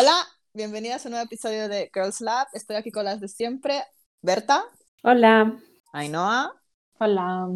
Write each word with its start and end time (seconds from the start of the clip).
Hola, 0.00 0.14
bienvenidas 0.54 1.04
a 1.04 1.08
un 1.08 1.14
nuevo 1.14 1.26
episodio 1.26 1.68
de 1.68 1.90
Girls 1.92 2.20
Lab. 2.20 2.46
Estoy 2.52 2.76
aquí 2.76 2.92
con 2.92 3.04
las 3.04 3.18
de 3.18 3.26
siempre, 3.26 3.82
Berta, 4.22 4.62
Hola. 5.02 5.58
Ainhoa 5.92 6.54
Hola. 7.00 7.48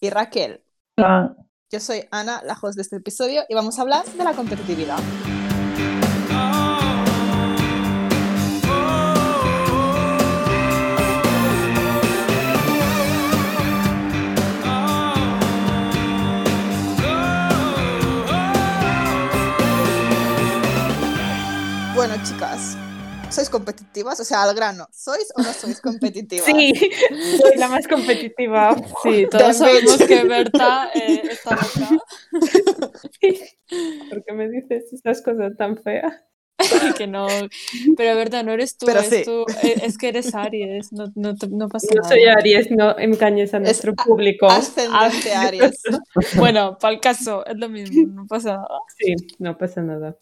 y 0.00 0.10
Raquel. 0.10 0.60
Hola. 0.96 1.36
Yo 1.70 1.78
soy 1.78 2.02
Ana, 2.10 2.42
la 2.42 2.58
host 2.60 2.74
de 2.74 2.82
este 2.82 2.96
episodio, 2.96 3.44
y 3.48 3.54
vamos 3.54 3.78
a 3.78 3.82
hablar 3.82 4.04
de 4.06 4.24
la 4.24 4.34
competitividad. 4.34 4.98
Bueno, 22.18 22.32
chicas, 22.32 22.76
¿sois 23.30 23.48
competitivas? 23.48 24.18
O 24.18 24.24
sea, 24.24 24.42
al 24.42 24.52
grano, 24.56 24.88
¿sois 24.90 25.32
o 25.36 25.40
no 25.40 25.52
sois 25.52 25.80
competitivas? 25.80 26.46
Sí, 26.46 26.72
soy 27.40 27.56
la 27.56 27.68
más 27.68 27.86
competitiva. 27.86 28.74
Sí, 29.04 29.26
todos 29.30 29.56
sabemos 29.56 29.98
que 29.98 30.24
Berta 30.24 30.90
eh, 30.94 31.22
está 31.30 31.50
loca 31.54 32.02
¿Por 34.08 34.24
qué 34.24 34.32
me 34.32 34.48
dices 34.48 34.92
esas 34.92 35.22
cosas 35.22 35.56
tan 35.56 35.76
feas? 35.76 36.12
que 36.98 37.06
no. 37.06 37.28
Pero 37.96 38.16
Berta, 38.16 38.42
no 38.42 38.50
eres 38.50 38.76
tú, 38.76 38.86
Pero 38.86 38.98
es, 38.98 39.08
sí. 39.10 39.22
tú, 39.24 39.44
eh, 39.62 39.76
es 39.84 39.96
que 39.96 40.08
eres 40.08 40.34
Aries, 40.34 40.92
no, 40.92 41.12
no, 41.14 41.34
no 41.50 41.68
pasa 41.68 41.86
No 41.94 42.02
nada. 42.02 42.08
soy 42.08 42.24
Aries, 42.24 42.68
no 42.72 42.98
engañes 42.98 43.54
a 43.54 43.60
nuestro 43.60 43.94
público. 43.94 44.46
Ascendente 44.46 45.32
Aries. 45.34 45.82
Bueno, 46.36 46.76
para 46.80 46.94
el 46.94 47.00
caso, 47.00 47.46
es 47.46 47.56
lo 47.56 47.68
mismo, 47.68 48.08
no 48.12 48.26
pasa 48.26 48.54
nada. 48.56 48.80
Sí, 48.98 49.14
no 49.38 49.56
pasa 49.56 49.82
nada. 49.82 50.16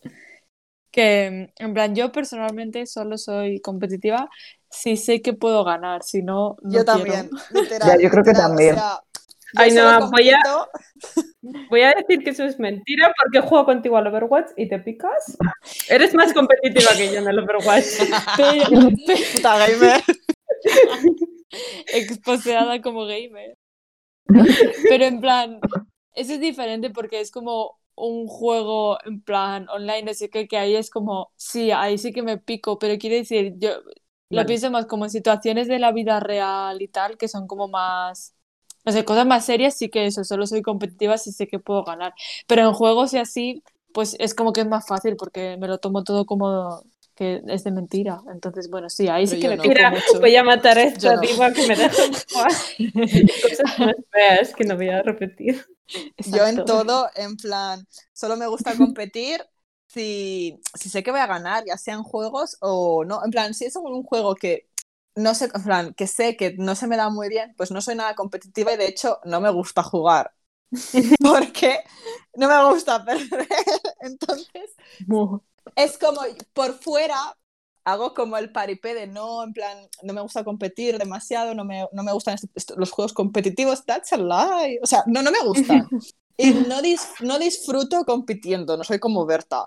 Que, 0.96 1.52
en 1.58 1.74
plan, 1.74 1.94
yo 1.94 2.10
personalmente 2.10 2.86
solo 2.86 3.18
soy 3.18 3.60
competitiva 3.60 4.30
si 4.70 4.96
sé 4.96 5.20
que 5.20 5.34
puedo 5.34 5.62
ganar, 5.62 6.02
si 6.02 6.22
no, 6.22 6.56
no 6.62 6.70
Yo 6.72 6.84
quiero. 6.84 6.84
también, 6.86 7.30
literal. 7.50 7.88
Ya, 7.98 8.02
yo 8.02 8.08
creo 8.10 8.24
que 8.24 8.32
también. 8.32 8.74
O 8.76 8.78
sea, 8.78 9.00
yo 9.52 9.60
Ay, 9.62 9.72
no, 9.72 10.10
voy 10.10 10.30
a- 10.30 10.40
Voy 11.70 11.82
a 11.82 11.92
decir 11.92 12.24
que 12.24 12.30
eso 12.30 12.44
es 12.44 12.58
mentira 12.58 13.12
porque 13.22 13.46
juego 13.46 13.66
contigo 13.66 13.98
al 13.98 14.06
Overwatch 14.06 14.52
y 14.56 14.68
te 14.70 14.78
picas. 14.78 15.36
Eres 15.90 16.14
más 16.14 16.32
competitiva 16.32 16.90
que 16.96 17.12
yo 17.12 17.18
en 17.20 17.28
el 17.28 17.38
Overwatch. 17.40 17.84
Pero, 18.38 18.88
Puta 19.34 19.58
gamer. 19.68 20.02
exposeada 21.92 22.80
como 22.80 23.04
gamer. 23.06 23.54
Pero 24.88 25.04
en 25.04 25.20
plan, 25.20 25.60
eso 26.14 26.32
es 26.32 26.40
diferente 26.40 26.88
porque 26.90 27.20
es 27.20 27.30
como 27.30 27.78
un 27.96 28.26
juego 28.28 28.98
en 29.04 29.22
plan 29.22 29.68
online, 29.70 30.04
no 30.04 30.14
sé 30.14 30.30
qué, 30.30 30.48
que 30.48 30.58
ahí 30.58 30.76
es 30.76 30.90
como, 30.90 31.32
sí, 31.36 31.70
ahí 31.72 31.98
sí 31.98 32.12
que 32.12 32.22
me 32.22 32.38
pico, 32.38 32.78
pero 32.78 32.98
quiero 32.98 33.16
decir, 33.16 33.54
yo 33.58 33.70
lo 34.30 34.44
pienso 34.46 34.70
más 34.70 34.86
como 34.86 35.04
en 35.04 35.10
situaciones 35.10 35.68
de 35.68 35.78
la 35.78 35.92
vida 35.92 36.20
real 36.20 36.82
y 36.82 36.88
tal, 36.88 37.16
que 37.16 37.28
son 37.28 37.46
como 37.46 37.68
más, 37.68 38.34
no 38.84 38.92
sé, 38.92 39.04
cosas 39.04 39.26
más 39.26 39.44
serias, 39.46 39.76
sí 39.76 39.88
que 39.88 40.06
eso, 40.06 40.24
solo 40.24 40.46
soy 40.46 40.62
competitiva 40.62 41.18
si 41.18 41.32
sé 41.32 41.46
que 41.46 41.58
puedo 41.58 41.84
ganar. 41.84 42.14
Pero 42.46 42.62
en 42.62 42.72
juegos 42.74 43.12
y 43.14 43.18
así, 43.18 43.62
pues 43.92 44.16
es 44.18 44.34
como 44.34 44.52
que 44.52 44.60
es 44.62 44.68
más 44.68 44.86
fácil 44.86 45.16
porque 45.16 45.56
me 45.58 45.68
lo 45.68 45.78
tomo 45.78 46.04
todo 46.04 46.26
como 46.26 46.82
que 47.16 47.42
es 47.48 47.64
de 47.64 47.72
mentira. 47.72 48.22
Entonces, 48.32 48.70
bueno, 48.70 48.90
sí, 48.90 49.08
ahí 49.08 49.26
sí 49.26 49.36
Pero 49.36 49.40
que 49.40 49.48
yo 49.48 49.50
me 49.50 49.56
no. 49.56 49.64
Mira, 49.64 49.90
mucho. 49.90 50.20
voy 50.20 50.36
a 50.36 50.44
matar 50.44 50.78
a 50.78 50.84
esta 50.84 51.16
no. 51.16 51.20
diva 51.20 51.52
que 51.52 51.66
me 51.66 51.76
deja. 51.76 52.04
Cosas 53.42 53.78
más 53.78 53.96
feas 54.12 54.54
que 54.54 54.64
no 54.64 54.76
voy 54.76 54.90
a 54.90 55.02
repetir. 55.02 55.66
Yo 56.24 56.46
en 56.46 56.60
Exacto. 56.60 56.64
todo, 56.64 57.10
en 57.16 57.36
plan, 57.36 57.86
solo 58.12 58.36
me 58.36 58.46
gusta 58.48 58.76
competir 58.76 59.40
si, 59.86 60.60
si 60.74 60.88
sé 60.90 61.02
que 61.02 61.10
voy 61.12 61.20
a 61.20 61.26
ganar, 61.26 61.64
ya 61.66 61.78
sea 61.78 61.94
en 61.94 62.02
juegos 62.04 62.58
o 62.60 63.04
no. 63.04 63.24
En 63.24 63.30
plan, 63.30 63.54
si 63.54 63.66
es 63.66 63.76
un 63.76 64.02
juego 64.04 64.34
que 64.36 64.68
no 65.16 65.34
sé, 65.34 65.50
en 65.54 65.62
plan, 65.64 65.94
que 65.94 66.06
sé 66.06 66.36
que 66.36 66.54
no 66.58 66.74
se 66.76 66.86
me 66.86 66.96
da 66.96 67.08
muy 67.10 67.28
bien, 67.28 67.54
pues 67.56 67.70
no 67.70 67.80
soy 67.80 67.96
nada 67.96 68.14
competitiva 68.14 68.72
y 68.72 68.76
de 68.76 68.88
hecho 68.88 69.20
no 69.24 69.40
me 69.40 69.50
gusta 69.50 69.82
jugar. 69.82 70.34
Porque 71.22 71.80
no 72.36 72.48
me 72.48 72.72
gusta 72.72 73.04
perder. 73.04 73.48
Entonces, 74.00 74.76
es 75.74 75.98
como 75.98 76.20
por 76.52 76.74
fuera 76.78 77.16
hago 77.84 78.14
como 78.14 78.36
el 78.36 78.50
paripé 78.52 78.94
de 78.94 79.06
no, 79.06 79.44
en 79.44 79.52
plan, 79.52 79.78
no 80.02 80.12
me 80.12 80.20
gusta 80.20 80.42
competir 80.44 80.98
demasiado, 80.98 81.54
no 81.54 81.64
me, 81.64 81.86
no 81.92 82.02
me 82.02 82.12
gustan 82.12 82.34
est- 82.34 82.44
est- 82.56 82.72
los 82.76 82.90
juegos 82.90 83.12
competitivos, 83.12 83.84
that's 83.86 84.12
a 84.12 84.16
lie. 84.16 84.78
O 84.82 84.86
sea, 84.86 85.04
no, 85.06 85.22
no 85.22 85.30
me 85.30 85.38
gustan. 85.44 85.88
Y 86.36 86.54
no, 86.66 86.80
dis- 86.82 87.14
no 87.20 87.38
disfruto 87.38 88.04
compitiendo, 88.04 88.76
no 88.76 88.82
soy 88.84 88.98
como 88.98 89.24
Berta. 89.26 89.66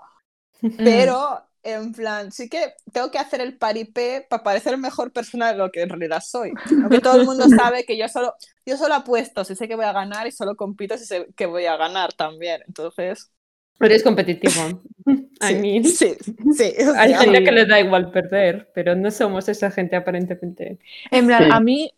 Pero, 0.82 1.42
en 1.62 1.92
plan, 1.92 2.32
sí 2.32 2.48
que 2.48 2.74
tengo 2.92 3.10
que 3.10 3.18
hacer 3.18 3.40
el 3.40 3.58
paripé 3.58 4.26
para 4.28 4.42
parecer 4.42 4.78
mejor 4.78 5.12
persona 5.12 5.48
de 5.52 5.58
lo 5.58 5.70
que 5.70 5.82
en 5.82 5.88
realidad 5.90 6.22
soy. 6.26 6.58
Aunque 6.80 7.00
todo 7.00 7.16
el 7.16 7.22
mundo 7.24 7.48
sabe 7.50 7.84
que 7.84 7.98
yo 7.98 8.08
solo, 8.08 8.34
yo 8.64 8.76
solo 8.78 8.94
apuesto 8.94 9.44
si 9.44 9.54
sé 9.56 9.68
que 9.68 9.76
voy 9.76 9.84
a 9.84 9.92
ganar 9.92 10.26
y 10.26 10.32
solo 10.32 10.56
compito 10.56 10.96
si 10.98 11.04
sé 11.06 11.26
que 11.36 11.46
voy 11.46 11.66
a 11.66 11.76
ganar 11.76 12.12
también. 12.14 12.62
Entonces, 12.66 13.30
Eres 13.80 14.02
competitivo. 14.02 14.82
I 15.42 15.46
sí, 15.48 15.54
mean, 15.56 15.84
sí, 15.84 16.14
sí. 16.56 16.72
o 16.86 16.94
hay 16.96 17.14
gente 17.14 17.38
Sí. 17.38 17.44
que 17.44 17.52
le 17.52 17.66
da 17.66 17.80
igual 17.80 18.10
perder, 18.12 18.70
pero 18.74 18.94
no 18.94 19.10
somos 19.10 19.48
esa 19.48 19.70
gente 19.70 19.96
aparentemente. 19.96 20.78
En 21.10 21.26
plan, 21.26 21.44
Sí. 21.44 21.50
a 21.52 21.60
mí, 21.60 21.90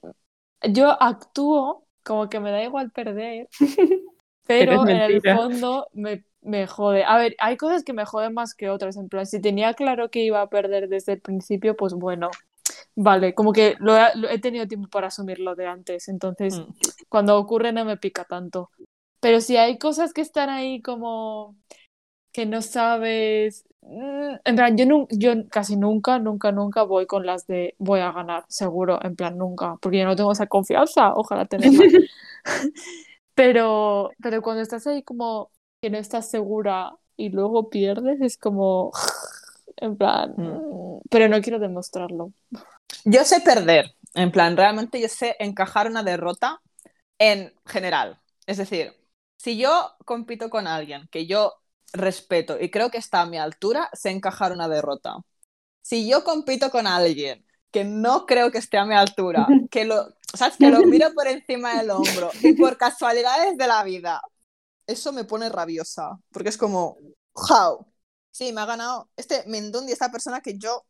yo 0.70 1.00
actúo 1.02 1.84
como 2.04 2.28
que 2.28 2.40
me 2.40 2.50
da 2.50 2.62
igual 2.62 2.90
perder, 2.92 3.48
Pero 4.46 4.82
pero 4.82 4.84
es 4.84 4.90
en 4.90 4.96
el 4.96 5.22
fondo 5.22 5.86
me, 5.92 6.24
me 6.42 6.66
jode. 6.66 7.04
A 7.04 7.16
ver, 7.16 7.36
hay 7.38 7.56
cosas 7.56 7.84
que 7.84 7.92
me 7.92 8.04
joden 8.04 8.34
más 8.34 8.54
que 8.54 8.70
otras. 8.70 8.96
En 8.96 9.08
plan, 9.08 9.24
si 9.26 9.40
tenía 9.40 9.74
claro 9.74 10.10
que 10.10 10.20
iba 10.24 10.40
a 10.42 10.50
perder 10.50 10.88
desde 10.88 11.12
el 11.12 11.20
principio, 11.20 11.76
pues 11.76 11.94
bueno, 11.94 12.30
vale, 12.96 13.34
como 13.34 13.52
que 13.52 13.76
lo 13.78 13.96
he, 13.96 14.02
lo 14.16 14.28
he 14.28 14.40
tenido 14.40 14.66
tiempo 14.66 14.88
para 14.88 15.08
asumirlo 15.08 15.54
de 15.54 15.66
antes. 15.68 16.08
Entonces, 16.08 16.58
Mm. 16.58 16.72
cuando 17.08 17.38
ocurre 17.38 17.72
no 17.72 17.84
me 17.84 17.96
pica 17.96 18.24
tanto. 18.24 18.70
Pero 19.22 19.40
si 19.42 19.56
hay 19.58 19.78
cosas 19.78 20.14
que 20.14 20.22
están 20.22 20.50
ahí 20.50 20.82
como 20.82 21.56
que 22.32 22.46
no 22.46 22.62
sabes. 22.62 23.64
mm, 23.82 24.36
En 24.44 24.56
plan, 24.56 24.76
yo, 24.78 24.86
nu- 24.86 25.08
yo 25.10 25.32
casi 25.50 25.76
nunca, 25.76 26.18
nunca, 26.20 26.52
nunca 26.52 26.82
voy 26.84 27.06
con 27.06 27.26
las 27.26 27.46
de 27.46 27.74
voy 27.78 28.00
a 28.00 28.12
ganar, 28.12 28.44
seguro, 28.48 29.00
en 29.04 29.16
plan, 29.16 29.38
nunca, 29.38 29.76
porque 29.82 29.98
yo 30.00 30.06
no 30.06 30.16
tengo 30.16 30.32
esa 30.32 30.46
confianza, 30.48 31.14
ojalá 31.14 31.46
tenerla. 31.46 31.86
Pero, 33.34 34.16
pero 34.22 34.42
cuando 34.42 34.62
estás 34.62 34.86
ahí 34.86 35.02
como 35.02 35.50
que 35.80 35.90
no 35.90 35.98
estás 35.98 36.30
segura 36.30 36.92
y 37.16 37.30
luego 37.30 37.70
pierdes, 37.70 38.20
es 38.20 38.36
como, 38.38 38.92
en 39.76 39.96
plan, 39.96 40.34
mm, 40.36 41.00
pero 41.10 41.28
no 41.28 41.40
quiero 41.42 41.58
demostrarlo. 41.58 42.32
Yo 43.04 43.24
sé 43.24 43.40
perder, 43.40 43.94
en 44.14 44.30
plan, 44.32 44.56
realmente 44.56 45.00
yo 45.00 45.08
sé 45.08 45.36
encajar 45.38 45.86
una 45.88 46.02
derrota 46.02 46.60
en 47.18 47.54
general. 47.66 48.20
Es 48.46 48.58
decir, 48.58 48.94
si 49.42 49.56
yo 49.56 49.96
compito 50.04 50.48
con 50.50 50.68
alguien 50.68 51.08
que 51.10 51.26
yo 51.26 51.54
respeto 51.92 52.60
y 52.60 52.70
creo 52.70 52.92
que 52.92 52.98
está 52.98 53.22
a 53.22 53.26
mi 53.26 53.38
altura, 53.38 53.90
sé 53.92 54.10
encajar 54.10 54.52
una 54.52 54.68
derrota. 54.68 55.16
Si 55.80 56.08
yo 56.08 56.22
compito 56.22 56.70
con 56.70 56.86
alguien 56.86 57.44
que 57.72 57.82
no 57.84 58.24
creo 58.24 58.52
que 58.52 58.58
esté 58.58 58.78
a 58.78 58.84
mi 58.84 58.94
altura, 58.94 59.48
que 59.70 59.84
lo, 59.84 60.14
¿sabes? 60.32 60.56
que 60.56 60.70
lo 60.70 60.86
miro 60.86 61.12
por 61.12 61.26
encima 61.26 61.76
del 61.76 61.90
hombro 61.90 62.30
y 62.40 62.52
por 62.52 62.76
casualidades 62.76 63.56
de 63.56 63.66
la 63.66 63.82
vida, 63.82 64.22
eso 64.86 65.12
me 65.12 65.24
pone 65.24 65.48
rabiosa, 65.48 66.16
porque 66.30 66.50
es 66.50 66.56
como, 66.56 66.96
how? 67.34 67.84
Sí, 68.30 68.52
me 68.52 68.60
ha 68.60 68.66
ganado 68.66 69.10
este 69.16 69.42
Mindundi, 69.48 69.90
esta 69.90 70.12
persona 70.12 70.40
que 70.40 70.56
yo 70.56 70.84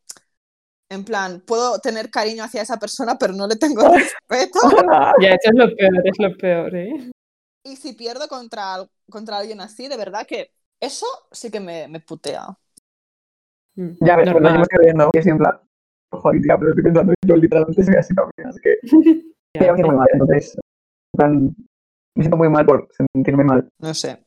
en 0.91 1.07
plan, 1.07 1.41
puedo 1.47 1.79
tener 1.79 2.11
cariño 2.11 2.45
hacia 2.45 2.61
esa 2.61 2.79
persona, 2.79 3.17
pero 3.19 3.33
no 3.33 3.47
le 3.47 3.57
tengo 3.57 3.81
respeto. 4.29 4.59
Ya, 5.23 5.31
eso 5.31 5.49
es 5.51 5.55
lo 5.55 5.75
peor, 5.75 6.03
es 6.05 6.19
lo 6.19 6.37
peor, 6.37 6.77
¿eh? 6.77 7.13
Y 7.65 7.77
si 7.77 7.93
pierdo 7.95 8.29
contra, 8.29 8.75
al- 8.75 8.91
contra 9.11 9.39
alguien 9.39 9.61
así, 9.61 9.89
de 9.89 9.97
verdad 9.97 10.27
que 10.27 10.53
eso 10.81 11.07
sí 11.31 11.51
que 11.51 11.61
me, 11.61 11.89
me 11.89 12.01
putea. 12.01 12.47
Mm, 13.77 13.93
Ya 14.01 14.17
ves, 14.17 14.31
cuando 14.31 14.49
yo 14.51 14.57
me 14.57 14.63
estoy 14.63 14.85
viendo, 14.85 15.11
que 15.13 15.19
es 15.21 15.27
en 15.27 15.39
plan, 15.39 15.59
joder, 16.11 16.43
tía, 16.43 16.59
pero 16.59 16.71
estoy 16.71 16.85
pensando, 16.85 17.15
yo 17.27 17.37
literalmente 17.37 17.85
soy 17.85 17.95
así 17.97 18.15
también, 18.15 18.49
así 18.49 18.61
que 18.61 18.77
me 19.59 19.65
siento 19.65 19.87
muy 19.87 19.97
mal, 19.97 20.09
entonces, 20.13 20.57
en 20.57 21.19
plan, 21.19 21.57
me 22.17 22.23
siento 22.25 22.37
muy 22.37 22.49
mal 22.49 22.67
por 22.67 22.89
sentirme 23.15 23.45
mal. 23.45 23.69
No 23.79 23.95
sé. 23.95 24.25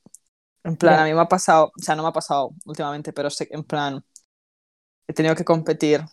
En 0.63 0.77
plan, 0.77 0.99
a 1.01 1.05
mí 1.05 1.13
me 1.13 1.21
ha 1.21 1.27
pasado, 1.27 1.71
o 1.77 1.83
sea, 1.83 1.95
no 1.95 2.03
me 2.03 2.09
ha 2.09 2.13
pasado 2.13 2.51
últimamente, 2.65 3.13
pero 3.13 3.29
sé 3.31 3.47
que 3.47 3.55
en 3.55 3.63
plan, 3.63 4.03
he 5.07 5.13
tenido 5.13 5.35
que 5.35 5.45
competir 5.45 6.05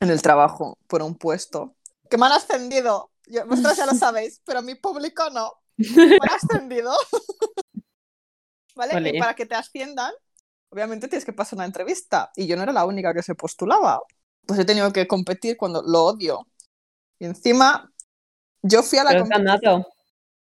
en 0.00 0.10
el 0.10 0.22
trabajo 0.22 0.78
por 0.86 1.02
un 1.02 1.16
puesto 1.16 1.76
que 2.10 2.18
me 2.18 2.26
han 2.26 2.32
ascendido. 2.32 3.10
Yo- 3.26 3.46
vosotros 3.46 3.76
ya 3.76 3.86
lo 3.86 3.94
sabéis, 3.94 4.40
pero 4.44 4.62
mi 4.62 4.74
público 4.74 5.30
no. 5.30 5.52
Ascendido. 6.30 6.92
¿Vale? 8.74 9.10
Y 9.10 9.18
para 9.18 9.34
que 9.34 9.46
te 9.46 9.54
asciendan, 9.54 10.12
obviamente 10.70 11.08
tienes 11.08 11.24
que 11.24 11.32
pasar 11.32 11.56
una 11.56 11.66
entrevista. 11.66 12.32
Y 12.36 12.46
yo 12.46 12.56
no 12.56 12.62
era 12.62 12.72
la 12.72 12.84
única 12.84 13.14
que 13.14 13.22
se 13.22 13.34
postulaba. 13.34 14.00
Pues 14.46 14.58
he 14.58 14.64
tenido 14.64 14.92
que 14.92 15.06
competir 15.06 15.56
cuando 15.56 15.82
lo 15.82 16.04
odio. 16.04 16.46
Y 17.18 17.26
encima, 17.26 17.92
yo 18.62 18.82
fui 18.82 18.98
a 18.98 19.04
la 19.04 19.10
Pero 19.10 19.22
competición. 19.22 19.60
ganado. 19.62 19.86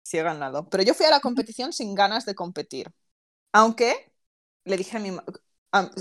Sí, 0.03 0.19
he 0.19 0.23
ganado. 0.23 0.69
Pero 0.69 0.83
yo 0.83 0.95
fui 0.95 1.07
a 1.07 1.11
la 1.11 1.21
competición 1.21 1.73
sin 1.73 1.95
ganas 1.95 2.27
de 2.27 2.35
competir. 2.35 2.93
Aunque 3.53 4.13
le 4.65 4.77
dije 4.77 4.97
a 4.97 5.01
mi 5.01 5.17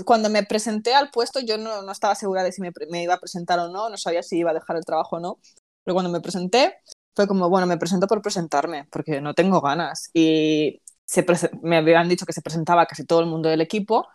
cuando 0.04 0.30
me 0.30 0.42
presenté 0.42 0.94
al 0.94 1.10
puesto, 1.10 1.40
yo 1.40 1.58
no, 1.58 1.82
no 1.82 1.92
estaba 1.92 2.14
segura 2.14 2.42
de 2.42 2.52
si 2.52 2.62
me, 2.62 2.72
me 2.88 3.02
iba 3.02 3.14
a 3.14 3.20
presentar 3.20 3.58
o 3.58 3.68
no, 3.68 3.90
no 3.90 3.96
sabía 3.98 4.22
si 4.22 4.38
iba 4.38 4.50
a 4.50 4.54
dejar 4.54 4.76
el 4.76 4.84
trabajo 4.84 5.16
o 5.16 5.20
no. 5.20 5.38
Pero 5.84 5.94
cuando 5.94 6.10
me 6.10 6.20
presenté, 6.20 6.78
fue 7.16 7.28
como, 7.28 7.50
bueno, 7.50 7.66
me 7.66 7.78
presento 7.78 8.06
por 8.08 8.22
presentarme, 8.22 8.86
porque 8.92 9.20
no 9.22 9.34
tengo 9.34 9.62
ganas. 9.62 10.10
Y 10.14 10.82
se 11.06 11.26
me 11.62 11.78
habían 11.78 12.08
dicho 12.08 12.26
que 12.26 12.34
se 12.34 12.42
presentaba 12.42 12.86
casi 12.86 13.04
todo 13.06 13.20
el 13.20 13.26
mundo 13.26 13.48
del 13.48 13.62
equipo 13.62 14.06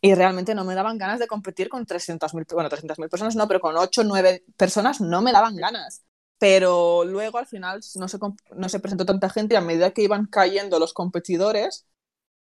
y 0.00 0.14
realmente 0.14 0.54
no 0.54 0.64
me 0.64 0.74
daban 0.74 0.98
ganas 0.98 1.20
de 1.20 1.26
competir 1.28 1.68
con 1.68 1.86
300.000, 1.86 2.46
bueno, 2.54 2.68
300.000 2.68 3.10
personas 3.10 3.36
no, 3.36 3.48
pero 3.48 3.60
con 3.60 3.76
8 3.76 4.02
o 4.02 4.04
9 4.04 4.44
personas 4.56 5.00
no 5.00 5.22
me 5.22 5.32
daban 5.32 5.56
ganas. 5.56 6.04
Pero 6.38 7.04
luego 7.04 7.38
al 7.38 7.46
final 7.46 7.80
no 7.96 8.08
se, 8.08 8.18
no 8.56 8.68
se 8.68 8.80
presentó 8.80 9.06
tanta 9.06 9.30
gente 9.30 9.54
y 9.54 9.56
a 9.58 9.60
medida 9.60 9.90
que 9.92 10.02
iban 10.02 10.26
cayendo 10.26 10.78
los 10.78 10.92
competidores 10.94 11.86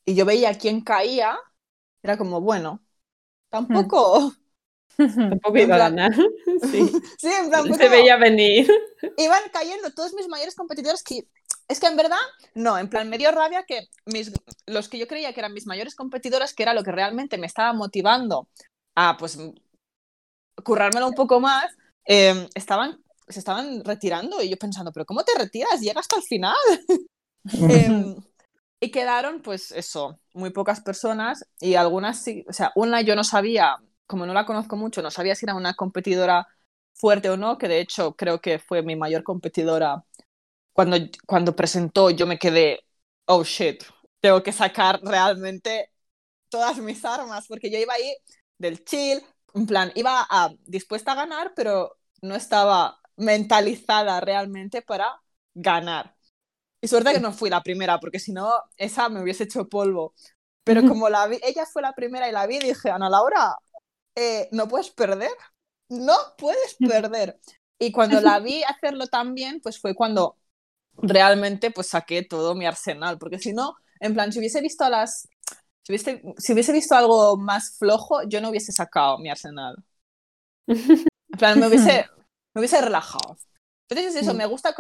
y 0.04 0.14
yo 0.14 0.24
veía 0.26 0.58
quién 0.58 0.82
caía, 0.82 1.38
era 2.02 2.18
como, 2.18 2.40
bueno, 2.42 2.82
tampoco. 3.50 4.34
Tampoco 4.98 5.56
iba 5.58 5.76
a 5.76 5.78
ganar. 5.78 6.12
Sí. 6.70 6.90
Sí, 7.18 7.28
en 7.28 7.48
plan, 7.48 7.66
fue 7.66 7.76
Se 7.76 7.88
veía 7.88 8.16
venir. 8.16 8.68
iban 9.16 9.42
cayendo 9.52 9.90
todos 9.92 10.12
mis 10.14 10.28
mayores 10.28 10.54
competidores 10.54 11.02
que 11.02 11.26
es 11.68 11.80
que 11.80 11.86
en 11.86 11.96
verdad 11.96 12.16
no, 12.54 12.78
en 12.78 12.88
plan 12.88 13.08
me 13.08 13.18
dio 13.18 13.30
rabia 13.30 13.64
que 13.64 13.88
mis, 14.06 14.32
los 14.66 14.88
que 14.88 14.98
yo 14.98 15.06
creía 15.06 15.32
que 15.32 15.40
eran 15.40 15.52
mis 15.52 15.66
mayores 15.66 15.94
competidores, 15.94 16.54
que 16.54 16.62
era 16.62 16.74
lo 16.74 16.82
que 16.82 16.92
realmente 16.92 17.38
me 17.38 17.46
estaba 17.46 17.72
motivando 17.72 18.48
a 18.96 19.16
pues 19.18 19.38
currármelo 20.64 21.06
un 21.06 21.14
poco 21.14 21.40
más, 21.40 21.70
eh, 22.06 22.48
estaban 22.54 22.98
se 23.28 23.38
estaban 23.38 23.84
retirando 23.84 24.42
y 24.42 24.48
yo 24.48 24.56
pensando, 24.56 24.92
pero 24.92 25.06
¿cómo 25.06 25.22
te 25.24 25.32
retiras? 25.38 25.80
Llega 25.80 26.00
hasta 26.00 26.16
el 26.16 26.22
final. 26.22 26.56
Em, 27.52 28.14
y 28.80 28.90
quedaron, 28.90 29.40
pues 29.40 29.72
eso, 29.72 30.18
muy 30.34 30.50
pocas 30.50 30.80
personas 30.80 31.46
y 31.60 31.76
algunas 31.76 32.22
sí, 32.22 32.44
o 32.46 32.52
sea, 32.52 32.72
una 32.74 33.00
yo 33.00 33.16
no 33.16 33.24
sabía, 33.24 33.76
como 34.08 34.26
no 34.26 34.34
la 34.34 34.46
conozco 34.46 34.76
mucho, 34.76 35.02
no 35.02 35.10
sabía 35.12 35.36
si 35.36 35.46
era 35.46 35.54
una 35.54 35.74
competidora 35.74 36.48
fuerte 36.94 37.30
o 37.30 37.36
no, 37.36 37.58
que 37.58 37.68
de 37.68 37.80
hecho 37.80 38.16
creo 38.16 38.40
que 38.40 38.58
fue 38.58 38.82
mi 38.82 38.96
mayor 38.96 39.22
competidora. 39.22 40.04
Cuando, 40.72 40.96
cuando 41.26 41.54
presentó 41.56 42.10
yo 42.10 42.26
me 42.26 42.38
quedé, 42.38 42.80
oh 43.26 43.44
shit, 43.44 43.84
tengo 44.20 44.42
que 44.42 44.52
sacar 44.52 45.00
realmente 45.02 45.92
todas 46.48 46.78
mis 46.78 47.04
armas, 47.04 47.46
porque 47.48 47.70
yo 47.70 47.78
iba 47.78 47.94
ahí 47.94 48.16
del 48.58 48.84
chill, 48.84 49.22
en 49.54 49.66
plan, 49.66 49.92
iba 49.94 50.26
a, 50.28 50.50
dispuesta 50.66 51.12
a 51.12 51.16
ganar, 51.16 51.52
pero 51.54 51.98
no 52.22 52.34
estaba 52.34 53.00
mentalizada 53.16 54.20
realmente 54.20 54.82
para 54.82 55.20
ganar. 55.54 56.16
Y 56.80 56.88
suerte 56.88 57.12
que 57.12 57.20
no 57.20 57.32
fui 57.32 57.50
la 57.50 57.62
primera, 57.62 57.98
porque 58.00 58.20
si 58.20 58.32
no, 58.32 58.52
esa 58.76 59.08
me 59.08 59.22
hubiese 59.22 59.44
hecho 59.44 59.68
polvo. 59.68 60.14
Pero 60.64 60.86
como 60.86 61.08
la 61.08 61.26
vi, 61.26 61.40
ella 61.42 61.64
fue 61.64 61.80
la 61.80 61.94
primera 61.94 62.28
y 62.28 62.32
la 62.32 62.46
vi, 62.46 62.58
dije, 62.58 62.90
Ana 62.90 63.08
Laura, 63.08 63.56
eh, 64.18 64.48
no 64.50 64.66
puedes 64.66 64.90
perder, 64.90 65.30
no 65.88 66.14
puedes 66.36 66.74
perder. 66.74 67.38
Y 67.78 67.92
cuando 67.92 68.20
la 68.20 68.40
vi 68.40 68.62
hacerlo 68.64 69.06
tan 69.06 69.34
bien, 69.34 69.60
pues 69.62 69.80
fue 69.80 69.94
cuando 69.94 70.36
realmente 71.00 71.70
pues 71.70 71.88
saqué 71.88 72.22
todo 72.24 72.56
mi 72.56 72.66
arsenal, 72.66 73.18
porque 73.18 73.38
si 73.38 73.52
no, 73.52 73.76
en 74.00 74.14
plan, 74.14 74.32
si 74.32 74.40
hubiese 74.40 74.60
visto 74.60 74.84
a 74.84 74.90
las... 74.90 75.28
Si 75.84 75.92
hubiese, 75.92 76.22
si 76.36 76.52
hubiese 76.52 76.72
visto 76.72 76.94
algo 76.96 77.36
más 77.36 77.78
flojo, 77.78 78.22
yo 78.24 78.40
no 78.40 78.50
hubiese 78.50 78.72
sacado 78.72 79.18
mi 79.18 79.30
arsenal. 79.30 79.76
En 80.66 81.38
plan, 81.38 81.58
me 81.58 81.68
hubiese, 81.68 82.06
me 82.54 82.60
hubiese 82.60 82.80
relajado. 82.80 83.36
Entonces 83.88 84.16
es 84.16 84.22
eso, 84.22 84.34
Mm. 84.34 84.38
me 84.38 84.46
gusta... 84.46 84.74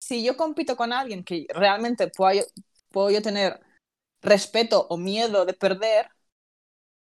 Si 0.00 0.24
yo 0.24 0.36
compito 0.36 0.76
con 0.76 0.92
alguien 0.92 1.24
que 1.24 1.46
realmente 1.50 2.08
puedo 2.08 2.32
yo, 2.34 2.42
puedo 2.90 3.10
yo 3.10 3.20
tener 3.20 3.60
respeto 4.22 4.86
o 4.88 4.96
miedo 4.96 5.44
de 5.44 5.54
perder, 5.54 6.08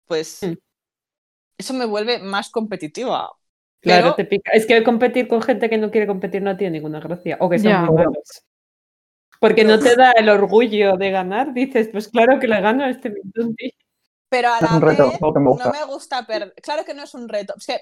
pues 0.06 0.42
Mm. 0.42 0.54
Eso 1.60 1.74
me 1.74 1.84
vuelve 1.86 2.18
más 2.18 2.50
competitiva. 2.50 3.30
Claro, 3.80 4.02
Pero- 4.02 4.14
te 4.16 4.24
pica. 4.26 4.50
Es 4.52 4.66
que 4.66 4.82
competir 4.84 5.26
con 5.28 5.40
gente 5.42 5.70
que 5.70 5.78
no 5.78 5.90
quiere 5.90 6.06
competir 6.06 6.42
no 6.42 6.56
tiene 6.56 6.72
ninguna 6.78 7.00
gracia. 7.00 7.36
O 7.40 7.48
que 7.48 7.58
son 7.58 7.70
Ya. 7.70 7.82
muy 7.82 7.96
malos. 8.04 8.44
Porque 9.40 9.64
no 9.64 9.78
te 9.78 9.96
da 9.96 10.12
el 10.12 10.28
orgullo 10.28 10.96
de 10.98 11.10
ganar. 11.10 11.54
Dices, 11.54 11.88
pues 11.90 12.08
claro 12.08 12.38
que 12.38 12.46
le 12.46 12.60
gano 12.60 12.84
a 12.84 12.90
este 12.90 13.10
Mindundi. 13.10 13.72
Pero 14.28 14.48
a 14.52 14.56
Es 14.58 14.62
la 14.62 14.76
un 14.76 14.82
reto, 14.82 15.04
vez 15.06 15.14
algo 15.14 15.32
que 15.34 15.40
me 15.40 15.48
gusta. 15.50 15.64
no 15.64 15.72
me 15.72 15.84
gusta 15.86 16.26
perder. 16.26 16.52
Claro 16.62 16.84
que 16.84 16.92
no 16.94 17.02
es 17.04 17.14
un 17.14 17.28
reto. 17.28 17.54
Es 17.56 17.66
que 17.66 17.80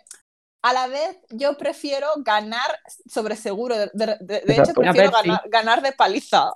a 0.63 0.73
la 0.73 0.87
vez 0.87 1.19
yo 1.31 1.57
prefiero 1.59 2.07
ganar 2.19 2.79
sobre 3.07 3.35
seguro. 3.37 3.77
De, 3.77 3.91
de- 3.93 4.19
de- 4.21 4.41
de 4.47 4.53
hecho, 4.55 4.73
prefiero 4.75 5.11
ver, 5.11 5.21
sí. 5.23 5.29
ganar, 5.29 5.43
ganar 5.49 5.83
de 5.83 5.93
paliza. 5.93 6.53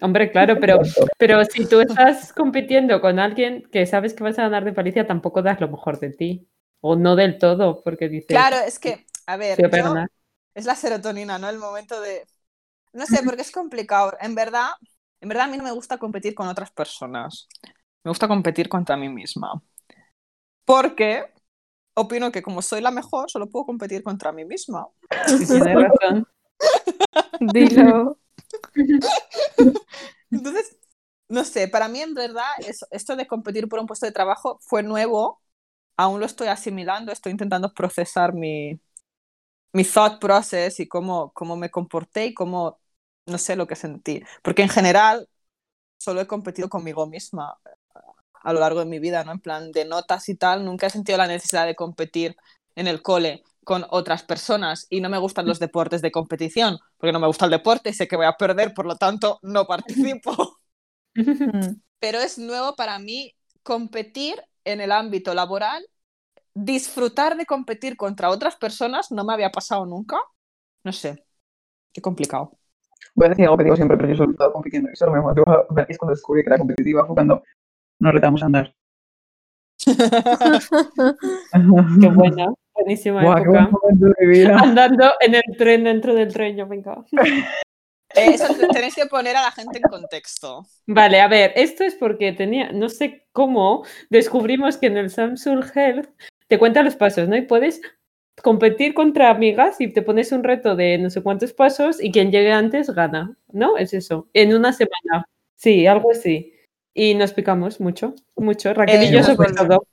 Hombre, 0.00 0.30
claro, 0.30 0.58
pero, 0.60 0.78
pero 1.18 1.44
si 1.44 1.66
tú 1.66 1.80
estás 1.80 2.32
compitiendo 2.32 3.00
con 3.00 3.18
alguien 3.18 3.68
que 3.72 3.84
sabes 3.86 4.14
que 4.14 4.22
vas 4.22 4.38
a 4.38 4.42
ganar 4.42 4.64
de 4.64 4.72
palicia, 4.72 5.06
tampoco 5.06 5.42
das 5.42 5.60
lo 5.60 5.68
mejor 5.68 5.98
de 5.98 6.10
ti. 6.10 6.48
O 6.80 6.94
no 6.94 7.16
del 7.16 7.38
todo, 7.38 7.82
porque 7.82 8.08
dices, 8.08 8.28
Claro, 8.28 8.56
es 8.58 8.78
que, 8.78 9.04
a 9.26 9.36
ver, 9.36 9.58
yo- 9.58 9.94
es 10.54 10.64
la 10.64 10.76
serotonina, 10.76 11.38
¿no? 11.38 11.48
El 11.48 11.58
momento 11.58 12.00
de... 12.00 12.24
No 12.92 13.06
sé, 13.06 13.22
porque 13.24 13.42
es 13.42 13.50
complicado. 13.50 14.12
En 14.20 14.34
verdad, 14.34 14.68
en 15.20 15.28
verdad 15.28 15.44
a 15.44 15.48
mí 15.48 15.56
no 15.56 15.64
me 15.64 15.72
gusta 15.72 15.98
competir 15.98 16.34
con 16.34 16.48
otras 16.48 16.70
personas. 16.70 17.48
Me 18.04 18.10
gusta 18.10 18.28
competir 18.28 18.68
contra 18.68 18.96
mí 18.96 19.08
misma. 19.08 19.60
Porque 20.64 21.24
opino 21.94 22.30
que 22.32 22.42
como 22.42 22.62
soy 22.62 22.80
la 22.80 22.90
mejor, 22.90 23.30
solo 23.30 23.48
puedo 23.48 23.66
competir 23.66 24.02
contra 24.02 24.32
mí 24.32 24.44
misma. 24.44 24.86
Sí, 25.26 25.46
tienes 25.46 25.74
razón. 25.74 26.26
Dilo. 27.40 28.18
Entonces, 30.30 30.76
no 31.28 31.44
sé, 31.44 31.68
para 31.68 31.88
mí 31.88 32.00
en 32.00 32.14
verdad 32.14 32.44
es- 32.60 32.84
esto 32.90 33.16
de 33.16 33.26
competir 33.26 33.68
por 33.68 33.80
un 33.80 33.86
puesto 33.86 34.06
de 34.06 34.12
trabajo 34.12 34.58
fue 34.62 34.82
nuevo, 34.82 35.40
aún 35.96 36.20
lo 36.20 36.26
estoy 36.26 36.48
asimilando, 36.48 37.12
estoy 37.12 37.32
intentando 37.32 37.74
procesar 37.74 38.34
mi, 38.34 38.80
mi 39.72 39.84
thought 39.84 40.20
process 40.20 40.80
y 40.80 40.88
cómo, 40.88 41.32
cómo 41.32 41.56
me 41.56 41.70
comporté 41.70 42.26
y 42.26 42.34
cómo, 42.34 42.80
no 43.26 43.38
sé, 43.38 43.56
lo 43.56 43.66
que 43.66 43.76
sentí. 43.76 44.22
Porque 44.42 44.62
en 44.62 44.68
general 44.70 45.28
solo 45.98 46.20
he 46.22 46.26
competido 46.28 46.68
conmigo 46.68 47.06
misma 47.06 47.58
a 48.42 48.52
lo 48.52 48.60
largo 48.60 48.80
de 48.80 48.86
mi 48.86 48.98
vida, 48.98 49.24
¿no? 49.24 49.32
En 49.32 49.40
plan 49.40 49.72
de 49.72 49.84
notas 49.84 50.28
y 50.28 50.36
tal, 50.36 50.64
nunca 50.64 50.86
he 50.86 50.90
sentido 50.90 51.18
la 51.18 51.26
necesidad 51.26 51.66
de 51.66 51.74
competir 51.76 52.36
en 52.76 52.86
el 52.86 53.02
cole 53.02 53.42
con 53.68 53.84
otras 53.90 54.22
personas 54.22 54.86
y 54.88 55.02
no 55.02 55.10
me 55.10 55.18
gustan 55.18 55.46
los 55.46 55.58
deportes 55.60 56.00
de 56.00 56.10
competición, 56.10 56.78
porque 56.96 57.12
no 57.12 57.20
me 57.20 57.26
gusta 57.26 57.44
el 57.44 57.50
deporte 57.50 57.90
y 57.90 57.92
sé 57.92 58.08
que 58.08 58.16
voy 58.16 58.24
a 58.24 58.32
perder, 58.32 58.72
por 58.72 58.86
lo 58.86 58.96
tanto 58.96 59.38
no 59.42 59.66
participo. 59.66 60.56
Pero 62.00 62.18
es 62.18 62.38
nuevo 62.38 62.74
para 62.76 62.98
mí 62.98 63.34
competir 63.62 64.42
en 64.64 64.80
el 64.80 64.90
ámbito 64.90 65.34
laboral, 65.34 65.84
disfrutar 66.54 67.36
de 67.36 67.44
competir 67.44 67.98
contra 67.98 68.30
otras 68.30 68.56
personas, 68.56 69.12
no 69.12 69.22
me 69.22 69.34
había 69.34 69.50
pasado 69.50 69.84
nunca. 69.84 70.16
No 70.82 70.92
sé, 70.92 71.26
qué 71.92 72.00
complicado. 72.00 72.52
Voy 73.14 73.26
a 73.26 73.30
decir 73.30 73.44
algo 73.44 73.58
que 73.58 73.64
digo 73.64 73.76
siempre, 73.76 73.98
pero 73.98 74.08
yo 74.08 74.16
solo 74.16 74.30
he 74.30 74.32
estado 74.32 74.54
compitiendo. 74.54 74.88
Y 74.90 74.96
solo 74.96 75.12
me 75.12 75.20
motivó 75.20 75.66
es 75.86 75.98
cuando 75.98 76.14
descubrí 76.14 76.42
que 76.42 76.48
era 76.48 76.56
competitiva, 76.56 77.04
fue 77.04 77.14
cuando 77.14 77.42
nos 77.98 78.14
retamos 78.14 78.42
a 78.42 78.46
andar. 78.46 78.74
Qué 82.00 82.08
buena, 82.08 82.46
buenísima 82.78 83.22
Buah, 83.22 83.40
época. 83.42 83.70
Andando 84.62 85.12
en 85.20 85.34
el 85.34 85.56
tren 85.56 85.84
dentro 85.84 86.14
del 86.14 86.32
tren, 86.32 86.56
yo 86.56 86.66
venga. 86.66 87.04
Eh, 88.14 88.30
Eso 88.34 88.54
te- 88.54 88.68
tenéis 88.68 88.94
que 88.94 89.06
poner 89.06 89.36
a 89.36 89.42
la 89.42 89.50
gente 89.50 89.78
en 89.78 89.84
contexto. 89.88 90.64
Vale, 90.86 91.20
a 91.20 91.28
ver, 91.28 91.52
esto 91.56 91.84
es 91.84 91.94
porque 91.94 92.32
tenía, 92.32 92.72
no 92.72 92.88
sé 92.88 93.26
cómo, 93.32 93.84
descubrimos 94.10 94.76
que 94.78 94.86
en 94.86 94.96
el 94.96 95.10
Samsung 95.10 95.64
Health 95.74 96.08
te 96.48 96.58
cuenta 96.58 96.82
los 96.82 96.96
pasos, 96.96 97.28
¿no? 97.28 97.36
Y 97.36 97.42
puedes 97.42 97.80
competir 98.42 98.94
contra 98.94 99.30
amigas 99.30 99.80
y 99.80 99.92
te 99.92 100.00
pones 100.02 100.32
un 100.32 100.42
reto 100.44 100.74
de 100.76 100.96
no 100.98 101.10
sé 101.10 101.22
cuántos 101.22 101.52
pasos 101.52 102.02
y 102.02 102.10
quien 102.12 102.30
llegue 102.30 102.52
antes 102.52 102.88
gana, 102.90 103.36
¿no? 103.52 103.76
Es 103.76 103.92
eso, 103.92 104.28
en 104.32 104.54
una 104.54 104.72
semana. 104.72 105.26
Sí, 105.56 105.86
algo 105.86 106.10
así. 106.12 106.54
Y 106.94 107.14
nos 107.14 107.32
picamos 107.32 107.80
mucho, 107.80 108.14
mucho. 108.36 108.72
Raquel 108.72 109.02
Eh, 109.02 109.06
y 109.06 109.12
yo 109.12 109.22
sobre 109.22 109.52
todo. 109.52 109.86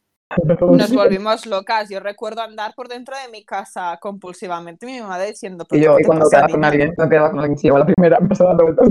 Nos 0.44 0.92
volvimos 0.94 1.46
locas. 1.46 1.90
Yo 1.90 2.00
recuerdo 2.00 2.42
andar 2.42 2.74
por 2.76 2.88
dentro 2.88 3.16
de 3.18 3.30
mi 3.32 3.44
casa 3.46 3.98
compulsivamente, 4.02 4.86
mi 4.86 5.02
madre 5.02 5.28
diciendo, 5.28 5.64
Y 5.66 5.68
"¿Pero 5.70 5.84
yo, 5.84 6.00
y 6.00 6.02
te 6.02 6.08
cuando 6.08 6.30
quedaba 6.30 6.48
con 6.48 6.60
niña?". 6.62 6.68
alguien, 6.70 6.96
cuando 6.96 7.10
quedaba 7.10 7.32
con 7.32 7.40
alguien, 7.40 7.58
si 7.58 7.70
la 7.70 7.86
primera, 7.86 8.20
me 8.22 8.30
pasaba 8.30 8.50
dando 8.56 8.64
vueltas. 8.66 8.90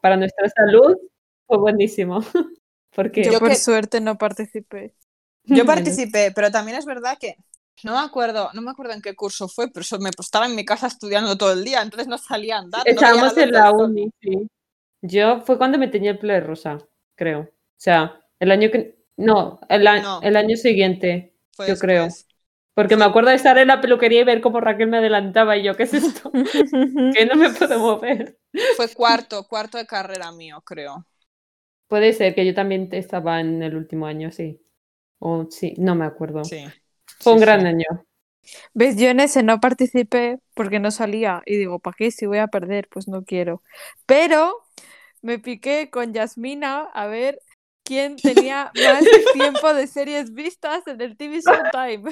Para 0.00 0.16
nuestra 0.16 0.48
salud 0.50 0.96
fue 1.46 1.58
buenísimo. 1.58 2.20
Porque 2.94 3.24
Yo, 3.24 3.32
Yo 3.32 3.38
por 3.40 3.48
que- 3.50 3.56
suerte 3.56 4.00
no 4.00 4.16
participé. 4.16 4.94
Yo 5.44 5.64
participé, 5.64 6.32
pero 6.34 6.50
también 6.50 6.76
es 6.78 6.84
verdad 6.86 7.16
que 7.20 7.36
no 7.84 7.92
me 7.92 8.00
acuerdo, 8.00 8.50
no 8.54 8.62
me 8.62 8.70
acuerdo 8.72 8.94
en 8.94 9.02
qué 9.02 9.14
curso 9.14 9.46
fue, 9.48 9.68
pero 9.70 9.82
eso 9.82 9.98
me 10.00 10.10
estaba 10.18 10.46
en 10.46 10.56
mi 10.56 10.64
casa 10.64 10.88
estudiando 10.88 11.36
todo 11.36 11.52
el 11.52 11.62
día, 11.62 11.82
entonces 11.82 12.08
no 12.08 12.18
salía 12.18 12.56
a 12.56 12.60
andar. 12.60 12.82
no 12.84 12.90
Estábamos 12.90 13.36
en 13.36 13.52
la 13.52 13.70
uni, 13.70 14.10
sí. 14.20 14.48
Yo 15.02 15.42
fue 15.42 15.56
cuando 15.58 15.78
me 15.78 15.86
tenía 15.88 16.12
el 16.12 16.18
pelo 16.18 16.32
de 16.32 16.40
rosa, 16.40 16.78
creo. 17.14 17.40
O 17.42 17.48
sea, 17.78 18.24
el 18.40 18.50
año 18.50 18.70
que. 18.72 18.95
No, 19.16 19.60
el, 19.68 19.86
a- 19.86 19.98
No. 20.02 20.20
el 20.20 20.36
año 20.36 20.56
siguiente. 20.56 21.34
Fue 21.52 21.66
yo 21.68 21.78
creo. 21.78 22.08
Porque 22.74 22.96
me 22.96 23.04
acuerdo 23.06 23.30
de 23.30 23.36
estar 23.36 23.56
en 23.58 23.68
la 23.68 23.80
peluquería 23.80 24.20
y 24.20 24.24
ver 24.24 24.40
cómo 24.42 24.60
Raquel 24.60 24.88
me 24.88 24.98
adelantaba 24.98 25.56
y 25.56 25.62
yo, 25.64 25.76
¿qué 25.76 25.84
es 25.84 25.94
esto? 25.94 26.30
que 27.10 27.26
no 27.26 27.36
me 27.36 27.50
puedo 27.50 27.78
mover. 27.78 28.38
Fue 28.68 28.92
cuarto, 28.92 29.48
cuarto 29.48 29.76
de 29.76 29.88
carrera 29.88 30.30
mío, 30.30 30.60
creo. 30.64 31.04
Puede 31.88 32.12
ser 32.12 32.34
que 32.34 32.44
yo 32.46 32.54
también 32.54 32.88
estaba 32.92 33.40
en 33.40 33.62
el 33.62 33.76
último 33.76 34.06
año, 34.06 34.30
sí. 34.32 34.60
O 35.20 35.46
sí, 35.50 35.74
no 35.78 35.94
me 35.96 36.04
acuerdo. 36.06 36.42
Sí. 36.42 36.72
Fue 37.20 37.34
un 37.34 37.40
Sí, 37.40 37.40
gran 37.40 37.66
sí. 37.66 37.66
año. 37.66 37.86
¿Ves? 38.74 38.96
Yo 38.96 39.08
en 39.08 39.20
ese 39.20 39.42
no 39.42 39.60
participé 39.60 40.38
porque 40.54 40.80
no 40.80 40.90
salía 40.90 41.42
y 41.46 41.56
digo, 41.56 41.78
¿para 41.80 41.96
qué? 41.96 42.10
Si 42.10 42.26
voy 42.26 42.38
a 42.38 42.48
perder, 42.48 42.88
pues 42.90 43.08
no 43.08 43.24
quiero. 43.24 43.62
Pero 44.06 44.64
me 45.22 45.38
piqué 45.38 45.90
con 45.90 46.14
Yasmina 46.14 46.82
a 46.94 47.06
ver 47.06 47.40
quién 47.86 48.16
tenía 48.16 48.70
más 48.74 49.04
tiempo 49.32 49.72
de 49.72 49.86
series 49.86 50.32
vistas 50.32 50.86
en 50.86 51.00
el 51.00 51.16
TV 51.16 51.40
Showtime. 51.40 52.10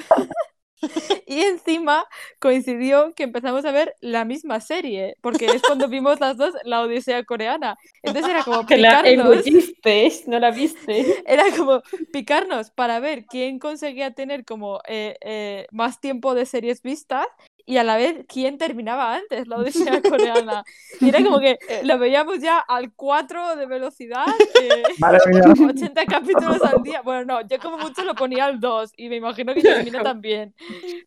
Y 1.25 1.39
encima 1.39 2.05
coincidió 2.39 3.13
que 3.15 3.23
empezamos 3.23 3.65
a 3.65 3.71
ver 3.71 3.95
la 4.01 4.25
misma 4.25 4.59
serie, 4.59 5.15
porque 5.21 5.45
es 5.45 5.61
cuando 5.61 5.87
vimos 5.87 6.19
las 6.19 6.37
dos 6.37 6.53
la 6.63 6.81
Odisea 6.81 7.23
coreana. 7.23 7.75
Entonces 8.03 8.29
era 8.29 8.43
como 8.43 8.65
Que 8.65 8.77
la 8.77 9.01
picarnos, 9.01 9.47
engulliste, 9.47 10.11
no 10.27 10.37
la 10.37 10.51
viste. 10.51 11.23
era 11.25 11.45
como 11.55 11.81
picarnos 12.11 12.71
para 12.71 12.99
ver 12.99 13.25
quién 13.25 13.57
conseguía 13.57 14.11
tener 14.11 14.45
como 14.45 14.81
eh, 14.87 15.15
eh, 15.21 15.65
más 15.71 15.99
tiempo 15.99 16.35
de 16.35 16.45
series 16.45 16.81
vistas 16.81 17.25
y 17.65 17.77
a 17.77 17.83
la 17.83 17.97
vez 17.97 18.25
quién 18.27 18.57
terminaba 18.57 19.15
antes 19.15 19.47
la 19.47 19.57
Odisea 19.57 20.01
coreana. 20.01 20.63
Y 20.99 21.09
era 21.09 21.23
como 21.23 21.39
que 21.39 21.57
lo 21.83 21.97
veíamos 21.97 22.39
ya 22.39 22.59
al 22.59 22.93
4 22.93 23.55
de 23.55 23.65
velocidad, 23.65 24.25
eh, 24.61 24.83
Madre 24.99 25.19
mía. 25.27 25.43
80 25.69 26.05
capítulos 26.05 26.61
al 26.61 26.83
día. 26.83 27.01
Bueno, 27.01 27.25
no, 27.25 27.47
yo 27.47 27.59
como 27.59 27.77
mucho 27.77 28.03
lo 28.03 28.15
ponía 28.15 28.45
al 28.45 28.59
2 28.59 28.93
y 28.97 29.09
me 29.09 29.17
imagino 29.17 29.53
que 29.53 29.61
Yasmina 29.61 30.03
también. 30.03 30.53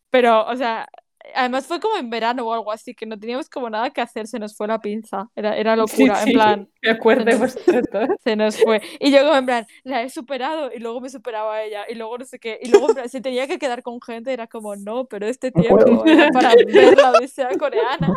Pero, 0.09 0.45
o 0.45 0.55
sea, 0.55 0.87
además 1.35 1.65
fue 1.67 1.79
como 1.79 1.97
en 1.97 2.09
verano 2.09 2.45
o 2.47 2.53
algo 2.53 2.71
así, 2.71 2.93
que 2.93 3.05
no 3.05 3.19
teníamos 3.19 3.49
como 3.49 3.69
nada 3.69 3.89
que 3.89 4.01
hacer, 4.01 4.27
se 4.27 4.39
nos 4.39 4.55
fue 4.55 4.67
la 4.67 4.79
pinza. 4.79 5.29
Era, 5.35 5.57
era 5.57 5.75
locura, 5.75 6.15
sí, 6.17 6.29
en 6.29 6.33
plan, 6.33 6.69
Me 6.81 6.91
acuerdo 6.91 7.25
se 7.31 7.37
nos- 7.37 7.57
se 8.23 8.35
nos 8.35 8.57
fue. 8.61 8.81
Y 8.99 9.11
yo 9.11 9.19
como 9.23 9.35
en 9.35 9.45
plan, 9.45 9.67
la 9.83 10.03
he 10.03 10.09
superado 10.09 10.71
y 10.73 10.79
luego 10.79 11.01
me 11.01 11.09
superaba 11.09 11.61
ella 11.63 11.85
y 11.89 11.95
luego 11.95 12.17
no 12.17 12.25
sé 12.25 12.39
qué. 12.39 12.59
Y 12.61 12.69
luego 12.69 12.89
en 12.89 12.95
plan, 12.95 13.09
si 13.09 13.21
tenía 13.21 13.47
que 13.47 13.59
quedar 13.59 13.83
con 13.83 14.01
gente 14.01 14.31
era 14.33 14.47
como, 14.47 14.75
no, 14.75 15.05
pero 15.05 15.27
este 15.27 15.51
tiempo 15.51 16.05
era 16.05 16.29
para 16.31 16.53
ver 16.67 16.97
la 16.97 17.11
Odisea 17.11 17.49
coreana. 17.57 18.13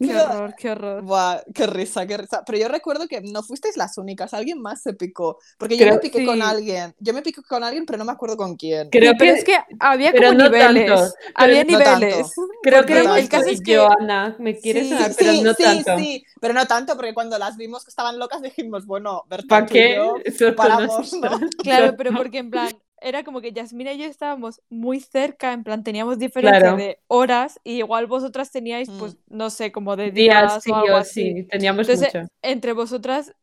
Qué 0.00 0.16
horror, 0.16 0.54
qué 0.56 0.70
horror. 0.70 1.02
Buah, 1.02 1.40
qué 1.54 1.66
risa, 1.66 2.06
qué 2.06 2.16
risa. 2.16 2.42
Pero 2.44 2.58
yo 2.58 2.68
recuerdo 2.68 3.06
que 3.06 3.20
no 3.20 3.42
fuisteis 3.42 3.76
las 3.76 3.98
únicas, 3.98 4.34
alguien 4.34 4.60
más 4.60 4.82
se 4.82 4.94
picó. 4.94 5.38
Porque 5.58 5.76
yo 5.76 5.84
Creo- 5.84 5.94
me 5.94 6.00
piqué 6.00 6.24
con 6.24 6.42
alguien. 6.42 6.94
Yo 6.98 7.12
me 7.14 7.22
piqué 7.22 7.42
con 7.42 7.62
alguien, 7.62 7.86
pero 7.86 7.98
no 7.98 8.04
me 8.04 8.12
acuerdo 8.12 8.36
con 8.36 8.56
quién. 8.56 8.88
Creo 8.90 9.12
pero 9.18 9.34
que, 9.34 9.38
es 9.38 9.44
que 9.44 9.56
había 9.78 10.12
pero 10.12 10.28
como 10.28 10.38
no 10.38 10.44
niveles. 10.50 10.86
tanto, 10.86 11.14
había 11.34 11.64
no 11.64 11.78
tanto. 11.78 12.06
niveles. 12.06 12.32
creo 12.62 12.78
porque 12.80 12.92
que 12.94 13.20
el 13.20 13.28
caso 13.28 13.48
es 13.50 13.60
que 13.60 13.76
Joana, 13.78 14.36
me 14.38 14.58
quieres 14.58 14.84
Sí, 14.84 14.90
sonar, 14.90 15.10
sí, 15.12 15.16
pero 15.18 15.32
no 15.42 15.54
sí, 15.54 15.62
tanto. 15.62 15.98
sí, 15.98 16.24
pero 16.40 16.54
no 16.54 16.66
tanto, 16.66 16.96
porque 16.96 17.14
cuando 17.14 17.38
las 17.38 17.56
vimos 17.56 17.84
que 17.84 17.90
estaban 17.90 18.18
locas 18.18 18.42
dijimos, 18.42 18.86
bueno, 18.86 19.24
Berta, 19.28 19.46
¿Para 19.48 19.66
qué? 19.66 19.96
yo 20.38 20.56
paramos, 20.56 21.12
¿no? 21.14 21.30
Claro, 21.62 21.94
pero 21.96 22.12
porque 22.14 22.38
en 22.38 22.50
plan, 22.50 22.70
era 23.00 23.24
como 23.24 23.40
que 23.40 23.52
Yasmina 23.52 23.92
y 23.92 23.98
yo 23.98 24.04
estábamos 24.06 24.60
muy 24.70 25.00
cerca, 25.00 25.52
en 25.52 25.64
plan, 25.64 25.82
teníamos 25.84 26.18
diferencia 26.18 26.60
Claro. 26.60 26.76
de 26.76 26.98
horas 27.08 27.60
y 27.64 27.78
igual 27.78 28.06
vosotras 28.06 28.50
teníais, 28.50 28.88
Mm. 28.88 28.98
pues, 28.98 29.16
no 29.28 29.50
sé, 29.50 29.72
como 29.72 29.96
de 29.96 30.10
días, 30.12 30.52
Días 30.52 30.62
sí 30.62 30.70
o 30.70 30.76
algo 30.76 30.96
así. 30.96 31.22
sí, 31.22 31.44
teníamos 31.50 31.88
Entonces, 31.88 32.14
mucho. 32.14 32.28
Entre 32.42 32.72
vosotras, 32.72 33.34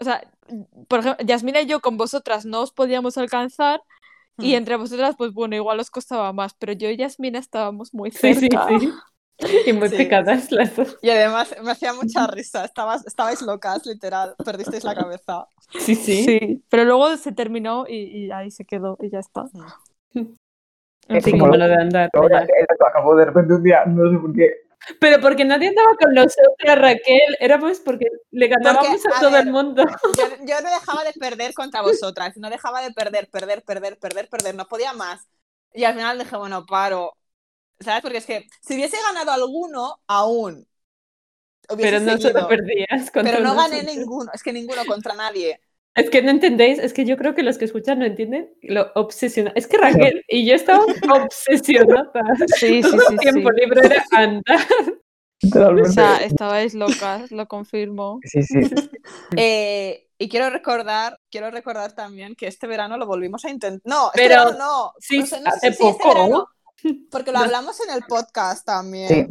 o 0.00 0.04
sea, 0.04 0.22
por 0.88 1.00
ejemplo, 1.00 1.24
Yasmina 1.26 1.60
y 1.62 1.66
yo 1.66 1.80
con 1.80 1.96
vosotras 1.96 2.44
no 2.46 2.62
os 2.62 2.72
podíamos 2.72 3.18
alcanzar 3.18 3.82
y 4.40 4.52
Mm. 4.52 4.56
entre 4.56 4.76
vosotras, 4.76 5.16
pues 5.18 5.32
bueno, 5.34 5.56
igual 5.56 5.80
os 5.80 5.90
costaba 5.90 6.32
más, 6.32 6.54
pero 6.54 6.72
yo 6.74 6.90
y 6.90 6.96
Yasmina 6.96 7.38
estábamos 7.38 7.94
muy 7.94 8.10
Sí, 8.12 8.34
sí, 8.34 8.48
cerca. 8.48 8.66
sí. 8.68 8.92
Y 9.66 9.72
muy 9.72 9.88
Sí. 9.88 9.96
picadas 9.96 10.50
las 10.52 10.76
dos. 10.76 10.98
Y 11.02 11.10
además 11.10 11.54
me 11.62 11.70
hacía 11.72 11.92
mucha 11.92 12.26
risa, 12.26 12.64
estabas, 12.64 13.06
estabais 13.06 13.40
locas, 13.42 13.84
literal, 13.86 14.34
perdisteis 14.44 14.84
la 14.84 14.94
cabeza. 14.94 15.46
Sí, 15.78 15.94
sí. 15.94 16.24
Sí, 16.24 16.64
pero 16.68 16.84
luego 16.84 17.16
se 17.16 17.32
terminó 17.32 17.86
y, 17.88 18.26
y 18.26 18.30
ahí 18.32 18.50
se 18.50 18.64
quedó 18.64 18.96
y 19.00 19.10
ya 19.10 19.20
está. 19.20 19.44
Mm. 20.12 20.20
En 21.08 21.16
Es 21.16 21.24
Sí, 21.24 21.30
fin. 21.32 21.40
como 21.40 21.56
lo 21.56 21.66
de 21.66 21.74
andar. 21.74 22.10
Ahora, 22.12 22.46
acabó 22.88 23.16
de 23.16 23.24
repente 23.24 23.54
un 23.54 23.62
día, 23.62 23.84
no 23.86 24.10
sé 24.10 24.18
por 24.18 24.34
qué. 24.34 24.50
Pero 24.98 25.20
porque 25.20 25.44
nadie 25.44 25.68
andaba 25.68 25.94
con 26.00 26.14
nosotras, 26.14 26.78
Raquel, 26.78 27.36
éramos 27.38 27.80
porque 27.80 28.06
le 28.30 28.48
ganábamos 28.48 29.04
a, 29.06 29.16
a 29.18 29.20
todo 29.20 29.36
el 29.36 29.44
ver, 29.44 29.52
mundo. 29.52 29.84
Yo, 29.84 30.24
yo 30.46 30.60
no 30.62 30.70
dejaba 30.70 31.04
de 31.04 31.12
perder 31.12 31.52
contra 31.52 31.82
vosotras, 31.82 32.36
no 32.36 32.48
dejaba 32.48 32.80
de 32.82 32.90
perder, 32.92 33.28
perder, 33.30 33.62
perder, 33.62 33.98
perder, 33.98 34.28
perder, 34.28 34.54
no 34.54 34.66
podía 34.66 34.92
más. 34.94 35.28
Y 35.74 35.84
al 35.84 35.94
final 35.94 36.18
dije, 36.18 36.36
bueno, 36.36 36.64
paro. 36.64 37.12
¿Sabes? 37.80 38.02
Porque 38.02 38.18
es 38.18 38.26
que 38.26 38.46
si 38.60 38.74
hubiese 38.74 38.96
ganado 39.08 39.32
alguno, 39.32 40.00
aún. 40.06 40.66
Pero 41.76 42.00
no 42.00 42.12
seguido. 42.12 42.32
solo 42.32 42.48
perdías. 42.48 43.10
contra 43.10 43.22
Pero 43.32 43.40
no 43.44 43.54
gané 43.54 43.76
nosotros. 43.82 43.96
ninguno, 43.96 44.30
es 44.34 44.42
que 44.42 44.52
ninguno 44.52 44.84
contra 44.86 45.14
nadie. 45.14 45.60
Es 45.94 46.08
que 46.10 46.22
no 46.22 46.30
entendéis, 46.30 46.78
es 46.78 46.92
que 46.92 47.04
yo 47.04 47.16
creo 47.16 47.34
que 47.34 47.42
los 47.42 47.58
que 47.58 47.64
escuchan 47.64 47.98
no 47.98 48.04
entienden 48.06 48.52
lo 48.62 48.90
obsesionada. 48.94 49.54
Es 49.56 49.66
que 49.66 49.76
Raquel 49.78 50.24
y 50.28 50.46
yo 50.46 50.54
estábamos 50.54 50.86
obsesionadas. 51.32 52.10
Sí, 52.56 52.82
sí, 52.82 52.90
Todo 52.90 53.00
sí, 53.00 53.06
el 53.14 53.18
tiempo 53.18 53.50
sí. 53.54 53.60
libre 53.60 53.80
era 53.86 54.04
andar. 54.12 54.66
O 55.80 55.84
sea, 55.86 56.18
estabais 56.18 56.74
locas, 56.74 57.30
lo 57.32 57.46
confirmo. 57.48 58.20
Sí, 58.24 58.42
sí. 58.42 58.60
Eh, 59.36 60.06
y 60.18 60.28
quiero 60.28 60.50
recordar, 60.50 61.18
quiero 61.30 61.50
recordar 61.50 61.94
también 61.94 62.34
que 62.36 62.46
este 62.46 62.66
verano 62.66 62.96
lo 62.98 63.06
volvimos 63.06 63.44
a 63.44 63.50
intentar. 63.50 63.80
No, 63.84 64.08
este 64.14 64.28
Pero- 64.28 64.44
verano 64.44 64.58
no. 64.58 64.92
sí, 65.00 65.18
no 65.20 65.26
sé 65.26 65.36
hace 65.44 65.68
este 65.68 65.82
poco. 65.82 66.08
verano, 66.08 66.46
porque 67.10 67.32
lo 67.32 67.38
hablamos 67.38 67.80
en 67.80 67.94
el 67.94 68.02
podcast 68.02 68.64
también. 68.64 69.08
Sí. 69.08 69.26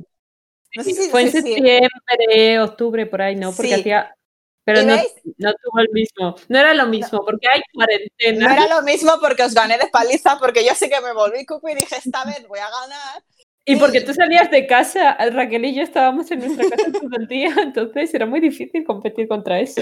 No 0.76 0.84
sé 0.84 0.94
si, 0.94 1.10
Fue 1.10 1.24
en 1.24 1.32
septiembre, 1.32 2.60
octubre, 2.60 3.06
por 3.08 3.22
ahí, 3.22 3.36
¿no? 3.36 3.52
Porque 3.52 3.74
Sí. 3.74 3.80
hacía. 3.80 4.16
Pero 4.64 4.82
¿Y 4.82 4.86
no, 4.86 4.96
no 5.38 5.54
tuvo 5.54 5.80
el 5.80 5.90
mismo. 5.92 6.36
No 6.48 6.60
era 6.60 6.76
lo 6.76 6.86
mismo, 6.86 7.26
porque 7.26 7.48
hay 7.48 7.62
cuarentena. 7.74 8.48
No 8.48 8.54
era 8.54 8.76
lo 8.76 8.84
mismo 8.84 9.14
porque 9.20 9.44
os 9.44 9.56
gané 9.56 9.80
de 9.80 9.88
paliza, 9.88 10.38
porque 10.38 10.64
yo 10.64 10.76
sé 10.76 10.90
que 10.90 11.02
me 11.02 11.12
volví 11.14 11.44
cuco 11.46 11.70
y 11.70 11.76
dije, 11.76 11.96
esta 11.98 12.24
vez 12.26 12.48
voy 12.48 12.60
a 12.60 12.70
ganar. 12.70 13.24
Y 13.66 13.76
porque 13.78 14.02
tú 14.02 14.14
salías 14.14 14.50
de 14.52 14.68
casa, 14.68 15.16
Raquel 15.32 15.66
y 15.66 15.76
yo 15.76 15.84
estábamos 15.84 16.30
en 16.32 16.40
nuestra 16.40 16.70
casa 16.70 16.92
todo 16.92 17.10
el 17.18 17.28
día, 17.28 17.54
entonces 17.62 18.14
era 18.14 18.26
muy 18.26 18.40
difícil 18.40 18.84
competir 18.84 19.28
contra 19.28 19.60
eso. 19.60 19.82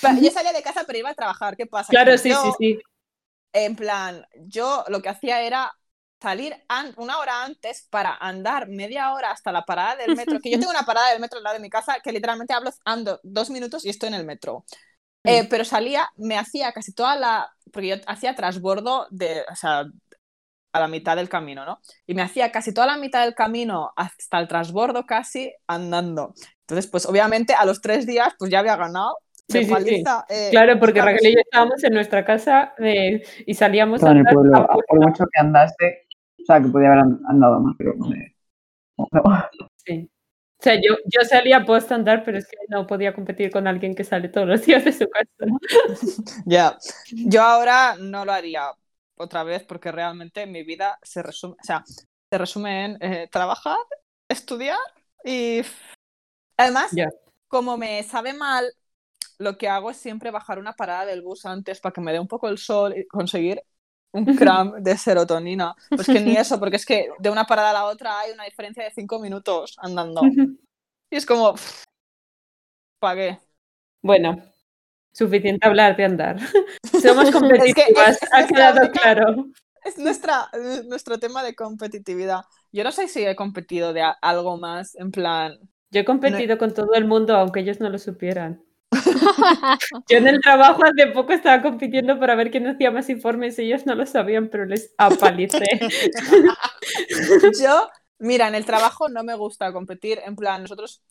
Pero 0.00 0.20
Yo 0.20 0.30
salía 0.30 0.52
de 0.52 0.62
casa, 0.62 0.84
pero 0.86 0.98
iba 0.98 1.10
a 1.10 1.14
trabajar. 1.14 1.56
¿Qué 1.56 1.66
pasa? 1.66 1.90
Claro, 1.90 2.16
sí, 2.16 2.30
yo, 2.30 2.42
sí, 2.42 2.50
sí. 2.58 2.78
En 3.52 3.76
plan, 3.76 4.26
yo 4.46 4.84
lo 4.88 5.02
que 5.02 5.08
hacía 5.08 5.42
era 5.42 5.72
salir 6.22 6.54
an- 6.68 6.94
una 6.96 7.18
hora 7.18 7.44
antes 7.44 7.86
para 7.90 8.14
andar 8.16 8.68
media 8.68 9.12
hora 9.12 9.32
hasta 9.32 9.52
la 9.52 9.64
parada 9.64 9.96
del 9.96 10.14
metro, 10.14 10.40
que 10.40 10.50
yo 10.50 10.58
tengo 10.58 10.70
una 10.76 10.84
parada 10.86 11.10
del 11.10 11.20
metro 11.20 11.38
al 11.38 11.44
lado 11.44 11.54
de 11.56 11.60
mi 11.62 11.70
casa 11.70 11.96
que 12.02 12.12
literalmente 12.12 12.54
hablo, 12.54 12.70
ando 12.86 13.20
dos 13.24 13.50
minutos 13.50 13.84
y 13.84 13.90
estoy 13.90 14.08
en 14.08 14.14
el 14.14 14.24
metro. 14.26 14.64
Eh, 15.24 15.46
pero 15.50 15.64
salía, 15.64 16.08
me 16.16 16.36
hacía 16.38 16.72
casi 16.72 16.92
toda 16.94 17.16
la, 17.16 17.50
porque 17.72 17.88
yo 17.88 17.96
hacía 18.06 18.34
transbordo 18.34 19.06
de, 19.10 19.42
o 19.52 19.56
sea, 19.56 19.84
a 20.72 20.80
la 20.80 20.88
mitad 20.88 21.16
del 21.16 21.28
camino, 21.28 21.64
¿no? 21.66 21.80
Y 22.06 22.14
me 22.14 22.22
hacía 22.22 22.50
casi 22.50 22.72
toda 22.72 22.86
la 22.86 22.96
mitad 22.96 23.24
del 23.24 23.34
camino 23.34 23.92
hasta 23.96 24.38
el 24.38 24.48
transbordo 24.48 25.04
casi 25.06 25.52
andando. 25.66 26.34
Entonces, 26.62 26.90
pues 26.90 27.04
obviamente 27.06 27.54
a 27.54 27.64
los 27.66 27.80
tres 27.82 28.06
días, 28.06 28.32
pues 28.38 28.50
ya 28.50 28.60
había 28.60 28.76
ganado. 28.76 29.18
Sí, 29.48 29.64
sí, 29.64 29.74
sí. 29.84 30.04
eh, 30.30 30.48
Claro, 30.50 30.78
porque 30.80 31.00
estamos- 31.00 31.12
Raquel 31.12 31.30
y 31.30 31.34
yo 31.34 31.40
estábamos 31.40 31.84
en 31.84 31.92
nuestra 31.92 32.24
casa 32.24 32.74
eh, 32.78 33.22
y 33.46 33.54
salíamos 33.54 34.02
a 34.02 34.10
andar 34.10 34.32
pueblo. 34.32 34.56
a 34.56 34.66
Por 34.66 35.00
mucho 35.08 35.24
que 35.32 35.40
andaste, 35.40 36.06
o 36.42 36.46
sea, 36.46 36.60
que 36.60 36.68
podía 36.68 36.88
haber 36.88 37.00
and- 37.00 37.20
andado 37.28 37.60
más, 37.60 37.74
pero 37.78 37.94
no 37.94 38.06
sé. 38.10 38.36
No, 38.96 39.08
no. 39.12 39.48
Sí. 39.76 40.10
O 40.58 40.62
sea, 40.62 40.76
yo, 40.76 40.94
yo 41.06 41.22
salía 41.28 41.64
post 41.64 41.90
andar, 41.92 42.22
pero 42.24 42.38
es 42.38 42.46
que 42.46 42.56
no 42.68 42.86
podía 42.86 43.14
competir 43.14 43.50
con 43.50 43.66
alguien 43.66 43.94
que 43.96 44.04
sale 44.04 44.28
todos 44.28 44.46
los 44.46 44.64
días 44.64 44.84
de 44.84 44.92
su 44.92 45.08
casa. 45.08 45.28
Ya, 46.46 46.78
yo 47.10 47.42
ahora 47.42 47.96
no 47.98 48.24
lo 48.24 48.32
haría 48.32 48.70
otra 49.16 49.42
vez 49.42 49.64
porque 49.64 49.92
realmente 49.92 50.46
mi 50.46 50.62
vida 50.62 50.98
se 51.02 51.22
resume, 51.22 51.54
o 51.60 51.64
sea, 51.64 51.84
se 51.86 52.38
resume 52.38 52.84
en 52.84 52.98
eh, 53.00 53.28
trabajar, 53.30 53.76
estudiar 54.28 54.78
y 55.24 55.62
además, 56.56 56.90
Ya. 56.92 57.08
como 57.48 57.76
me 57.76 58.02
sabe 58.04 58.32
mal, 58.32 58.64
lo 59.38 59.58
que 59.58 59.68
hago 59.68 59.90
es 59.90 59.96
siempre 59.96 60.30
bajar 60.30 60.58
una 60.58 60.74
parada 60.74 61.06
del 61.06 61.22
bus 61.22 61.46
antes 61.46 61.80
para 61.80 61.92
que 61.92 62.00
me 62.00 62.12
dé 62.12 62.20
un 62.20 62.28
poco 62.28 62.48
el 62.48 62.58
sol 62.58 62.94
y 62.96 63.06
conseguir 63.06 63.62
un 64.12 64.26
cram 64.26 64.82
de 64.82 64.96
serotonina. 64.96 65.74
Pues 65.94 66.08
que 66.08 66.20
ni 66.20 66.36
eso, 66.36 66.58
porque 66.58 66.76
es 66.76 66.86
que 66.86 67.08
de 67.18 67.30
una 67.30 67.44
parada 67.44 67.70
a 67.70 67.72
la 67.72 67.84
otra 67.86 68.18
hay 68.20 68.32
una 68.32 68.44
diferencia 68.44 68.84
de 68.84 68.90
cinco 68.90 69.18
minutos 69.18 69.76
andando. 69.78 70.22
Y 71.10 71.16
es 71.16 71.26
como, 71.26 71.54
¿para 72.98 73.16
qué? 73.16 73.38
Bueno, 74.02 74.42
suficiente 75.12 75.66
hablar 75.66 75.96
de 75.96 76.04
andar. 76.04 76.36
Somos 77.02 77.28
Es 77.28 77.34
que 77.34 77.40
competitivas, 77.40 78.22
es- 78.22 78.28
ha 78.32 78.46
quedado 78.46 78.90
claro. 78.90 79.46
Es 79.84 79.98
nuestra, 79.98 80.48
nuestro 80.86 81.18
tema 81.18 81.42
de 81.42 81.56
competitividad. 81.56 82.42
Yo 82.70 82.84
no 82.84 82.92
sé 82.92 83.08
si 83.08 83.24
he 83.26 83.34
competido 83.34 83.92
de 83.92 84.04
algo 84.22 84.56
más, 84.56 84.94
en 84.94 85.10
plan. 85.10 85.58
Yo 85.90 86.00
he 86.00 86.04
competido 86.04 86.56
con 86.56 86.72
todo 86.72 86.94
el 86.94 87.04
mundo, 87.04 87.36
aunque 87.36 87.60
ellos 87.60 87.80
no 87.80 87.90
lo 87.90 87.98
supieran. 87.98 88.62
Yo 90.08 90.18
en 90.18 90.28
el 90.28 90.40
trabajo 90.40 90.82
hace 90.84 91.08
poco 91.12 91.32
estaba 91.32 91.62
compitiendo 91.62 92.18
para 92.18 92.34
ver 92.34 92.50
quién 92.50 92.66
hacía 92.66 92.90
más 92.90 93.08
informes. 93.08 93.58
Ellos 93.58 93.86
no 93.86 93.94
lo 93.94 94.06
sabían, 94.06 94.48
pero 94.48 94.66
les 94.66 94.94
apalicé. 94.98 95.64
Yo, 97.60 97.88
mira, 98.18 98.48
en 98.48 98.54
el 98.54 98.66
trabajo 98.66 99.08
no 99.08 99.24
me 99.24 99.34
gusta 99.34 99.72
competir, 99.72 100.20
en 100.24 100.36
plan, 100.36 100.62
nosotros. 100.62 101.02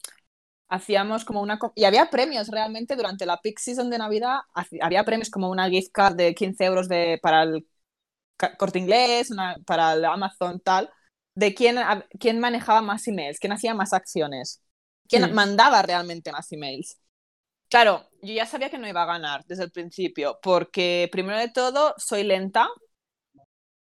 hacíamos 0.70 1.26
como 1.26 1.42
una... 1.42 1.60
Y 1.76 1.86
había 1.86 2.10
premios 2.12 2.50
realmente 2.50 2.98
durante 2.98 3.28
la 3.28 3.40
peak 3.42 3.60
season 3.60 3.92
de 3.92 4.00
Navidad, 4.00 4.40
había 4.82 5.06
premios 5.06 5.32
como 5.32 5.50
una 5.52 5.70
gift 5.70 5.92
card 5.94 6.16
de 6.18 6.36
15 6.36 6.66
euros 6.66 6.90
de, 6.90 7.20
para 7.24 7.44
el 7.44 7.68
corte 8.60 8.80
inglés, 8.80 9.32
una, 9.32 9.58
para 9.68 9.94
el 9.96 10.06
Amazon, 10.06 10.62
tal, 10.62 10.92
de 11.36 11.56
quién, 11.56 11.78
quién 12.20 12.40
manejaba 12.42 12.82
más 12.84 13.08
emails, 13.08 13.40
quién 13.40 13.54
hacía 13.54 13.76
más 13.76 13.94
acciones, 13.94 14.62
quién 15.10 15.24
Mm. 15.24 15.34
mandaba 15.34 15.84
realmente 15.84 16.32
más 16.34 16.52
emails. 16.54 17.00
Claro, 17.72 18.08
yo 18.22 18.34
ya 18.36 18.46
sabía 18.46 18.70
que 18.70 18.78
no 18.78 18.88
iba 18.88 19.02
a 19.04 19.06
ganar 19.06 19.44
desde 19.48 19.64
el 19.64 19.72
principio, 19.72 20.40
porque 20.44 21.10
primero 21.12 21.40
de 21.40 21.50
todo 21.50 21.96
soy 21.98 22.24
lenta, 22.24 22.68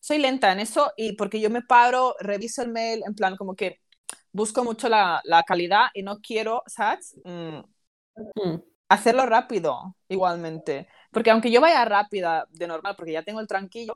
soy 0.01 0.19
lenta 0.19 0.53
en 0.53 0.61
eso 0.61 0.93
y 0.97 1.15
porque 1.15 1.41
yo 1.41 1.51
me 1.51 1.63
paro, 1.63 2.15
reviso 2.21 2.63
el 2.63 2.71
mail, 2.71 3.03
en 3.07 3.15
plan 3.15 3.37
como 3.37 3.55
que 3.55 3.81
busco 4.33 4.65
mucho 4.65 4.89
la, 4.89 5.21
la 5.25 5.43
calidad 5.45 5.87
y 5.95 6.03
no 6.03 6.21
quiero, 6.21 6.63
¿sabes? 6.67 7.17
Mm, 7.25 7.61
Mm. 8.37 8.57
hacerlo 8.89 9.27
rápido 9.27 9.97
igualmente. 10.09 10.89
Porque 11.13 11.31
aunque 11.31 11.51
yo 11.51 11.61
vaya 11.61 11.85
rápida 11.85 12.47
de 12.51 12.67
normal, 12.69 12.95
porque 12.97 13.13
ya 13.13 13.23
tengo 13.25 13.41
el 13.41 13.47
tranquillo, 13.49 13.95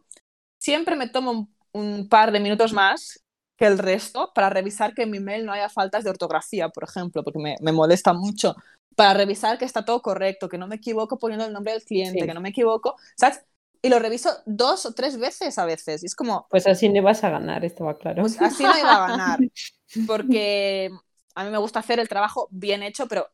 siempre 0.58 0.96
me 0.96 1.08
tomo 1.08 1.32
un, 1.32 1.54
un 1.72 2.08
par 2.08 2.32
de 2.32 2.40
minutos 2.40 2.72
más 2.72 3.24
que 3.56 3.66
el 3.66 3.78
resto 3.78 4.32
para 4.34 4.50
revisar 4.50 4.94
que 4.94 5.02
en 5.04 5.10
mi 5.12 5.20
mail 5.20 5.46
no 5.46 5.52
haya 5.52 5.68
faltas 5.70 6.04
de 6.04 6.10
ortografía, 6.10 6.68
por 6.70 6.84
ejemplo, 6.84 7.24
porque 7.24 7.38
me, 7.40 7.56
me 7.62 7.72
molesta 7.72 8.12
mucho. 8.14 8.54
Para 8.96 9.14
revisar 9.14 9.58
que 9.58 9.64
está 9.64 9.84
todo 9.84 10.02
correcto, 10.02 10.48
que 10.48 10.58
no 10.58 10.66
me 10.66 10.76
equivoco 10.76 11.18
poniendo 11.18 11.44
el 11.46 11.52
nombre 11.52 11.72
del 11.72 11.82
cliente, 11.84 12.20
Sí. 12.20 12.26
que 12.26 12.34
no 12.34 12.40
me 12.40 12.50
equivoco, 12.50 12.96
¿sabes? 13.16 13.44
Y 13.82 13.88
lo 13.88 13.98
reviso 13.98 14.30
dos 14.46 14.86
o 14.86 14.94
tres 14.94 15.18
veces 15.18 15.58
a 15.58 15.66
veces. 15.66 16.02
Y 16.02 16.06
es 16.06 16.14
como, 16.14 16.46
Pues 16.48 16.66
así 16.66 16.88
no 16.88 17.02
vas 17.02 17.22
a 17.24 17.30
ganar, 17.30 17.64
estaba 17.64 17.98
claro. 17.98 18.22
pues 18.22 18.40
así 18.40 18.62
no 18.62 18.78
iba 18.78 19.04
a 19.04 19.08
ganar. 19.08 19.38
Porque 20.06 20.90
a 21.34 21.44
mí 21.44 21.50
me 21.50 21.58
gusta 21.58 21.80
hacer 21.80 22.00
el 22.00 22.08
trabajo 22.08 22.48
bien 22.50 22.82
hecho, 22.82 23.06
pero 23.08 23.28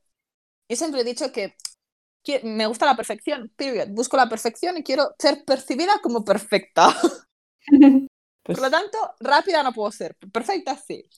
yo 0.68 0.76
siempre 0.76 1.02
he 1.02 1.04
dicho 1.04 1.30
que 1.32 1.54
me 2.42 2.66
gusta 2.66 2.86
la 2.86 2.96
perfección, 2.96 3.50
period. 3.56 3.88
Busco 3.90 4.16
la 4.16 4.28
perfección 4.28 4.76
y 4.78 4.82
quiero 4.82 5.14
ser 5.18 5.44
percibida 5.44 6.00
como 6.02 6.24
perfecta. 6.24 6.94
Pues, 7.02 7.20
Por 8.44 8.60
lo 8.60 8.70
tanto, 8.70 8.98
rápida 9.20 9.62
no 9.62 9.72
puedo 9.72 9.90
ser, 9.92 10.16
perfecta 10.32 10.76
sí. 10.76 11.08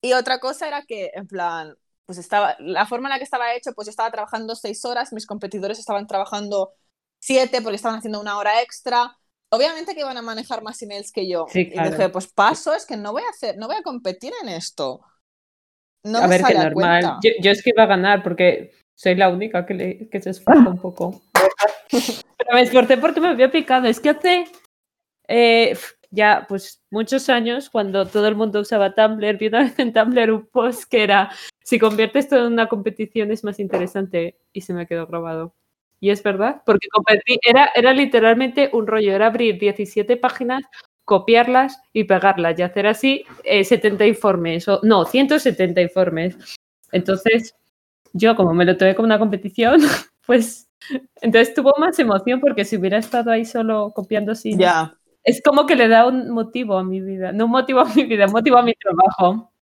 Y 0.00 0.12
otra 0.12 0.38
cosa 0.38 0.68
era 0.68 0.82
que, 0.82 1.10
en 1.14 1.26
plan, 1.26 1.74
pues 2.08 2.18
estaba, 2.18 2.56
la 2.60 2.86
forma 2.86 3.08
en 3.08 3.12
la 3.14 3.18
que 3.18 3.24
estaba 3.24 3.54
hecho, 3.54 3.74
pues 3.74 3.86
yo 3.88 3.90
estaba 3.92 4.10
trabajando 4.12 4.56
seis 4.56 4.84
horas, 4.86 5.12
mis 5.14 5.26
competidores 5.26 5.78
estaban 5.80 6.08
trabajando 6.08 6.74
siete 7.20 7.62
porque 7.62 7.76
estaban 7.76 7.98
haciendo 8.00 8.20
una 8.20 8.38
hora 8.38 8.62
extra. 8.62 9.16
Obviamente 9.50 9.94
que 9.94 10.00
iban 10.02 10.18
a 10.18 10.22
manejar 10.22 10.62
más 10.64 10.82
emails 10.82 11.12
que 11.12 11.28
yo. 11.28 11.54
Sí, 11.54 11.68
Y 11.70 11.80
claro. 11.80 11.82
dije, 11.82 12.10
pues 12.10 12.28
paso, 12.28 12.74
es 12.74 12.86
que 12.86 12.98
no 12.98 13.12
voy 13.12 13.24
a 13.24 13.30
hacer, 13.30 13.58
no 13.58 13.68
voy 13.68 13.76
a 13.76 13.84
competir 13.84 14.32
en 14.42 14.50
esto. 14.50 15.02
No 16.14 16.22
a 16.22 16.26
me 16.26 16.32
ver, 16.32 16.44
que 16.44 16.54
sale 16.54 16.58
a 16.58 16.68
normal. 16.68 16.72
cuenta. 16.72 17.20
Yo, 17.22 17.30
yo 17.40 17.50
es 17.50 17.62
que 17.62 17.70
iba 17.70 17.84
a 17.84 17.86
ganar 17.86 18.22
porque 18.22 18.72
soy 18.94 19.14
la 19.14 19.28
única 19.30 19.64
que, 19.66 19.74
le- 19.74 20.08
que 20.10 20.20
se 20.20 20.30
esfuerza 20.30 20.68
un 20.70 20.78
poco. 20.80 21.22
Pero 22.38 22.54
me 22.54 22.62
esforcé 22.62 22.96
porque 22.96 23.20
me 23.20 23.28
había 23.28 23.50
picado. 23.50 23.86
Es 23.88 24.00
que 24.00 24.10
hace 24.10 24.44
eh, 25.28 25.76
ya 26.10 26.46
pues 26.48 26.82
muchos 26.90 27.28
años, 27.28 27.70
cuando 27.70 28.06
todo 28.06 28.26
el 28.28 28.34
mundo 28.34 28.60
usaba 28.60 28.94
Tumblr, 28.94 29.36
vi 29.36 29.48
una 29.48 29.64
vez 29.64 29.78
en 29.78 29.92
Tumblr 29.92 30.30
un 30.32 30.46
post 30.46 30.84
que 30.90 31.02
era 31.02 31.30
si 31.62 31.78
conviertes 31.78 32.28
todo 32.28 32.46
en 32.46 32.54
una 32.54 32.68
competición 32.68 33.30
es 33.30 33.44
más 33.44 33.60
interesante 33.60 34.38
y 34.52 34.62
se 34.62 34.72
me 34.72 34.86
quedó 34.86 35.06
grabado. 35.06 35.54
Y 36.00 36.10
es 36.10 36.22
verdad, 36.22 36.62
porque 36.64 36.88
competí, 36.88 37.38
era, 37.44 37.70
era 37.74 37.92
literalmente 37.92 38.70
un 38.72 38.86
rollo, 38.86 39.12
era 39.12 39.26
abrir 39.26 39.58
17 39.58 40.16
páginas, 40.16 40.62
copiarlas 41.04 41.80
y 41.92 42.04
pegarlas 42.04 42.58
y 42.58 42.62
hacer 42.62 42.86
así 42.86 43.24
eh, 43.44 43.64
70 43.64 44.06
informes, 44.06 44.68
o 44.68 44.80
no, 44.82 45.04
170 45.04 45.80
informes. 45.82 46.36
Entonces, 46.92 47.54
yo 48.12 48.36
como 48.36 48.54
me 48.54 48.64
lo 48.64 48.76
tomé 48.76 48.94
como 48.94 49.06
una 49.06 49.18
competición, 49.18 49.80
pues 50.26 50.68
entonces 51.20 51.54
tuvo 51.54 51.72
más 51.78 51.98
emoción 51.98 52.40
porque 52.40 52.64
si 52.64 52.76
hubiera 52.76 52.98
estado 52.98 53.30
ahí 53.30 53.44
solo 53.44 53.92
copiando 53.94 54.34
sin... 54.34 54.58
Ya. 54.58 54.94
Es 55.24 55.42
como 55.42 55.66
que 55.66 55.76
le 55.76 55.88
da 55.88 56.06
un 56.06 56.30
motivo 56.30 56.78
a 56.78 56.84
mi 56.84 57.00
vida, 57.00 57.32
no 57.32 57.46
un 57.46 57.50
motivo 57.50 57.80
a 57.80 57.84
mi 57.84 58.04
vida, 58.04 58.26
motivo 58.26 58.58
a 58.58 58.62
mi 58.62 58.74
trabajo. 58.74 59.52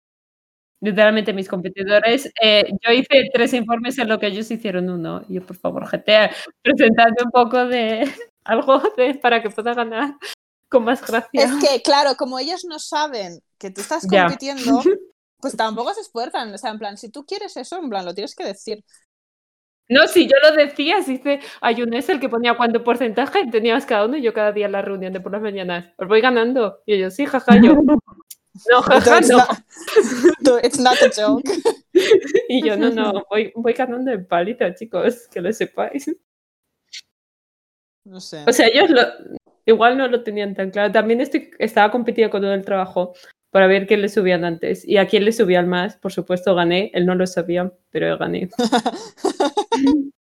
Literalmente 0.81 1.33
mis 1.33 1.49
competidores, 1.49 2.31
eh, 2.41 2.65
yo 2.83 2.93
hice 2.93 3.31
tres 3.33 3.55
informes 3.55 3.99
en 3.99 4.09
lo 4.09 4.19
que 4.19 4.27
ellos 4.27 4.51
hicieron 4.51 4.91
uno. 4.91 5.25
Yo, 5.29 5.45
por 5.45 5.57
favor, 5.57 5.89
gente, 5.89 6.31
presentadme 6.63 7.17
un 7.25 7.31
poco 7.31 7.67
de 7.67 8.05
algo 8.45 8.81
de, 8.97 9.15
para 9.15 9.43
que 9.43 9.51
pueda 9.51 9.75
ganar 9.75 10.15
con 10.69 10.85
más 10.85 11.05
gracia. 11.05 11.29
Es 11.33 11.53
que, 11.65 11.83
claro, 11.83 12.15
como 12.17 12.39
ellos 12.39 12.65
no 12.65 12.79
saben 12.79 13.41
que 13.59 13.71
tú 13.71 13.81
estás 13.81 14.07
compitiendo, 14.07 14.83
pues 15.41 15.57
tampoco 15.57 15.95
se 15.95 16.03
esfuerzan. 16.03 16.53
O 16.53 16.59
sea, 16.59 16.71
en 16.71 16.79
plan, 16.79 16.97
si 16.97 17.11
tú 17.11 17.25
quieres 17.25 17.57
eso, 17.57 17.79
en 17.79 17.89
plan, 17.89 18.05
lo 18.05 18.15
tienes 18.15 18.35
que 18.35 18.45
decir. 18.45 18.85
No, 19.89 20.09
si 20.09 20.27
yo 20.27 20.35
lo 20.43 20.57
decía, 20.57 21.03
si 21.03 21.19
dice 21.19 21.41
Ayunes 21.61 22.09
el 22.09 22.19
que 22.19 22.29
ponía 22.29 22.57
cuánto 22.57 22.83
porcentaje 22.83 23.47
teníamos 23.51 23.87
cada 23.87 24.07
uno 24.07 24.17
y 24.17 24.23
yo 24.23 24.35
cada 24.35 24.53
día 24.53 24.67
en 24.67 24.73
la 24.73 24.83
reunión 24.83 25.13
de 25.13 25.21
por 25.21 25.33
las 25.33 25.43
mañanas. 25.43 25.93
Os 25.97 26.09
voy 26.09 26.21
ganando. 26.21 26.81
Y 26.87 26.95
ellos, 26.95 27.15
sí, 27.15 27.27
jaja, 27.27 27.61
yo. 27.61 27.75
No, 28.71 28.81
jaja, 28.81 29.21
no. 30.41 30.59
it's 30.63 30.81
not 30.81 30.97
a 31.03 31.11
joke. 31.11 31.45
Y 32.49 32.63
yo, 32.67 32.77
no, 32.77 32.91
no, 32.91 33.25
voy, 33.31 33.53
voy 33.55 33.73
ganando 33.75 34.11
en 34.13 34.27
palito, 34.27 34.65
chicos, 34.75 35.29
que 35.29 35.41
lo 35.41 35.53
sepáis. 35.53 36.11
No 38.05 38.21
sé. 38.21 38.45
O 38.47 38.53
sea, 38.53 38.67
ellos 38.67 38.91
lo, 38.91 39.03
igual 39.67 39.99
no 39.99 40.09
lo 40.09 40.23
tenían 40.23 40.55
tan 40.55 40.71
claro. 40.71 40.93
También 40.93 41.21
estoy, 41.21 41.51
estaba 41.59 41.91
competido 41.91 42.31
con 42.31 42.41
todo 42.43 42.55
el 42.55 42.65
trabajo 42.65 43.15
para 43.57 43.69
ver 43.69 43.87
quién 43.87 44.03
le 44.03 44.11
subían 44.11 44.45
antes. 44.45 44.87
Y 44.87 44.99
a 44.99 45.07
quién 45.09 45.25
le 45.25 45.33
subían 45.33 45.67
más, 45.67 45.97
por 45.97 46.13
supuesto, 46.13 46.55
gané. 46.55 46.91
Él 46.93 47.07
no 47.07 47.15
lo 47.15 47.27
sabía, 47.27 47.73
pero 47.91 48.19
gané. 48.19 48.51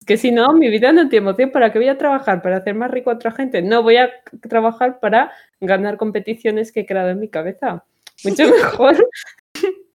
Es 0.00 0.06
que 0.06 0.16
si 0.16 0.30
no, 0.30 0.52
mi 0.52 0.70
vida 0.70 0.92
no 0.92 1.08
tiene 1.08 1.24
emoción. 1.24 1.50
¿Para 1.50 1.72
qué 1.72 1.80
voy 1.80 1.88
a 1.88 1.98
trabajar? 1.98 2.40
¿Para 2.40 2.58
hacer 2.58 2.76
más 2.76 2.88
rico 2.92 3.10
a 3.10 3.14
otra 3.14 3.32
gente? 3.32 3.62
No, 3.62 3.82
voy 3.82 3.96
a 3.96 4.12
trabajar 4.48 5.00
para 5.00 5.32
ganar 5.58 5.96
competiciones 5.96 6.70
que 6.70 6.82
he 6.82 6.86
creado 6.86 7.08
en 7.08 7.18
mi 7.18 7.28
cabeza. 7.28 7.84
Mucho 8.22 8.44
mejor. 8.48 9.10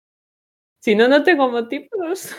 si 0.80 0.96
no, 0.96 1.10
no 1.10 1.22
tengo 1.24 1.50
motivos. 1.50 2.34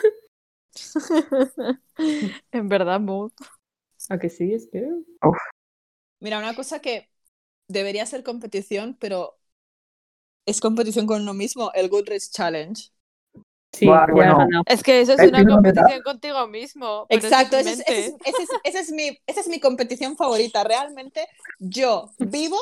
en 2.51 2.69
verdad, 2.71 2.99
Mood. 2.99 3.33
¿A 4.09 4.19
que 4.19 4.31
sí? 4.31 4.55
Es 4.55 4.67
que... 4.73 4.89
Mira, 6.21 6.39
una 6.39 6.55
cosa 6.55 6.81
que 6.81 7.11
debería 7.69 8.07
ser 8.07 8.23
competición, 8.23 8.97
pero 8.99 9.39
es 10.47 10.61
competición 10.61 11.07
con 11.07 11.23
uno 11.23 11.35
mismo, 11.35 11.71
el 11.75 11.89
Goodreads 11.89 12.31
Challenge. 12.31 12.91
Sí, 13.73 13.87
Buah, 13.87 14.07
bueno. 14.11 14.49
Es 14.67 14.83
que 14.83 15.01
eso 15.01 15.13
es 15.13 15.21
Es 15.21 15.29
una 15.29 15.45
competición 15.45 16.03
contigo 16.03 16.47
mismo. 16.49 17.07
Exacto, 17.11 17.57
es, 17.59 17.81
es- 17.81 18.15
esa 18.65 18.81
es 18.81 18.91
mi, 18.93 19.19
esa 19.27 19.41
es 19.41 19.49
mi 19.49 19.61
competición 19.61 20.17
favorita. 20.17 20.65
Realmente 20.65 21.27
yo 21.59 22.11
vivo, 22.19 22.57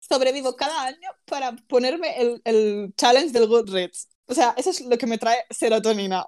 sobrevivo 0.00 0.56
cada 0.56 0.84
año 0.84 1.08
para 1.26 1.52
ponerme 1.68 2.20
el, 2.20 2.40
el 2.44 2.94
challenge 2.96 3.32
del 3.32 3.48
Goodreads. 3.48 4.08
O 4.26 4.34
sea, 4.34 4.54
eso 4.56 4.70
es 4.70 4.80
lo 4.82 4.96
que 4.98 5.06
me 5.06 5.18
trae 5.18 5.44
serotonina. 5.50 6.26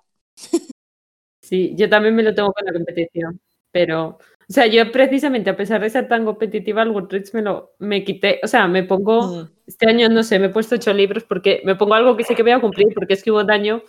Sí, 1.42 1.74
yo 1.76 1.88
también 1.88 2.14
me 2.14 2.22
lo 2.22 2.34
tengo 2.34 2.52
con 2.52 2.66
la 2.66 2.72
competición, 2.72 3.40
pero, 3.70 4.18
o 4.48 4.52
sea, 4.52 4.66
yo 4.66 4.90
precisamente 4.92 5.50
a 5.50 5.56
pesar 5.56 5.80
de 5.80 5.90
ser 5.90 6.08
tan 6.08 6.24
competitiva, 6.24 6.82
el 6.82 6.92
Goodreads 6.92 7.34
me 7.34 7.42
lo 7.42 7.72
me 7.78 8.04
quité, 8.04 8.40
o 8.44 8.46
sea, 8.48 8.68
me 8.68 8.82
pongo, 8.84 9.44
Mm. 9.44 9.50
este 9.66 9.88
año 9.88 10.08
no 10.08 10.22
sé, 10.22 10.38
me 10.38 10.46
he 10.46 10.50
puesto 10.50 10.76
ocho 10.76 10.92
libros 10.94 11.24
porque 11.24 11.62
me 11.64 11.74
pongo 11.76 11.94
algo 11.94 12.16
que 12.16 12.24
sé 12.24 12.34
que 12.36 12.42
voy 12.42 12.52
a 12.52 12.60
cumplir, 12.60 12.88
porque 12.94 13.14
es 13.14 13.22
que 13.24 13.30
hubo 13.32 13.40
un 13.40 13.50
año 13.50 13.82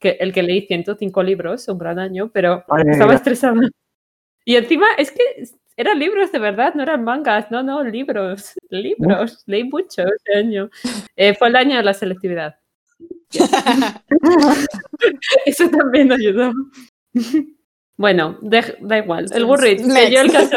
que 0.00 0.10
el 0.20 0.32
que 0.32 0.42
leí 0.44 0.62
105 0.66 1.22
libros, 1.22 1.68
un 1.68 1.78
gran 1.78 1.98
año, 1.98 2.30
pero 2.32 2.64
Madre 2.68 2.92
estaba 2.92 3.14
estresada. 3.14 3.60
Y 4.46 4.56
encima 4.56 4.86
es 4.98 5.10
que 5.12 5.22
eran 5.76 5.98
libros 5.98 6.32
de 6.32 6.38
verdad, 6.40 6.74
no 6.74 6.82
eran 6.84 7.04
mangas, 7.04 7.50
no, 7.50 7.62
no, 7.62 7.84
libros, 7.84 8.54
libros, 8.70 9.42
leí 9.46 9.64
mucho 9.64 10.02
este 10.04 10.36
año. 10.38 10.70
Eh, 11.16 11.34
fue 11.34 11.48
el 11.48 11.56
año 11.56 11.76
de 11.78 11.82
la 11.84 11.94
selectividad. 11.94 12.56
Eso 15.46 15.68
también 15.70 16.12
ayudó. 16.12 16.52
Bueno, 17.98 18.38
de- 18.40 18.78
da 18.80 18.98
igual. 18.98 19.26
El 19.32 19.44
Goodreads, 19.44 19.82
que 19.82 20.10
yo 20.10 20.20
el 20.20 20.32
caso. 20.32 20.56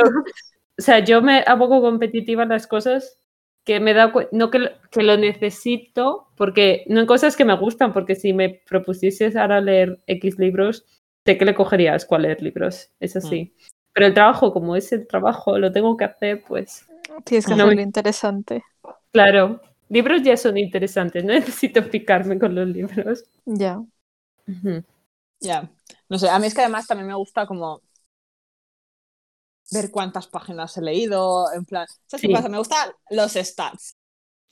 O 0.79 0.81
sea, 0.81 0.99
yo 0.99 1.21
me 1.21 1.43
abogo 1.45 1.81
competitiva 1.81 2.43
en 2.43 2.49
las 2.49 2.67
cosas 2.67 3.17
que 3.65 3.79
me 3.79 3.93
da 3.93 4.13
no 4.31 4.49
que 4.49 4.59
lo, 4.59 4.69
que 4.89 5.03
lo 5.03 5.17
necesito, 5.17 6.27
porque 6.37 6.85
no 6.87 7.01
en 7.01 7.05
cosas 7.05 7.35
que 7.35 7.43
me 7.45 7.55
gustan, 7.57 7.91
porque 7.93 8.15
si 8.15 8.31
me 8.33 8.61
propusieses 8.67 9.35
ahora 9.35 9.59
leer 9.61 10.01
X 10.07 10.39
libros, 10.39 10.85
sé 11.25 11.37
que 11.37 11.45
le 11.45 11.53
cogería 11.53 11.93
asco 11.93 12.15
a 12.15 12.19
leer 12.19 12.41
libros, 12.41 12.89
es 12.99 13.15
así. 13.15 13.53
Pero 13.93 14.07
el 14.07 14.13
trabajo, 14.13 14.53
como 14.53 14.75
es 14.75 14.91
el 14.93 15.05
trabajo, 15.05 15.59
lo 15.59 15.71
tengo 15.71 15.97
que 15.97 16.05
hacer, 16.05 16.43
pues 16.47 16.87
Tienes 17.25 17.45
que 17.45 17.51
No 17.51 17.63
hacerlo 17.63 17.75
me- 17.75 17.81
interesante. 17.83 18.63
claro. 19.11 19.61
Libros 19.89 20.21
ya 20.23 20.37
son 20.37 20.57
interesantes, 20.57 21.23
no 21.25 21.33
necesito 21.59 21.83
picarme 21.89 22.39
con 22.39 22.55
los 22.55 22.65
libros. 22.67 23.25
Ya. 23.45 23.77
Ujú. 24.47 24.83
Ya, 25.41 25.69
no 26.11 26.19
sé, 26.19 26.29
a 26.29 26.37
mí 26.39 26.47
es 26.47 26.53
que 26.53 26.59
además 26.61 26.87
también 26.87 27.07
me 27.07 27.15
gusta 27.15 27.47
como 27.47 27.81
ver 29.71 29.89
cuántas 29.91 30.27
páginas 30.27 30.75
he 30.75 30.81
leído, 30.81 31.45
en 31.53 31.63
plan, 31.63 31.87
¿sabes 32.07 32.21
Sí. 32.21 32.27
qué 32.27 32.33
pasa? 32.33 32.49
Me 32.49 32.57
gustan 32.57 32.91
los 33.09 33.31
stats. 33.31 33.95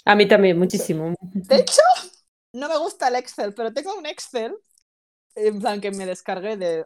A 0.05 0.15
mí 0.15 0.25
también, 0.25 0.57
muchísimo. 0.57 1.13
De 1.33 1.57
hecho, 1.57 1.81
no 2.53 2.69
me 2.69 2.77
gusta 2.77 3.09
el 3.09 3.15
Excel, 3.15 3.53
pero 3.53 3.73
tengo 3.73 3.93
un 3.93 4.05
Excel, 4.05 4.55
en 5.35 5.59
plan 5.59 5.81
que 5.81 5.91
me 5.91 6.05
descargué 6.05 6.55
de 6.55 6.85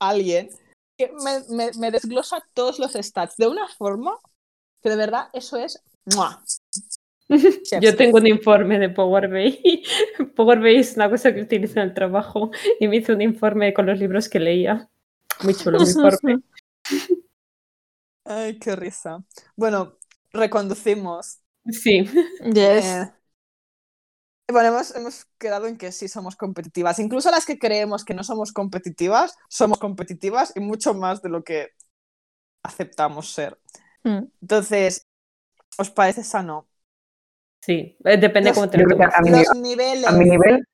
alguien, 0.00 0.50
que 0.98 1.12
me, 1.12 1.44
me, 1.50 1.70
me 1.78 1.90
desglosa 1.92 2.44
todos 2.54 2.80
los 2.80 2.94
stats 2.94 3.36
de 3.36 3.46
una 3.46 3.68
forma 3.68 4.18
que 4.82 4.90
de 4.90 4.96
verdad 4.96 5.28
eso 5.32 5.56
es... 5.56 5.80
¡mua! 6.06 6.42
Yo 7.80 7.96
tengo 7.96 8.18
un 8.18 8.26
informe 8.26 8.78
de 8.78 8.88
Power 8.88 9.28
BI. 9.28 9.82
Power 10.36 10.60
BI 10.60 10.76
es 10.76 10.96
una 10.96 11.10
cosa 11.10 11.34
que 11.34 11.42
utilizo 11.42 11.80
en 11.80 11.88
el 11.88 11.94
trabajo 11.94 12.50
y 12.78 12.88
me 12.88 12.96
hizo 12.96 13.12
un 13.12 13.22
informe 13.22 13.72
con 13.72 13.86
los 13.86 13.98
libros 13.98 14.28
que 14.28 14.40
leía. 14.40 14.88
Muy 15.42 15.54
chulo 15.54 15.78
mi 15.78 15.86
informe. 15.86 16.40
Ay, 18.24 18.58
qué 18.58 18.76
risa. 18.76 19.24
Bueno, 19.56 19.98
reconducimos. 20.32 21.40
Sí. 21.70 22.04
Yes. 22.44 22.84
Eh, 22.84 23.12
bueno, 24.48 24.68
hemos, 24.68 24.94
hemos 24.94 25.24
quedado 25.38 25.66
en 25.66 25.76
que 25.76 25.92
sí 25.92 26.08
somos 26.08 26.36
competitivas. 26.36 26.98
Incluso 26.98 27.30
las 27.30 27.46
que 27.46 27.58
creemos 27.58 28.04
que 28.04 28.14
no 28.14 28.22
somos 28.22 28.52
competitivas, 28.52 29.36
somos 29.48 29.78
competitivas 29.78 30.52
y 30.54 30.60
mucho 30.60 30.94
más 30.94 31.22
de 31.22 31.30
lo 31.30 31.42
que 31.42 31.70
aceptamos 32.62 33.32
ser. 33.32 33.58
Mm. 34.04 34.24
Entonces, 34.40 35.08
¿os 35.78 35.90
parece 35.90 36.22
sano? 36.22 36.68
Sí, 37.64 37.96
eh, 38.04 38.16
depende 38.18 38.50
Los- 38.50 38.56
cómo 38.56 38.68
te 38.68 38.78
lo 38.78 38.84
a 39.16 39.22
mi, 39.22 39.30
Los 39.30 39.50
ni- 39.52 39.60
niveles. 39.62 40.06
a 40.06 40.12
mi 40.12 40.24
nivel, 40.26 40.64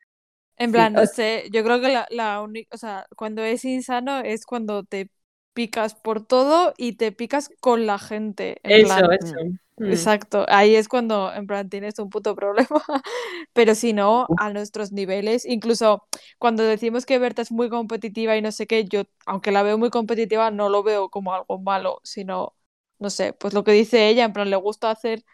En 0.56 0.72
plan, 0.72 0.94
no 0.94 1.02
o- 1.02 1.06
sé, 1.06 1.48
yo 1.52 1.62
creo 1.64 1.80
que 1.80 1.88
la, 1.88 2.06
la 2.10 2.40
única, 2.42 2.74
o 2.74 2.78
sea, 2.78 3.06
cuando 3.16 3.42
es 3.44 3.64
insano 3.64 4.18
es 4.20 4.44
cuando 4.44 4.82
te 4.84 5.10
picas 5.52 5.94
por 5.94 6.26
todo 6.26 6.74
y 6.76 6.94
te 6.94 7.12
picas 7.12 7.50
con 7.60 7.86
la 7.86 7.98
gente. 7.98 8.58
En 8.64 8.80
Eso, 8.82 8.82
plan, 8.82 9.12
eso. 9.12 9.34
Mm. 9.78 9.84
Exacto, 9.90 10.44
ahí 10.48 10.74
es 10.76 10.88
cuando 10.88 11.32
en 11.34 11.46
plan 11.46 11.68
tienes 11.70 11.98
un 12.00 12.10
puto 12.10 12.34
problema, 12.36 12.68
pero 13.54 13.74
si 13.76 13.92
no, 13.94 14.32
a 14.36 14.52
nuestros 14.52 14.92
niveles, 14.92 15.44
incluso 15.46 16.06
cuando 16.38 16.64
decimos 16.64 17.06
que 17.06 17.18
Berta 17.18 17.42
es 17.42 17.52
muy 17.52 17.70
competitiva 17.70 18.36
y 18.36 18.42
no 18.42 18.52
sé 18.52 18.66
qué, 18.66 18.84
yo, 18.86 19.04
aunque 19.26 19.52
la 19.52 19.62
veo 19.62 19.78
muy 19.78 19.90
competitiva, 19.90 20.50
no 20.50 20.68
lo 20.70 20.82
veo 20.84 21.10
como 21.10 21.34
algo 21.34 21.58
malo, 21.60 22.00
sino, 22.04 22.56
no 22.98 23.10
sé, 23.10 23.32
pues 23.34 23.54
lo 23.54 23.64
que 23.64 23.72
dice 23.72 24.08
ella, 24.08 24.24
en 24.24 24.32
plan, 24.32 24.50
le 24.50 24.56
gusta 24.56 24.90
hacer 24.90 25.24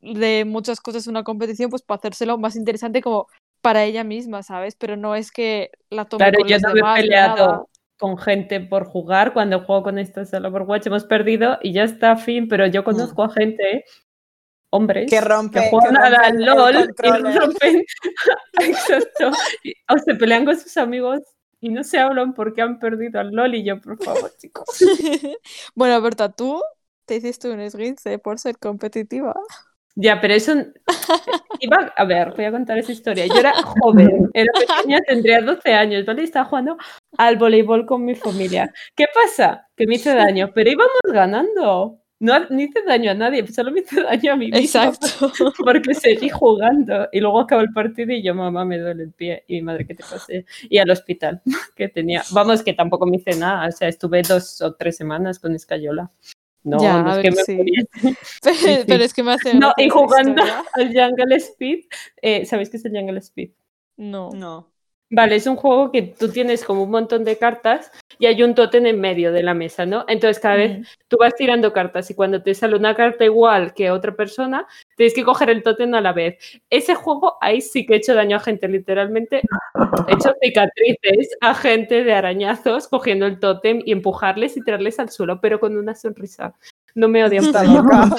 de 0.00 0.44
muchas 0.46 0.80
cosas 0.80 1.06
una 1.06 1.24
competición, 1.24 1.70
pues 1.70 1.82
para 1.82 1.98
hacérselo 1.98 2.38
más 2.38 2.56
interesante 2.56 3.02
como 3.02 3.26
para 3.60 3.84
ella 3.84 4.04
misma, 4.04 4.42
¿sabes? 4.42 4.76
Pero 4.76 4.96
no 4.96 5.14
es 5.16 5.32
que 5.32 5.70
la 5.90 6.04
tome 6.04 6.24
Claro, 6.24 6.38
con 6.40 6.48
yo 6.48 6.54
los 6.56 6.62
no 6.62 6.68
he 6.70 6.74
demás 6.74 6.82
nada. 6.90 7.02
peleado 7.02 7.68
con 7.98 8.16
gente 8.18 8.60
por 8.60 8.84
jugar. 8.86 9.32
Cuando 9.32 9.64
juego 9.64 9.82
con 9.82 9.98
estos 9.98 10.32
al 10.32 10.46
Overwatch 10.46 10.86
hemos 10.86 11.04
perdido 11.04 11.58
y 11.62 11.72
ya 11.72 11.82
está, 11.82 12.16
fin. 12.16 12.46
Pero 12.48 12.66
yo 12.68 12.84
conozco 12.84 13.24
a 13.24 13.30
gente, 13.32 13.84
hombres, 14.70 15.10
Que 15.10 15.20
rompe- 15.20 15.54
que 15.62 15.70
juegan 15.70 15.96
al 15.96 16.12
rompen 16.14 16.36
el 16.36 16.44
LOL 16.46 16.74
y 17.32 17.38
rompen. 17.38 17.84
Exacto. 18.60 19.30
O 19.92 19.98
se 19.98 20.14
pelean 20.14 20.44
con 20.44 20.58
sus 20.58 20.76
amigos 20.76 21.20
y 21.60 21.70
no 21.70 21.82
se 21.82 21.98
hablan 21.98 22.34
porque 22.34 22.62
han 22.62 22.78
perdido 22.78 23.18
al 23.18 23.32
LOL. 23.32 23.56
Y 23.56 23.64
yo, 23.64 23.80
por 23.80 24.00
favor, 24.02 24.30
chicos. 24.38 24.66
Bueno, 25.74 26.00
Berta, 26.00 26.30
tú 26.30 26.62
te 27.04 27.16
hiciste 27.16 27.50
un 27.50 27.58
esguince 27.60 28.18
por 28.20 28.38
ser 28.38 28.58
competitiva. 28.58 29.34
Ya, 30.00 30.20
pero 30.20 30.34
eso. 30.34 30.54
Iba, 31.58 31.92
a 31.96 32.04
ver, 32.04 32.32
voy 32.36 32.44
a 32.44 32.52
contar 32.52 32.78
esa 32.78 32.92
historia. 32.92 33.26
Yo 33.26 33.34
era 33.34 33.52
joven, 33.62 34.30
era 34.32 34.52
pequeña, 34.52 35.00
tendría 35.00 35.40
12 35.40 35.72
años, 35.72 36.06
¿vale? 36.06 36.20
Y 36.20 36.24
estaba 36.24 36.44
jugando 36.44 36.76
al 37.16 37.36
voleibol 37.36 37.84
con 37.84 38.04
mi 38.04 38.14
familia. 38.14 38.72
¿Qué 38.94 39.06
pasa? 39.12 39.66
Que 39.76 39.88
me 39.88 39.96
hice 39.96 40.14
daño, 40.14 40.52
pero 40.54 40.70
íbamos 40.70 41.00
ganando. 41.12 41.98
No, 42.20 42.38
no 42.48 42.60
hice 42.60 42.82
daño 42.84 43.10
a 43.10 43.14
nadie, 43.14 43.44
solo 43.48 43.72
me 43.72 43.80
hice 43.80 44.02
daño 44.02 44.32
a 44.32 44.36
mí 44.36 44.46
misma 44.46 44.60
Exacto. 44.60 45.32
porque 45.64 45.94
seguí 45.94 46.28
jugando. 46.28 47.08
Y 47.10 47.18
luego 47.18 47.40
acabó 47.40 47.62
el 47.62 47.72
partido 47.72 48.12
y 48.12 48.22
yo, 48.22 48.36
mamá, 48.36 48.64
me 48.64 48.78
duele 48.78 49.02
el 49.02 49.12
pie. 49.12 49.42
Y 49.48 49.56
mi 49.56 49.62
madre, 49.62 49.84
¿qué 49.84 49.96
te 49.96 50.04
pasé? 50.08 50.46
Y 50.70 50.78
al 50.78 50.90
hospital 50.90 51.42
que 51.74 51.88
tenía. 51.88 52.22
Vamos, 52.30 52.62
que 52.62 52.72
tampoco 52.72 53.04
me 53.04 53.16
hice 53.16 53.36
nada. 53.36 53.66
O 53.66 53.72
sea, 53.72 53.88
estuve 53.88 54.22
dos 54.22 54.62
o 54.62 54.74
tres 54.74 54.96
semanas 54.96 55.40
con 55.40 55.56
escayola. 55.56 56.08
No, 56.64 56.78
Ya, 56.82 57.02
no 57.02 57.10
a 57.10 57.12
es 57.12 57.18
que 57.18 57.30
ver, 57.30 57.34
me 57.34 57.44
sí. 57.44 57.58
Pero, 58.42 58.84
sí. 58.84 58.84
pero 58.86 59.04
es 59.04 59.14
que 59.14 59.22
me 59.22 59.32
hace 59.32 59.54
No, 59.54 59.72
y 59.76 59.88
jugando 59.88 60.42
historia. 60.42 60.64
al 60.74 60.88
Jungle 60.94 61.36
Speed, 61.36 61.84
eh, 62.22 62.44
¿sabéis 62.46 62.70
qué 62.70 62.76
es 62.78 62.84
el 62.84 62.92
Jungle 62.92 63.18
Speed? 63.20 63.50
No. 63.96 64.30
No. 64.30 64.72
Vale, 65.10 65.36
es 65.36 65.46
un 65.46 65.56
juego 65.56 65.90
que 65.90 66.02
tú 66.02 66.28
tienes 66.30 66.62
como 66.64 66.82
un 66.82 66.90
montón 66.90 67.24
de 67.24 67.38
cartas 67.38 67.90
y 68.18 68.26
hay 68.26 68.42
un 68.42 68.54
tótem 68.54 68.84
en 68.84 69.00
medio 69.00 69.32
de 69.32 69.42
la 69.42 69.54
mesa, 69.54 69.86
¿no? 69.86 70.04
Entonces 70.06 70.38
cada 70.38 70.56
vez 70.56 70.78
Mm. 70.80 70.82
tú 71.08 71.16
vas 71.18 71.34
tirando 71.34 71.72
cartas 71.72 72.10
y 72.10 72.14
cuando 72.14 72.42
te 72.42 72.54
sale 72.54 72.76
una 72.76 72.94
carta 72.94 73.24
igual 73.24 73.72
que 73.72 73.90
otra 73.90 74.14
persona, 74.14 74.66
tienes 74.96 75.14
que 75.14 75.24
coger 75.24 75.48
el 75.48 75.62
tótem 75.62 75.94
a 75.94 76.02
la 76.02 76.12
vez. 76.12 76.36
Ese 76.68 76.94
juego 76.94 77.38
ahí 77.40 77.62
sí 77.62 77.86
que 77.86 77.94
he 77.94 77.96
hecho 77.96 78.14
daño 78.14 78.36
a 78.36 78.40
gente, 78.40 78.68
literalmente. 78.68 79.40
He 80.08 80.12
hecho 80.14 80.34
cicatrices 80.42 81.36
a 81.40 81.54
gente 81.54 82.04
de 82.04 82.12
arañazos 82.12 82.86
cogiendo 82.88 83.24
el 83.26 83.40
tótem 83.40 83.80
y 83.86 83.92
empujarles 83.92 84.58
y 84.58 84.62
tirarles 84.62 84.98
al 84.98 85.08
suelo, 85.08 85.40
pero 85.40 85.58
con 85.58 85.76
una 85.78 85.94
sonrisa. 85.94 86.54
No 86.94 87.08
me 87.08 87.24
odian 87.24 87.44
Está 87.46 87.64
loca. 87.64 88.10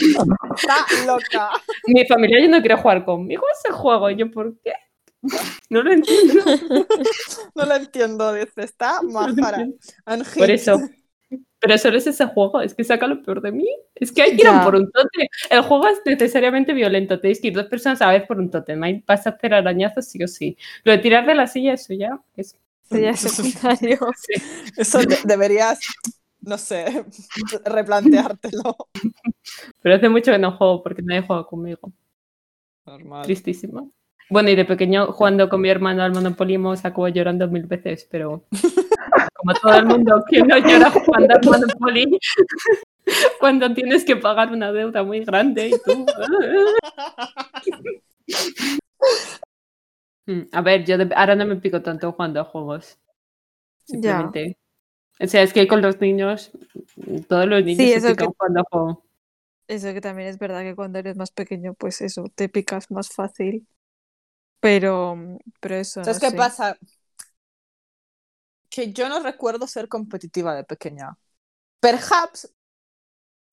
Está 0.55 0.75
loca. 1.05 1.49
Mi 1.87 2.05
familia 2.07 2.39
ya 2.41 2.47
no 2.47 2.61
quiere 2.61 2.75
jugar 2.77 3.05
conmigo 3.05 3.43
ese 3.53 3.71
juego. 3.73 4.09
Y 4.09 4.15
yo, 4.15 4.31
¿por 4.31 4.57
qué? 4.63 4.73
No 5.69 5.83
lo 5.83 5.91
entiendo. 5.91 6.43
No 7.55 7.65
lo 7.65 7.75
entiendo, 7.75 8.33
dice. 8.33 8.63
Está 8.63 9.01
majara. 9.03 9.67
Por 10.37 10.49
eso. 10.49 10.79
Pero 11.61 11.77
solo 11.77 11.97
es 11.97 12.07
ese 12.07 12.25
juego, 12.25 12.61
es 12.61 12.73
que 12.73 12.85
saca 12.85 13.05
lo 13.05 13.21
peor 13.21 13.41
de 13.41 13.51
mí. 13.51 13.67
Es 13.93 14.13
que 14.13 14.21
hay 14.21 14.37
que 14.37 14.43
ir 14.47 14.63
por 14.63 14.75
un 14.75 14.89
tótem. 14.89 15.27
El 15.49 15.61
juego 15.61 15.87
es 15.89 15.99
necesariamente 16.05 16.73
violento. 16.73 17.19
Tenéis 17.19 17.41
que 17.41 17.47
ir 17.49 17.53
dos 17.53 17.65
personas 17.65 18.01
a 18.01 18.07
la 18.07 18.13
vez 18.13 18.25
por 18.25 18.39
un 18.39 18.49
tótem. 18.49 18.81
Ahí 18.81 19.03
vas 19.05 19.27
a 19.27 19.31
hacer 19.31 19.53
arañazos 19.53 20.05
sí 20.05 20.23
o 20.23 20.27
sí. 20.27 20.57
Lo 20.85 20.93
de 20.93 20.99
tirar 20.99 21.25
de 21.27 21.35
la 21.35 21.47
silla, 21.47 21.73
eso 21.73 21.93
ya 21.93 22.17
es. 22.37 22.55
Eso 22.89 22.97
ya 22.97 23.09
es 23.09 23.19
secundario. 23.19 23.99
sí. 24.17 24.41
Eso 24.77 24.99
de- 24.99 25.19
deberías, 25.25 25.79
no 26.41 26.57
sé, 26.57 27.03
replanteártelo. 27.65 28.77
Pero 29.81 29.95
hace 29.95 30.09
mucho 30.09 30.31
que 30.31 30.39
no 30.39 30.53
juego 30.57 30.81
porque 30.81 31.01
nadie 31.01 31.21
juega 31.27 31.43
conmigo. 31.45 31.91
Normal. 32.85 33.23
Tristísimo. 33.25 33.91
Bueno, 34.29 34.49
y 34.49 34.55
de 34.55 34.65
pequeño 34.65 35.07
jugando 35.11 35.49
con 35.49 35.61
mi 35.61 35.69
hermano 35.69 36.03
al 36.03 36.11
Monopoly 36.13 36.55
hemos 36.55 36.85
acabado 36.85 37.07
llorando 37.09 37.47
mil 37.47 37.63
veces, 37.65 38.07
pero 38.11 38.43
como 39.35 39.53
todo 39.61 39.73
el 39.73 39.85
mundo, 39.87 40.23
¿quién 40.27 40.47
no 40.47 40.57
llora 40.57 40.91
jugando 40.91 41.33
al 41.35 41.41
Monopoly? 41.45 42.19
Cuando 43.39 43.73
tienes 43.73 44.05
que 44.05 44.15
pagar 44.17 44.51
una 44.51 44.71
deuda 44.71 45.01
muy 45.03 45.21
grande 45.25 45.69
y 45.69 45.71
tú. 45.71 46.05
Mm, 50.25 50.41
A 50.51 50.61
ver, 50.61 50.85
yo 50.85 50.95
de- 50.97 51.09
ahora 51.15 51.35
no 51.35 51.45
me 51.45 51.55
pico 51.55 51.81
tanto 51.81 52.11
jugando 52.11 52.39
a 52.39 52.43
juegos. 52.43 52.99
Ya. 53.87 54.19
Simplemente. 54.29 54.57
O 55.19 55.25
sea, 55.25 55.41
es 55.41 55.53
que 55.53 55.67
con 55.67 55.81
los 55.81 55.99
niños, 55.99 56.51
todos 57.27 57.47
los 57.47 57.63
niños 57.65 57.79
Sí, 57.83 57.89
se 57.89 57.95
eso 57.95 58.09
pican 58.09 58.27
que- 58.27 58.33
jugando 58.37 58.59
a 58.59 58.63
juegos. 58.69 58.97
Eso 59.67 59.91
que 59.93 60.01
también 60.01 60.29
es 60.29 60.37
verdad 60.37 60.61
que 60.61 60.75
cuando 60.75 60.99
eres 60.99 61.15
más 61.17 61.31
pequeño, 61.31 61.73
pues 61.73 62.01
eso, 62.01 62.25
te 62.35 62.47
picas 62.47 62.91
más 62.91 63.09
fácil. 63.09 63.65
Pero, 64.59 65.15
pero 65.59 65.75
eso, 65.75 66.05
¿Sabes 66.05 66.19
no 66.19 66.19
qué 66.19 66.31
sé. 66.31 66.39
pasa? 66.39 66.77
Que 68.69 68.93
yo 68.93 69.09
no 69.09 69.19
recuerdo 69.21 69.67
ser 69.67 69.87
competitiva 69.87 70.55
de 70.55 70.63
pequeña. 70.63 71.17
Perhaps, 71.81 72.49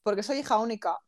porque 0.03 0.23
soy 0.23 0.39
hija 0.39 0.59
única, 0.59 0.99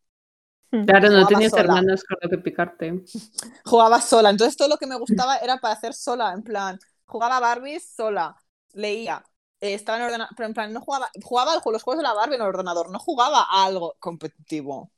Claro, 0.87 1.09
no 1.11 1.25
tenías 1.27 1.57
sola. 1.57 1.57
hermanos 1.57 2.03
con 2.03 2.19
lo 2.21 2.29
que 2.31 2.39
picarte. 2.39 3.05
jugaba 3.65 4.01
sola. 4.01 4.31
Entonces 4.31 4.57
todo 4.57 4.69
lo 4.69 4.79
que 4.79 4.87
me 4.87 4.97
gustaba 4.99 5.37
era 5.39 5.59
para 5.59 5.75
hacer 5.75 5.95
sola, 5.95 6.33
en 6.33 6.43
plan, 6.43 6.79
jugaba 7.07 7.41
Barbie 7.41 7.81
sola, 7.81 8.37
leía, 8.73 9.25
eh, 9.61 9.75
estaba 9.75 9.99
en 9.99 10.05
ordenador, 10.05 10.35
pero 10.37 10.47
en 10.49 10.55
plan, 10.55 10.73
no 10.73 10.81
jugaba, 10.81 11.11
jugaba 11.23 11.53
al- 11.53 11.63
los 11.73 11.83
juegos 11.83 11.99
de 11.99 12.03
la 12.09 12.15
Barbie 12.15 12.37
en 12.37 12.43
el 12.43 12.49
ordenador, 12.49 12.91
no 12.91 12.99
jugaba 12.99 13.43
a 13.51 13.65
algo 13.67 13.97
competitivo. 13.99 14.91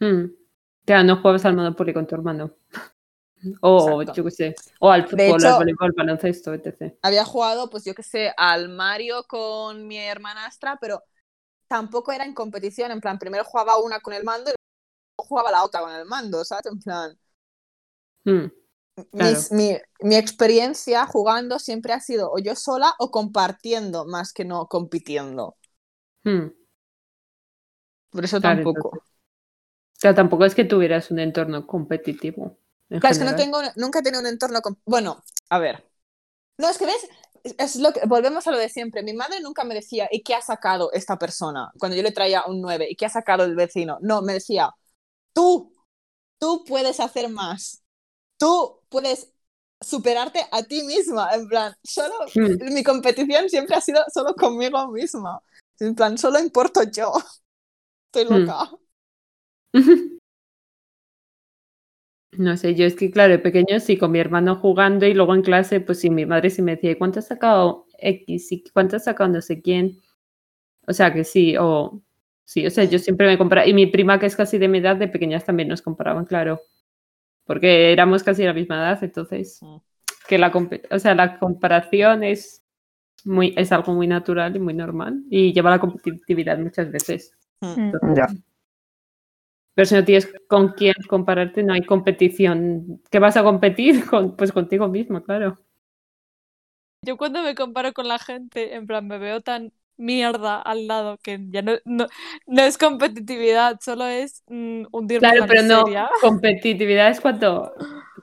Hmm. 0.00 0.26
Claro, 0.84 1.02
no 1.04 1.16
juegas 1.20 1.44
al 1.46 1.56
Monopoly 1.56 1.92
con 1.92 2.06
tu 2.06 2.14
hermano. 2.14 2.52
O 3.60 4.02
Exacto. 4.02 4.12
yo 4.12 4.24
qué 4.24 4.30
sé. 4.30 4.54
O 4.80 4.90
al 4.90 5.08
fútbol, 5.08 5.40
hecho- 5.40 5.48
al 5.48 5.54
voleibol, 5.56 5.86
al 5.88 5.92
baloncesto, 5.92 6.54
etc. 6.54 6.94
Había 7.02 7.24
jugado, 7.24 7.68
pues 7.70 7.84
yo 7.84 7.94
qué 7.94 8.02
sé, 8.02 8.32
al 8.36 8.68
Mario 8.70 9.24
con 9.24 9.86
mi 9.86 9.98
hermanastra, 9.98 10.78
pero 10.80 11.02
tampoco 11.68 12.12
era 12.12 12.24
en 12.24 12.34
competición, 12.34 12.90
en 12.92 13.00
plan, 13.00 13.18
primero 13.18 13.44
jugaba 13.44 13.78
una 13.78 14.00
con 14.00 14.14
el 14.14 14.24
mando 14.24 14.50
y 14.50 14.54
luego 15.18 15.28
jugaba 15.28 15.52
la 15.52 15.64
otra 15.64 15.82
con 15.82 15.92
el 15.94 16.06
mando, 16.06 16.44
¿sabes? 16.44 16.66
En 16.66 16.80
plan, 16.80 17.18
Hmm. 18.26 18.46
Claro. 19.16 19.38
mis- 19.38 19.50
mi, 19.50 19.76
mi 20.02 20.14
experiencia 20.16 21.06
jugando 21.06 21.58
siempre 21.58 21.92
ha 21.94 22.00
sido 22.00 22.30
o 22.32 22.38
yo 22.38 22.54
sola 22.54 22.94
o 22.98 23.10
compartiendo 23.10 24.04
más 24.04 24.32
que 24.34 24.44
no 24.44 24.66
compitiendo. 24.68 25.56
Hmm. 26.24 26.48
Por 28.10 28.24
eso 28.24 28.40
Claro, 28.40 28.62
tampoco. 28.62 28.88
entonces. 28.88 29.00
O 29.96 30.00
sea, 30.00 30.14
tampoco 30.14 30.44
es 30.44 30.54
que 30.54 30.64
tuvieras 30.64 31.10
un 31.10 31.18
entorno 31.18 31.66
competitivo. 31.66 32.58
Claro, 32.88 33.08
es 33.10 33.18
que 33.18 33.24
no 33.24 33.34
tengo, 33.36 33.58
nunca 33.76 33.98
he 33.98 34.02
tenido 34.02 34.20
un 34.20 34.26
entorno. 34.26 34.60
com- 34.62 34.76
Bueno, 34.84 35.22
a 35.50 35.58
ver. 35.58 35.84
No, 36.58 36.68
es 36.68 36.78
que 36.78 36.86
ves, 36.86 37.08
es- 37.58 37.76
lo 37.76 37.92
que, 37.92 38.00
volvemos 38.06 38.46
a 38.46 38.50
lo 38.50 38.58
de 38.58 38.68
siempre. 38.68 39.02
Mi 39.02 39.12
madre 39.12 39.40
nunca 39.40 39.64
me 39.64 39.74
decía, 39.74 40.08
¿y 40.10 40.22
qué 40.22 40.34
ha 40.34 40.42
sacado 40.42 40.92
esta 40.92 41.18
persona? 41.18 41.70
Cuando 41.78 41.96
yo 41.96 42.02
le 42.02 42.12
traía 42.12 42.44
un 42.46 42.60
9, 42.60 42.86
¿y 42.88 42.96
qué 42.96 43.06
ha 43.06 43.10
sacado 43.10 43.44
el 43.44 43.56
vecino? 43.56 43.98
No, 44.02 44.22
me 44.22 44.34
decía, 44.34 44.70
tú, 45.32 45.72
tú 46.38 46.64
puedes 46.64 47.00
hacer 47.00 47.28
más. 47.28 47.82
Tú 48.38 48.80
puedes 48.88 49.30
superarte 49.80 50.46
a 50.52 50.62
ti 50.62 50.82
misma. 50.84 51.34
En 51.34 51.48
plan, 51.48 51.74
solo 51.82 52.14
Mm. 52.34 52.72
mi 52.74 52.82
competición 52.84 53.48
siempre 53.48 53.76
ha 53.76 53.80
sido 53.80 54.02
solo 54.12 54.34
conmigo 54.34 54.88
misma. 54.88 55.40
En 55.80 55.94
plan, 55.94 56.16
solo 56.18 56.38
importo 56.38 56.82
yo. 56.84 57.12
Estoy 58.12 58.24
Mm. 58.26 58.46
loca. 58.46 58.70
No 62.38 62.56
sé, 62.56 62.74
yo 62.74 62.84
es 62.86 62.96
que, 62.96 63.10
claro, 63.10 63.32
de 63.32 63.38
pequeño 63.38 63.78
sí, 63.80 63.96
con 63.96 64.10
mi 64.12 64.18
hermano 64.18 64.56
jugando 64.56 65.06
y 65.06 65.14
luego 65.14 65.34
en 65.34 65.42
clase, 65.42 65.80
pues 65.80 66.00
sí, 66.00 66.10
mi 66.10 66.26
madre 66.26 66.50
sí 66.50 66.62
me 66.62 66.72
decía, 66.76 66.92
"¿Y 66.92 66.94
¿cuánto 66.96 67.18
has 67.20 67.26
sacado 67.28 67.86
X? 67.98 68.50
¿Y 68.52 68.64
cuánto 68.72 68.96
has 68.96 69.04
sacado 69.04 69.30
no 69.30 69.40
sé 69.40 69.60
quién? 69.62 69.98
O 70.86 70.92
sea, 70.94 71.12
que 71.14 71.24
sí, 71.24 71.56
o 71.58 72.02
sí, 72.44 72.66
o 72.66 72.70
sea, 72.70 72.84
yo 72.84 72.98
siempre 73.00 73.26
me 73.28 73.38
compraba, 73.38 73.66
y 73.68 73.74
mi 73.74 73.86
prima 73.86 74.18
que 74.20 74.26
es 74.26 74.36
casi 74.36 74.58
de 74.58 74.68
mi 74.68 74.78
edad, 74.78 74.96
de 74.96 75.08
pequeñas 75.08 75.44
también 75.46 75.68
nos 75.68 75.82
comparaban, 75.82 76.26
claro, 76.26 76.60
porque 77.46 77.92
éramos 77.92 78.22
casi 78.24 78.42
de 78.42 78.48
la 78.48 78.54
misma 78.54 78.76
edad, 78.78 79.04
entonces, 79.04 79.60
Mm. 79.62 79.76
que 80.28 80.38
la, 80.38 80.52
o 80.92 80.98
sea, 81.00 81.14
la 81.16 81.38
comparación 81.38 82.24
es, 82.24 82.62
muy, 83.24 83.54
es 83.56 83.72
algo 83.72 83.94
muy 83.94 84.06
natural 84.08 84.56
y 84.56 84.60
muy 84.60 84.74
normal, 84.74 85.22
y 85.30 85.52
lleva 85.54 85.70
a 85.70 85.74
la 85.76 85.80
competitividad 85.80 86.58
muchas 86.58 86.90
veces. 86.92 87.32
Mm. 87.62 87.92
Ya. 88.16 88.28
Pero 89.74 89.86
si 89.86 89.94
no 89.94 90.04
tienes 90.04 90.32
con 90.48 90.68
quién 90.70 90.94
compararte, 91.08 91.62
no 91.62 91.72
hay 91.72 91.82
competición. 91.82 93.02
¿Qué 93.10 93.18
vas 93.18 93.36
a 93.36 93.42
competir? 93.42 94.04
Con, 94.10 94.36
pues 94.36 94.52
contigo 94.52 94.88
mismo, 94.88 95.22
claro. 95.22 95.58
Yo 97.02 97.16
cuando 97.16 97.42
me 97.42 97.54
comparo 97.54 97.92
con 97.92 98.08
la 98.08 98.18
gente, 98.18 98.74
en 98.74 98.86
plan, 98.86 99.06
me 99.06 99.18
veo 99.18 99.40
tan 99.42 99.72
mierda 99.96 100.60
al 100.60 100.86
lado 100.86 101.18
que 101.18 101.38
ya 101.50 101.62
no, 101.62 101.74
no, 101.84 102.06
no 102.46 102.62
es 102.62 102.78
competitividad, 102.78 103.78
solo 103.80 104.06
es 104.06 104.42
mm, 104.48 104.84
hundirme 104.90 105.28
Claro, 105.28 105.40
la 105.40 105.46
pero 105.46 105.62
no. 105.62 105.84
Competitividad 106.22 107.10
es 107.10 107.20
cuando 107.20 107.74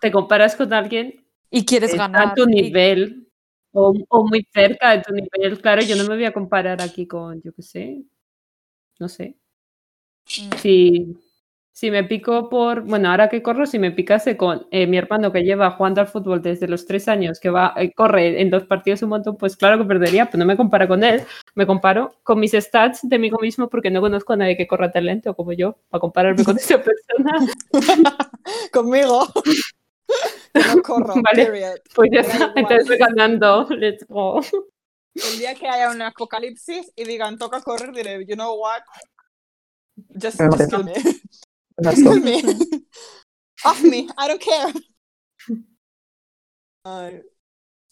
te 0.02 0.12
comparas 0.12 0.56
con 0.56 0.74
alguien 0.74 1.24
Y 1.50 1.66
quieres 1.66 1.96
ganar. 1.96 2.28
a 2.28 2.34
tu 2.36 2.44
y- 2.44 2.62
nivel 2.64 3.28
o, 3.74 3.94
o 4.10 4.28
muy 4.28 4.46
cerca 4.52 4.98
de 4.98 5.04
tu 5.04 5.14
nivel. 5.14 5.62
Claro, 5.62 5.82
yo 5.84 5.96
no 5.96 6.04
me 6.06 6.16
voy 6.16 6.26
a 6.26 6.34
comparar 6.34 6.82
aquí 6.82 7.08
con, 7.08 7.42
yo 7.42 7.54
qué 7.54 7.62
sé, 7.62 8.04
no 9.00 9.08
sé. 9.10 9.38
Mm. 10.40 10.58
Si, 10.58 11.18
si 11.74 11.90
me 11.90 12.04
pico 12.04 12.50
por, 12.50 12.82
bueno, 12.82 13.10
ahora 13.10 13.30
que 13.30 13.42
corro, 13.42 13.66
si 13.66 13.80
me 13.80 13.92
picase 13.92 14.36
con 14.36 14.68
eh, 14.72 14.88
mi 14.88 14.98
hermano 14.98 15.32
que 15.32 15.42
lleva 15.44 15.72
jugando 15.72 16.02
al 16.02 16.08
fútbol 16.08 16.42
desde 16.42 16.68
los 16.68 16.86
tres 16.86 17.08
años, 17.08 17.40
que 17.40 17.50
va, 17.50 17.74
eh, 17.78 17.94
corre 17.94 18.42
en 18.42 18.50
dos 18.50 18.66
partidos 18.66 19.02
un 19.04 19.10
montón, 19.10 19.38
pues 19.38 19.56
claro 19.56 19.78
que 19.78 19.86
perdería, 19.86 20.26
pero 20.26 20.40
no 20.40 20.46
me 20.46 20.58
comparo 20.58 20.88
con 20.88 21.04
él, 21.04 21.24
me 21.56 21.66
comparo 21.66 22.14
con 22.24 22.40
mis 22.40 22.52
stats 22.52 23.00
de 23.04 23.18
mí 23.18 23.32
mismo 23.42 23.70
porque 23.70 23.90
no 23.90 24.02
conozco 24.02 24.34
a 24.34 24.38
nadie 24.38 24.58
que 24.58 24.68
corra 24.68 24.92
tan 24.92 25.06
lento 25.06 25.34
como 25.34 25.54
yo, 25.54 25.78
para 25.90 26.02
compararme 26.02 26.44
con 26.44 26.58
esa 26.58 26.82
persona. 26.82 27.48
Conmigo. 28.72 29.28
Que 30.54 30.60
no 30.60 30.82
corro, 30.82 31.14
Vale. 31.24 31.46
period. 31.46 31.80
Pues 31.96 32.10
ya 32.12 32.20
está, 32.20 32.52
entonces 32.58 32.86
voy 32.86 32.98
ganando, 32.98 33.66
let's 33.70 34.06
go. 34.10 34.42
El 35.14 35.40
día 35.40 35.56
que 35.56 35.70
haya 35.70 35.90
un 35.90 36.02
apocalipsis 36.02 36.92
y 36.98 37.06
digan 37.06 37.38
toca 37.38 37.62
correr, 37.62 37.94
diré, 37.94 38.26
you 38.26 38.36
know 38.36 38.60
what? 38.60 38.82
Just, 40.22 40.42
Me 40.42 40.50
just 40.50 40.74
kill 41.96 42.22
me. 42.22 42.42
Off 43.66 43.84
me, 43.84 44.08
I 44.18 44.28
don't 44.28 44.42
care. 44.42 44.74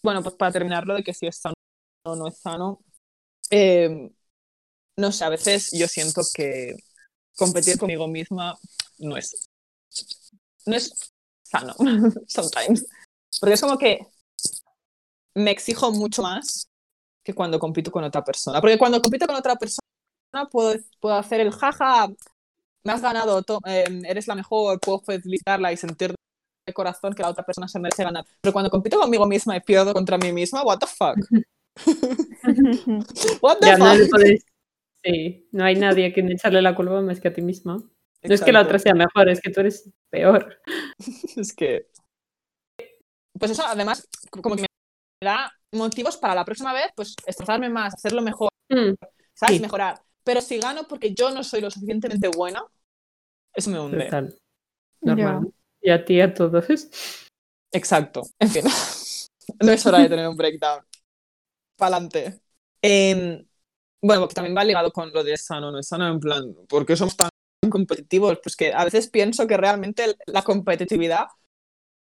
Bueno, 0.02 0.22
pues 0.22 0.34
para 0.34 0.52
terminar 0.52 0.86
lo 0.86 0.94
de 0.94 1.02
que 1.02 1.14
si 1.14 1.26
es 1.26 1.38
sano 1.38 1.54
o 2.04 2.16
no 2.16 2.28
es 2.28 2.38
sano, 2.38 2.80
eh, 3.50 4.10
no 4.96 5.12
sé, 5.12 5.24
a 5.24 5.28
veces 5.28 5.70
yo 5.72 5.86
siento 5.86 6.22
que 6.34 6.76
competir 7.36 7.78
conmigo 7.78 8.08
misma 8.08 8.58
no 8.98 9.16
es, 9.16 9.48
no 10.66 10.76
es 10.76 11.12
sano, 11.42 11.74
sometimes. 12.26 12.86
Porque 13.40 13.54
es 13.54 13.60
como 13.60 13.78
que 13.78 14.06
me 15.34 15.50
exijo 15.50 15.92
mucho 15.92 16.22
más 16.22 16.68
que 17.24 17.34
cuando 17.34 17.58
compito 17.58 17.90
con 17.90 18.04
otra 18.04 18.24
persona. 18.24 18.60
Porque 18.60 18.78
cuando 18.78 19.00
compito 19.00 19.26
con 19.26 19.36
otra 19.36 19.56
persona 19.56 19.80
puedo, 20.50 20.78
puedo 21.00 21.14
hacer 21.14 21.40
el 21.40 21.52
jaja, 21.52 22.08
me 22.84 22.92
has 22.92 23.02
ganado, 23.02 23.42
eh, 23.66 23.84
eres 24.06 24.26
la 24.28 24.34
mejor, 24.34 24.80
puedo 24.80 25.00
felicitarla 25.00 25.72
y 25.72 25.76
sentir 25.76 26.14
de 26.66 26.72
corazón 26.74 27.14
que 27.14 27.22
la 27.22 27.30
otra 27.30 27.44
persona 27.44 27.68
se 27.68 27.78
merece 27.78 28.04
ganar. 28.04 28.24
Pero 28.40 28.52
cuando 28.52 28.70
compito 28.70 28.98
conmigo 28.98 29.26
misma 29.26 29.56
y 29.56 29.60
pierdo 29.60 29.92
contra 29.92 30.18
mí 30.18 30.32
misma, 30.32 30.62
what 30.62 30.78
the 30.78 30.86
fuck? 30.86 31.16
What 33.42 33.58
the 33.60 33.66
Ya 33.66 33.76
no 33.78 33.84
fuck? 33.86 34.10
puedes. 34.10 34.44
Sí, 35.04 35.48
no 35.52 35.64
hay 35.64 35.76
nadie 35.76 36.06
a 36.06 36.12
quien 36.12 36.30
echarle 36.30 36.60
la 36.62 36.74
culpa 36.74 37.00
más 37.00 37.20
que 37.20 37.28
a 37.28 37.32
ti 37.32 37.42
misma. 37.42 37.76
No 38.22 38.34
es 38.34 38.42
que 38.42 38.52
la 38.52 38.62
otra 38.62 38.78
sea 38.78 38.94
mejor, 38.94 39.30
es 39.30 39.40
que 39.40 39.50
tú 39.50 39.60
eres 39.60 39.90
peor. 40.10 40.60
Es 41.36 41.54
que. 41.54 41.86
Pues 43.38 43.52
eso, 43.52 43.62
además, 43.66 44.06
como 44.30 44.56
que 44.56 44.62
me 44.62 44.66
da 45.24 45.50
motivos 45.72 46.16
para 46.16 46.34
la 46.34 46.44
próxima 46.44 46.72
vez, 46.72 46.86
pues 46.94 47.14
esforzarme 47.26 47.68
más, 47.70 47.94
hacerlo 47.94 48.22
mejor, 48.22 48.50
Mm, 48.68 48.94
¿sabes? 49.34 49.56
Sí. 49.56 49.62
Mejorar. 49.62 50.00
Pero 50.24 50.40
si 50.40 50.58
gano 50.58 50.84
porque 50.88 51.14
yo 51.14 51.30
no 51.30 51.42
soy 51.42 51.60
lo 51.60 51.70
suficientemente 51.70 52.28
buena, 52.28 52.62
eso 53.54 53.70
me 53.70 53.80
hunde. 53.80 54.04
total. 54.04 54.36
Normal. 55.00 55.52
Y 55.80 55.90
a 55.90 56.04
ti, 56.04 56.20
a 56.20 56.32
todos. 56.32 56.66
Exacto. 57.72 58.22
En 58.38 58.48
fin. 58.48 58.64
no 59.60 59.72
es 59.72 59.86
hora 59.86 60.00
de 60.00 60.08
tener 60.08 60.28
un 60.28 60.36
breakdown. 60.36 60.84
Pa'lante. 61.76 62.40
Em, 62.82 63.44
bueno, 64.02 64.28
que 64.28 64.34
también 64.34 64.56
va 64.56 64.64
ligado 64.64 64.90
con 64.92 65.12
lo 65.12 65.24
de 65.24 65.36
sano, 65.36 65.70
no 65.70 65.78
es 65.78 65.88
sano, 65.88 66.08
en 66.08 66.20
plan, 66.20 66.54
¿por 66.68 66.84
qué 66.86 66.96
somos 66.96 67.16
tan 67.16 67.30
competitivos? 67.70 68.38
Pues 68.42 68.56
que 68.56 68.72
a 68.72 68.84
veces 68.84 69.08
pienso 69.08 69.46
que 69.46 69.56
realmente 69.56 70.16
la 70.26 70.42
competitividad 70.42 71.26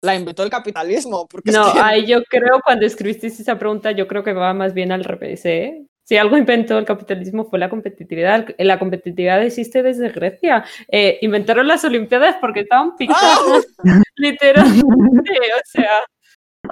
la 0.03 0.15
inventó 0.15 0.43
el 0.43 0.49
capitalismo. 0.49 1.27
Porque 1.27 1.51
es 1.51 1.55
No, 1.55 1.73
que- 1.73 1.79
ahí 1.79 2.05
yo 2.05 2.23
creo, 2.23 2.61
cuando 2.63 2.85
escribiste 2.85 3.27
esa 3.27 3.57
pregunta, 3.57 3.91
yo 3.91 4.07
creo 4.07 4.23
que 4.23 4.33
va 4.33 4.53
más 4.53 4.73
bien 4.73 4.91
al 4.91 5.03
revés, 5.03 5.45
¿eh? 5.45 5.85
Si 6.07 6.15
algo 6.15 6.37
inventó 6.37 6.77
el 6.77 6.85
capitalismo 6.85 7.43
fue 7.43 7.59
la 7.59 7.69
competitividad. 7.69 8.47
La 8.59 8.79
competitividad 8.79 9.43
existe 9.43 9.83
desde 9.83 10.09
Grecia. 10.09 10.63
Eh, 10.87 11.17
inventaron 11.21 11.67
las 11.67 11.83
Olimpiadas 11.83 12.37
porque 12.39 12.61
estaban 12.61 12.95
picados, 12.95 13.67
literalmente. 14.15 15.31
O 15.33 15.65
sea, 15.65 15.91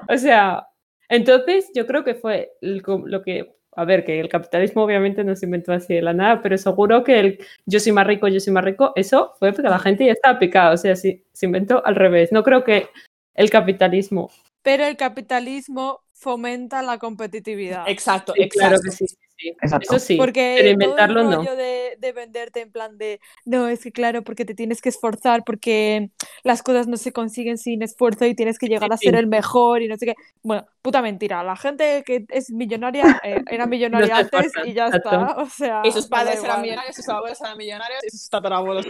o 0.08 0.18
sea, 0.18 0.68
entonces 1.10 1.70
yo 1.76 1.86
creo 1.86 2.06
que 2.06 2.16
fue 2.16 2.54
el 2.62 2.82
lo 2.86 3.22
que, 3.24 3.58
a 3.74 3.84
ver, 3.84 4.06
que 4.06 4.22
el 4.22 4.30
capitalismo 4.30 4.84
obviamente 4.84 5.26
no 5.26 5.36
se 5.36 5.48
inventó 5.48 5.74
así 5.74 5.96
de 5.96 6.02
la 6.02 6.14
nada, 6.14 6.42
pero 6.42 6.58
seguro 6.58 7.04
que 7.04 7.20
el 7.20 7.46
yo 7.66 7.82
soy 7.82 7.92
más 7.92 8.08
rico, 8.08 8.30
yo 8.30 8.40
soy 8.40 8.54
más 8.54 8.64
rico, 8.64 8.94
eso 8.96 9.34
fue 9.38 9.52
porque 9.52 9.68
la 9.68 9.80
gente 9.80 10.06
ya 10.06 10.14
estaba 10.14 10.40
picada. 10.40 10.72
O 10.72 10.78
sea, 10.78 10.96
sí, 10.96 11.26
se 11.34 11.46
inventó 11.46 11.86
al 11.86 11.96
revés. 11.96 12.32
No 12.32 12.42
creo 12.42 12.64
que 12.64 12.88
el 13.34 13.50
capitalismo 13.50 14.32
Pero 14.62 14.86
el 14.86 14.96
capitalismo 14.96 16.00
fomenta 16.14 16.82
la 16.82 17.00
competitividad. 17.00 17.84
Exacto, 17.90 18.32
Sí, 18.34 18.48
claro 18.48 18.78
exacto. 18.78 18.98
que 18.98 19.08
sí, 19.08 19.18
sí. 19.38 19.50
Exacto. 19.62 19.96
Eso 19.96 20.00
sí, 20.00 20.16
Porque 20.16 20.42
pero 20.54 20.70
todo 20.78 20.98
inventarlo 20.98 21.22
el 21.22 21.30
no. 21.30 21.38
rollo 21.38 21.56
de, 21.56 21.98
de 22.00 22.12
venderte 22.12 22.62
en 22.62 22.72
plan 22.72 22.98
de, 22.98 23.20
no, 23.46 23.68
es 23.68 23.84
que 23.84 23.92
claro, 23.92 24.24
porque 24.24 24.46
te 24.46 24.56
tienes 24.56 24.82
que 24.82 24.90
esforzar, 24.90 25.44
porque 25.46 26.10
las 26.44 26.64
cosas 26.64 26.88
no 26.88 26.98
se 26.98 27.14
consiguen 27.14 27.58
sin 27.58 27.82
esfuerzo 27.84 28.26
y 28.26 28.36
tienes 28.36 28.58
que 28.60 28.68
llegar 28.68 28.92
a 28.94 28.98
sí. 28.98 29.06
ser 29.06 29.16
el 29.16 29.28
mejor 29.28 29.82
y 29.82 29.88
no 29.88 29.98
sé 29.98 30.08
qué. 30.08 30.16
Bueno, 30.44 30.66
puta 30.86 31.02
mentira. 31.02 31.44
La 31.44 31.56
gente 31.56 32.04
que 32.06 32.26
es 32.30 32.52
millonaria 32.52 33.20
eh, 33.24 33.42
era 33.50 33.66
millonaria 33.66 34.18
antes 34.18 34.52
y 34.66 34.74
ya 34.74 34.88
está. 34.90 35.36
O 35.38 35.50
sea, 35.50 35.82
Y 35.84 35.92
sus 35.92 36.06
padres 36.06 36.44
eran 36.44 36.62
millonarios, 36.62 36.96
sus 36.96 37.10
abuelos 37.10 37.42
eran 37.42 37.58
millonarios 37.58 38.04
y 38.06 38.10
sus 38.12 38.30
tatarabuelos 38.30 38.86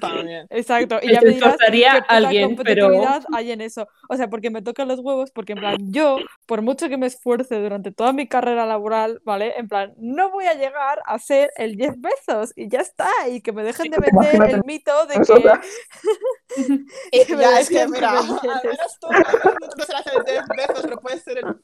también. 0.00 0.48
Exacto, 0.50 0.98
y 1.00 1.12
ya 1.12 1.20
me 1.20 1.30
dirás 1.30 1.56
qué 1.56 1.70
puta 1.70 2.04
alguien, 2.08 2.56
pero- 2.56 2.86
competitividad 2.88 3.24
hay 3.32 3.52
en 3.52 3.60
eso. 3.60 3.86
O 4.08 4.16
sea, 4.16 4.28
porque 4.28 4.50
me 4.50 4.60
tocan 4.60 4.88
los 4.88 4.98
huevos, 4.98 5.30
porque 5.30 5.52
en 5.52 5.60
plan, 5.60 5.76
yo, 5.92 6.18
por 6.46 6.62
mucho 6.62 6.88
que 6.88 6.96
me 6.96 7.06
esfuerce 7.06 7.60
durante 7.60 7.92
toda 7.92 8.12
mi 8.12 8.26
carrera 8.26 8.66
laboral, 8.66 9.20
¿vale? 9.24 9.54
En 9.56 9.68
plan, 9.68 9.94
no 9.98 10.32
voy 10.32 10.46
a 10.46 10.54
llegar 10.54 10.98
a 11.06 11.18
ser 11.20 11.52
el 11.56 11.76
Jeff 11.76 11.94
Bezos 11.96 12.52
y 12.56 12.68
ya 12.68 12.80
está, 12.80 13.08
y 13.30 13.40
que 13.40 13.52
me 13.52 13.62
dejen 13.62 13.92
de 13.92 13.98
vender 13.98 14.50
el 14.50 14.64
mito 14.64 15.06
de 15.06 15.14
que... 15.14 15.22
me 17.36 17.42
ya 17.42 17.60
es 17.60 17.68
que, 17.68 17.86
mira, 17.88 18.18
al 18.18 18.26
me 18.26 18.70
menos 18.70 18.98
tú, 19.00 19.08
no 19.08 19.84
serás 19.84 20.06
el 20.06 20.24
Jeff 20.26 20.44
Bezos, 20.56 20.82
pero 20.82 21.00
puedes 21.00 21.22
ser 21.22 21.38
el- 21.38 21.56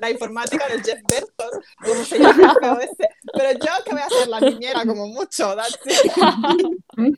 la 0.00 0.10
informática 0.10 0.68
del 0.68 0.82
Jeff 0.82 1.00
Bezos, 1.08 1.64
como 1.82 2.04
se 2.04 2.18
llama 2.18 2.52
el 2.52 2.58
POS. 2.60 2.96
Pero 3.32 3.52
yo 3.58 3.84
que 3.84 3.90
voy 3.92 4.00
a 4.02 4.08
ser 4.08 4.28
la 4.28 4.40
niñera 4.40 4.84
como 4.84 5.06
mucho, 5.08 5.54
that's 5.56 5.78
it. 5.86 7.16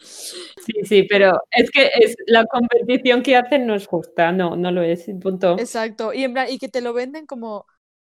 Sí, 0.00 0.72
sí, 0.84 1.02
pero 1.04 1.42
es 1.50 1.70
que 1.70 1.90
es 1.94 2.16
la 2.26 2.46
competición 2.46 3.22
que 3.22 3.36
hacen 3.36 3.66
no 3.66 3.74
es 3.74 3.86
justa, 3.86 4.32
no, 4.32 4.56
no 4.56 4.70
lo 4.70 4.82
es, 4.82 5.06
punto. 5.20 5.56
Exacto, 5.58 6.12
y 6.14 6.24
en 6.24 6.32
plan, 6.32 6.46
y 6.50 6.58
que 6.58 6.68
te 6.68 6.80
lo 6.80 6.92
venden 6.92 7.26
como... 7.26 7.66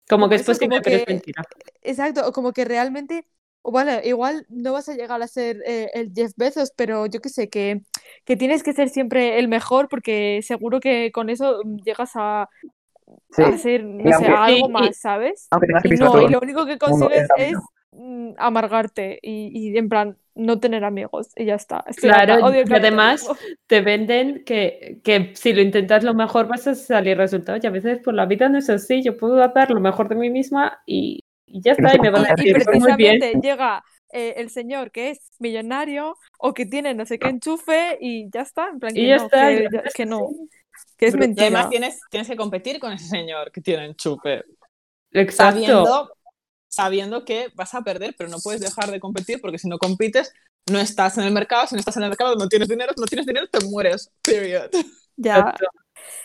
Como 0.09 0.29
que 0.29 0.37
es 0.37 0.43
posible, 0.45 0.77
como 0.77 0.83
pero 0.83 0.97
es 0.97 1.05
que- 1.05 1.13
mentira. 1.15 1.43
Exacto, 1.83 2.29
o 2.29 2.33
como 2.33 2.53
que 2.53 2.65
realmente, 2.65 3.27
o 3.69 3.73
vale, 3.73 4.01
igual 4.05 4.47
no 4.49 4.73
vas 4.73 4.89
a 4.89 4.95
llegar 4.95 5.21
a 5.21 5.27
ser 5.27 5.57
eh, 5.67 5.89
el 5.95 6.13
Jeff 6.15 6.33
Bezos, 6.37 6.71
pero 6.77 7.07
yo 7.07 7.21
qué 7.21 7.29
sé, 7.29 7.49
que, 7.49 7.81
que 8.25 8.37
tienes 8.37 8.63
que 8.63 8.73
ser 8.73 8.89
siempre 8.89 9.39
el 9.41 9.49
mejor 9.49 9.89
porque 9.89 10.41
seguro 10.43 10.79
que 10.79 11.11
con 11.13 11.31
eso 11.31 11.61
mm, 11.65 11.79
llegas 11.85 12.13
a, 12.15 12.49
Sí. 13.31 13.43
a 13.43 13.59
ser, 13.59 13.85
no 13.85 14.05
sé, 14.05 14.27
aunque- 14.27 14.33
algo 14.33 14.69
y- 14.69 14.73
más, 14.73 14.97
¿sabes? 14.99 15.49
Que 15.83 15.95
Y 15.95 15.99
no, 15.99 16.21
y 16.23 16.29
lo 16.29 16.41
único 16.41 16.65
que 16.67 16.79
consigues 16.79 17.29
es 17.37 17.57
mm, 17.93 18.33
amargarte 18.37 19.19
y, 19.23 19.51
y 19.53 19.77
en 19.77 19.89
plan 19.89 20.17
no 20.35 20.61
tener 20.61 20.85
amigos 20.85 21.29
y 21.37 21.47
ya 21.47 21.55
está. 21.55 21.83
Estoy 21.87 22.11
Claro, 22.11 22.45
odio 22.47 22.63
y 22.69 22.73
además-. 22.73 23.27
Te 23.67 23.81
venden 23.81 24.45
que, 24.45 25.01
que 25.03 25.33
si 25.35 25.53
lo 25.53 25.63
intentas 25.63 26.05
lo 26.05 26.15
mejor 26.15 26.47
vas 26.47 26.67
a 26.67 26.75
salir 26.75 27.17
resultados 27.17 27.63
y 27.65 27.67
a 27.67 27.71
veces 27.71 27.99
por 28.01 28.15
la 28.15 28.27
vida 28.27 28.49
no 28.49 28.59
es 28.59 28.69
así. 28.71 29.03
Yo 29.03 29.17
puedo 29.17 29.37
dar 29.37 29.71
lo 29.71 29.81
mejor 29.81 30.09
de 30.09 30.15
mí 30.15 30.31
misma 30.31 30.79
y, 30.85 31.21
y 31.47 31.61
ya 31.63 31.73
está, 31.73 31.95
y 31.95 31.99
me 32.01 32.11
van 32.11 32.27
a 32.27 32.29
Y- 32.37 32.49
Y 32.51 32.53
decir 32.53 32.65
"Pues 32.65 32.79
muy 32.81 32.95
bien. 32.97 33.19
precisamente 33.19 33.47
llega 33.49 33.85
eh, 34.13 34.35
el 34.37 34.51
señor 34.51 34.93
que 34.93 35.11
es 35.11 35.19
millonario 35.41 36.17
o 36.39 36.55
que 36.55 36.65
tiene 36.65 36.95
no 36.95 37.05
sé 37.07 37.19
qué 37.19 37.29
enchufe 37.29 37.99
y 38.01 38.31
ya 38.31 38.43
está, 38.43 38.69
en 38.69 38.79
plan 38.79 38.93
Y 38.97 39.01
que 39.01 39.09
ya 39.09 39.17
no, 39.17 39.25
está, 39.25 39.49
que, 39.49 39.69
ya 39.73 39.83
que 39.95 40.07
no, 40.07 40.29
sí. 40.31 40.49
que 40.97 41.07
es 41.07 41.15
Y 41.15 41.19
mentira. 41.19 41.47
además 41.47 41.71
tienes, 41.71 42.01
tienes 42.11 42.29
que 42.29 42.37
competir 42.37 42.79
con 42.79 42.93
ese 42.93 43.07
señor 43.09 43.51
que 43.51 43.61
tiene 43.61 43.87
enchufe. 43.87 44.45
Exacto. 45.13 45.53
Sabiendo, 45.61 46.13
sabiendo 46.69 47.25
que 47.25 47.49
vas 47.55 47.75
a 47.75 47.83
perder, 47.83 48.15
pero 48.17 48.31
no 48.31 48.39
puedes 48.39 48.61
dejar 48.61 48.91
de 48.91 49.01
competir 49.01 49.41
porque 49.41 49.59
si 49.59 49.69
no 49.69 49.79
compites, 49.79 50.33
no 50.71 50.79
estás 50.79 51.17
en 51.19 51.25
el 51.25 51.33
mercado. 51.33 51.67
Si 51.67 51.75
no 51.75 51.79
estás 51.81 51.97
en 51.97 52.05
el 52.05 52.09
mercado, 52.11 52.37
no 52.37 52.49
tienes 52.49 52.69
dinero. 52.69 52.93
Si 52.95 53.01
no 53.01 53.07
tienes 53.07 53.27
dinero, 53.27 53.47
te 53.51 53.65
mueres. 53.67 54.11
Period. 54.23 54.71
Ya, 55.17 55.39
Exacto, 55.39 55.67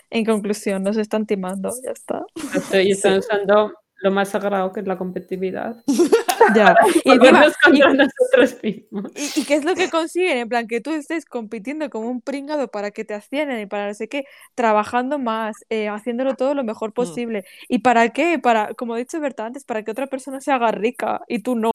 en 0.10 0.26
conclusión, 0.26 0.84
nos 0.84 0.98
están 0.98 1.26
timando, 1.26 1.72
ya 1.84 1.92
está. 1.92 2.26
exacto, 2.36 2.80
Y 2.82 2.92
están 2.92 3.20
usando 3.20 3.74
lo 4.02 4.12
más 4.12 4.30
sagrado 4.30 4.72
que 4.72 4.80
es 4.82 4.88
la 4.88 4.98
competitividad. 4.98 5.84
Ya. 6.56 6.76
Y, 7.06 7.12
encima- 7.12 7.46
y- 7.72 7.80
nosotros 7.96 8.58
mismos. 8.64 9.12
y- 9.16 9.42
y 9.42 9.46
qué 9.46 9.54
es 9.56 9.64
lo 9.64 9.76
que 9.76 9.90
consiguen? 9.92 10.38
En 10.40 10.50
plan, 10.50 10.68
que 10.68 10.82
tú 10.82 10.90
estés 10.92 11.24
compitiendo 11.24 11.88
como 11.92 12.10
un 12.10 12.20
pringado 12.20 12.68
para 12.68 12.90
que 12.92 13.06
te 13.06 13.14
asciendan 13.14 13.60
y 13.62 13.68
para 13.68 13.88
no 13.88 13.94
sé 13.94 14.10
qué, 14.10 14.26
trabajando 14.56 15.20
más, 15.20 15.56
eh, 15.70 15.88
haciéndolo 15.88 16.36
todo 16.36 16.56
lo 16.56 16.64
mejor 16.64 16.94
posible. 16.94 17.46
¿Y 17.70 17.80
para 17.80 18.10
qué? 18.10 18.40
Para, 18.40 18.74
como 18.74 18.96
ha 18.96 18.98
dicho 18.98 19.20
Berta 19.20 19.46
antes, 19.46 19.64
para 19.66 19.84
que 19.84 19.92
otra 19.92 20.08
persona 20.08 20.42
se 20.42 20.52
haga 20.52 20.72
rica 20.72 21.22
y 21.28 21.40
tú 21.40 21.56
no. 21.56 21.72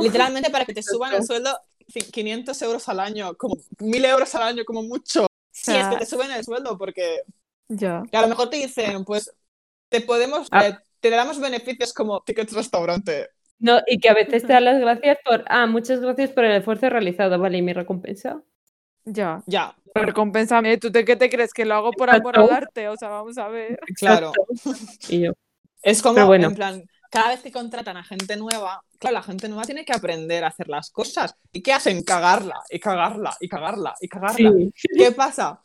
Literalmente 0.00 0.50
para 0.50 0.64
que 0.66 0.74
te 0.74 0.82
suban 0.82 1.14
el 1.14 1.24
sueldo 1.24 1.58
ci- 1.88 2.10
500 2.10 2.60
euros 2.62 2.88
al 2.90 3.00
año, 3.00 3.34
como 3.36 3.56
1000 3.80 4.04
euros 4.04 4.34
al 4.34 4.42
año, 4.42 4.64
como 4.66 4.82
mucho. 4.82 5.26
Si 5.50 5.74
es 5.74 5.86
que 5.88 5.96
te 5.96 6.06
suben 6.06 6.30
el 6.30 6.44
sueldo, 6.44 6.76
porque 6.76 7.22
Ya. 7.68 8.02
que 8.10 8.16
a 8.18 8.22
lo 8.22 8.28
mejor 8.28 8.50
te 8.50 8.58
dicen, 8.58 9.04
pues 9.04 9.32
te 9.88 10.02
podemos, 10.02 10.46
Ah. 10.50 10.66
eh, 10.68 10.78
te 11.10 11.16
damos 11.16 11.38
beneficios 11.38 11.92
como 11.92 12.22
tickets 12.22 12.54
restaurante. 12.54 13.28
No, 13.58 13.80
y 13.86 13.98
que 13.98 14.08
a 14.08 14.14
veces 14.14 14.46
te 14.46 14.52
dan 14.54 14.64
las 14.64 14.80
gracias 14.80 15.18
por, 15.24 15.44
ah, 15.48 15.66
muchas 15.66 16.00
gracias 16.00 16.30
por 16.30 16.44
el 16.44 16.52
esfuerzo 16.52 16.88
realizado, 16.88 17.38
vale, 17.38 17.58
¿y 17.58 17.62
mi 17.62 17.72
recompensa? 17.74 18.42
Ya. 19.04 19.42
Ya, 19.46 19.76
Recompénsame, 19.94 20.78
¿tú 20.78 20.90
te, 20.90 21.04
qué 21.04 21.14
te 21.14 21.28
crees? 21.28 21.52
¿Que 21.52 21.66
lo 21.66 21.74
hago 21.74 21.92
por 21.92 22.08
amor 22.08 22.38
al 22.38 22.50
arte? 22.50 22.88
O 22.88 22.96
sea, 22.96 23.10
vamos 23.10 23.36
a 23.36 23.48
ver. 23.48 23.78
claro. 23.96 24.32
Y 25.08 25.20
yo, 25.20 25.32
Es 25.82 26.00
como, 26.00 26.24
bueno. 26.26 26.48
en 26.48 26.54
plan, 26.54 26.84
cada 27.10 27.28
vez 27.28 27.42
que 27.42 27.52
contratan 27.52 27.98
a 27.98 28.02
gente 28.02 28.36
nueva, 28.36 28.82
claro, 28.98 29.14
la 29.14 29.22
gente 29.22 29.46
nueva 29.48 29.64
tiene 29.64 29.84
que 29.84 29.92
aprender 29.92 30.42
a 30.42 30.48
hacer 30.48 30.68
las 30.68 30.90
cosas. 30.90 31.34
¿Y 31.52 31.62
qué 31.62 31.74
hacen? 31.74 32.02
Cagarla, 32.02 32.62
y 32.70 32.80
cagarla, 32.80 33.36
y 33.40 33.48
cagarla, 33.48 33.94
y 34.00 34.08
cagarla. 34.08 34.52
sí, 34.74 34.88
¿Qué 34.96 35.12
pasa? 35.12 35.60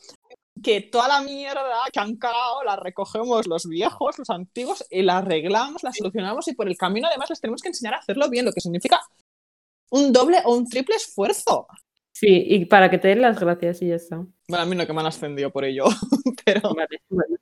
Que 0.64 0.82
toda 0.82 1.08
la 1.08 1.22
mierda 1.22 1.62
que 1.94 2.00
han 2.00 2.16
cagado 2.18 2.64
la 2.64 2.76
recogemos 2.76 3.48
los 3.48 3.66
viejos, 3.68 4.18
los 4.20 4.30
antiguos, 4.30 4.86
y 4.90 5.02
la 5.04 5.18
arreglamos, 5.20 5.84
la 5.84 5.92
solucionamos, 5.94 6.48
y 6.48 6.54
por 6.54 6.68
el 6.68 6.78
camino 6.78 7.08
además 7.08 7.30
les 7.30 7.40
tenemos 7.42 7.62
que 7.62 7.70
enseñar 7.70 7.94
a 7.96 7.98
hacerlo 7.98 8.30
bien, 8.30 8.46
lo 8.46 8.52
que 8.52 8.62
significa 8.62 9.00
un 9.92 10.12
doble 10.14 10.40
o 10.46 10.56
un 10.56 10.68
triple 10.68 10.96
esfuerzo. 10.96 11.68
sí, 12.12 12.28
y 12.48 12.66
para 12.66 12.90
que 12.90 12.98
te 12.98 13.08
den 13.10 13.22
las 13.22 13.40
gracias 13.40 13.82
y 13.82 13.88
ya 13.90 13.96
está. 13.96 14.18
Bueno, 14.48 14.64
a 14.64 14.66
mí 14.66 14.76
no 14.76 14.86
que 14.86 14.94
me 14.94 15.00
han 15.02 15.08
ascendido 15.08 15.52
por 15.52 15.66
ello, 15.66 15.86
pero, 16.46 16.74
Vale, 16.76 17.02
bueno. 17.10 17.36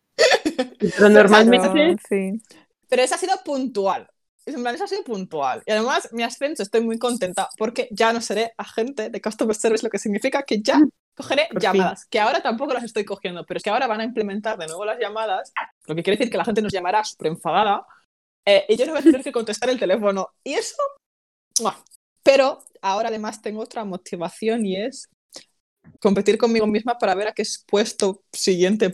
Pero 0.80 1.10
normalmente, 1.10 1.70
Pero, 1.74 1.98
fin. 2.08 2.42
pero 2.88 3.02
esa 3.04 3.16
ha 3.16 3.18
sido 3.18 3.36
puntual. 3.44 4.08
En 4.46 4.62
plan, 4.62 4.74
esa 4.76 4.86
ha 4.86 4.88
sido 4.88 5.04
puntual. 5.04 5.62
Y 5.66 5.72
además, 5.72 6.08
mi 6.14 6.24
ascenso 6.24 6.64
estoy 6.64 6.82
muy 6.82 6.98
contenta 6.98 7.50
porque 7.58 7.90
ya 7.92 8.14
no 8.14 8.22
seré 8.22 8.54
agente 8.58 9.10
de 9.10 9.22
customer 9.22 9.56
service, 9.56 9.84
lo 9.86 9.90
que 9.90 10.00
significa 10.00 10.44
que 10.44 10.62
ya 10.62 10.80
cogeré 11.18 11.48
Por 11.52 11.62
fin. 11.62 11.72
llamadas, 11.72 12.06
que 12.06 12.20
ahora 12.20 12.42
tampoco 12.42 12.74
las 12.74 12.84
estoy 12.84 13.04
cogiendo, 13.04 13.46
pero 13.46 13.58
es 13.58 13.64
que 13.64 13.72
ahora 13.72 13.88
van 13.88 14.02
a 14.02 14.04
implementar 14.04 14.58
de 14.58 14.68
nuevo 14.68 14.86
las 14.86 15.00
llamadas, 15.00 15.52
lo 15.88 15.96
que 15.96 16.04
quiere 16.04 16.18
decir 16.18 16.32
que 16.32 16.38
la 16.38 16.46
gente 16.46 16.62
nos 16.62 16.72
llamará 16.72 17.04
súper 17.04 17.28
enfadada 17.28 17.86
eh, 18.46 18.66
y 18.70 18.78
yo 18.78 18.86
no 18.86 18.94
voy 18.94 19.02
a 19.02 19.04
tener 19.04 19.24
que 19.24 19.32
contestar 19.34 19.70
el 19.70 19.80
teléfono. 19.80 20.30
Y 20.44 20.54
eso, 20.54 20.78
pero 22.24 22.64
ahora 22.82 23.10
además 23.10 23.42
tengo 23.42 23.62
otra 23.62 23.84
motivación 23.84 24.66
y 24.66 24.78
es 24.78 25.10
competir 26.00 26.38
conmigo 26.38 26.68
misma 26.68 26.98
para 26.98 27.16
ver 27.16 27.28
a 27.28 27.34
qué 27.34 27.44
puesto 27.68 28.24
siguiente 28.32 28.94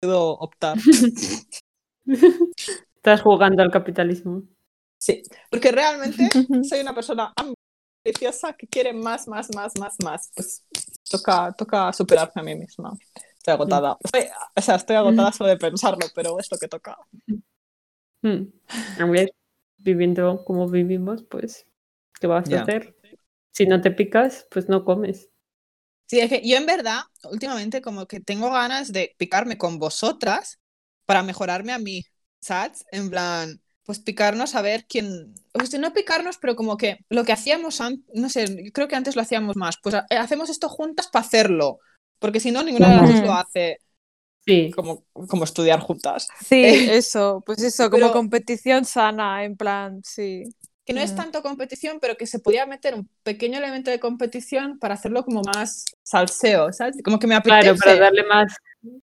puedo 0.00 0.38
optar. 0.38 0.76
estás 2.96 3.22
jugando 3.22 3.62
al 3.62 3.70
capitalismo. 3.70 4.42
Sí, 5.00 5.22
porque 5.50 5.72
realmente 5.72 6.28
soy 6.68 6.80
una 6.80 6.94
persona 6.94 7.32
ambiciosa 8.04 8.52
que 8.52 8.68
quiere 8.68 8.92
más, 8.92 9.26
más, 9.26 9.52
más, 9.54 9.72
más, 9.80 9.96
más. 10.04 10.30
Pues 10.34 10.64
toca, 11.12 11.52
toca 11.54 11.92
superarme 11.92 12.42
a 12.42 12.44
mí 12.44 12.56
misma. 12.56 12.92
Estoy 13.38 13.54
agotada. 13.54 13.98
Estoy- 14.04 14.26
o 14.56 14.62
sea, 14.62 14.76
estoy 14.76 14.96
agotada 14.96 15.32
solo 15.32 15.50
de 15.50 15.58
pensarlo, 15.58 16.10
pero 16.14 16.38
es 16.40 16.50
lo 16.52 16.58
que 16.58 16.68
toca. 16.68 16.98
Hmm. 18.22 18.44
A 18.96 19.04
ver, 19.06 19.34
viviendo 19.78 20.44
como 20.44 20.68
vivimos, 20.68 21.24
pues, 21.24 21.66
¿qué 22.20 22.26
vas 22.26 22.52
a 22.52 22.56
hacer? 22.56 22.96
Si 23.52 23.66
no 23.66 23.80
te 23.80 23.90
picas, 23.90 24.46
pues 24.50 24.68
no 24.68 24.84
comes. 24.84 25.30
Sí, 26.06 26.20
es 26.20 26.28
que 26.28 26.46
yo 26.46 26.56
en 26.58 26.66
verdad, 26.66 27.00
últimamente 27.24 27.80
como 27.80 28.06
que 28.06 28.20
tengo 28.20 28.50
ganas 28.50 28.92
de 28.92 29.14
picarme 29.18 29.56
con 29.58 29.78
vosotras 29.78 30.60
para 31.06 31.22
mejorarme 31.22 31.72
a 31.72 31.78
mí, 31.78 32.04
¿sabes? 32.40 32.84
En 32.92 33.08
plan, 33.10 33.61
pues 33.84 33.98
picarnos 33.98 34.54
a 34.54 34.62
ver 34.62 34.86
quién... 34.88 35.34
O 35.54 35.66
sea, 35.66 35.80
no 35.80 35.92
picarnos, 35.92 36.38
pero 36.38 36.56
como 36.56 36.76
que 36.76 36.98
lo 37.08 37.24
que 37.24 37.32
hacíamos 37.32 37.80
antes, 37.80 38.04
no 38.14 38.28
sé, 38.28 38.46
yo 38.64 38.72
creo 38.72 38.88
que 38.88 38.96
antes 38.96 39.16
lo 39.16 39.22
hacíamos 39.22 39.56
más, 39.56 39.76
pues 39.82 39.94
ha- 39.96 40.06
hacemos 40.20 40.50
esto 40.50 40.68
juntas 40.68 41.08
para 41.08 41.24
hacerlo, 41.26 41.78
porque 42.18 42.40
si 42.40 42.50
no, 42.52 42.62
ninguna 42.62 42.90
de 42.90 42.96
las 42.96 43.10
dos 43.10 43.22
lo 43.22 43.32
hace 43.34 43.78
Sí, 44.44 44.72
como, 44.74 45.04
como 45.12 45.44
estudiar 45.44 45.80
juntas. 45.80 46.28
Sí, 46.44 46.64
Eh, 46.64 46.96
eso, 46.96 47.42
pues 47.46 47.62
eso, 47.62 47.90
como 47.90 48.00
pero- 48.06 48.12
competición 48.12 48.84
sana, 48.84 49.44
en 49.44 49.56
plan, 49.56 50.00
sí. 50.04 50.44
Que 50.84 50.92
no 50.94 51.00
es 51.00 51.14
tanto 51.14 51.42
competición, 51.42 51.98
pero 52.00 52.16
que 52.16 52.26
se 52.26 52.40
podía 52.40 52.66
meter 52.66 52.96
un 52.96 53.08
pequeño 53.22 53.58
elemento 53.58 53.92
de 53.92 54.00
competición 54.00 54.80
para 54.80 54.94
hacerlo 54.94 55.24
como 55.24 55.42
más 55.42 55.84
salseo, 56.02 56.72
¿sabes? 56.72 56.96
Como 57.04 57.20
que 57.20 57.28
me 57.28 57.36
apetece. 57.36 57.60
claro, 57.62 57.78
para 57.78 58.00
darle 58.00 58.24
más. 58.24 58.52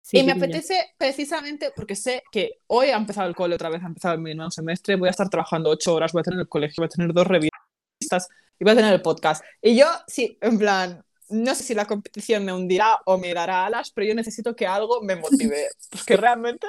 Sí, 0.03 0.19
y 0.19 0.23
me 0.23 0.35
niña. 0.35 0.35
apetece 0.35 0.95
precisamente 0.99 1.73
porque 1.75 1.97
sé 1.97 2.23
que 2.31 2.61
hoy 2.69 2.89
ha 2.89 2.97
empezado 2.97 3.29
el 3.29 3.35
cole 3.35 3.57
otra 3.57 3.71
vez, 3.71 3.83
ha 3.83 3.87
empezado 3.87 4.19
mi 4.19 4.35
nuevo 4.35 4.51
semestre, 4.51 4.97
voy 4.97 5.09
a 5.09 5.11
estar 5.11 5.29
trabajando 5.29 5.71
ocho 5.71 5.95
horas, 5.95 6.13
voy 6.13 6.21
a 6.21 6.25
tener 6.25 6.41
el 6.41 6.49
colegio, 6.49 6.77
voy 6.83 6.87
a 6.87 6.89
tener 6.91 7.13
dos 7.13 7.27
revistas 7.27 8.29
y 8.59 8.65
voy 8.65 8.73
a 8.73 8.77
tener 8.77 8.95
el 8.95 9.03
podcast. 9.03 9.45
Y 9.61 9.77
yo, 9.77 9.87
sí, 10.07 10.39
en 10.41 10.59
plan, 10.59 11.05
no 11.31 11.55
sé 11.55 11.65
si 11.65 11.75
la 11.75 11.87
competición 11.87 12.45
me 12.45 12.53
hundirá 12.53 13.01
o 13.07 13.19
me 13.19 13.35
dará 13.35 13.67
alas, 13.67 13.91
pero 13.93 14.07
yo 14.07 14.15
necesito 14.15 14.55
que 14.55 14.67
algo 14.67 15.03
me 15.03 15.17
motive, 15.17 15.69
porque 15.91 16.17
realmente 16.17 16.67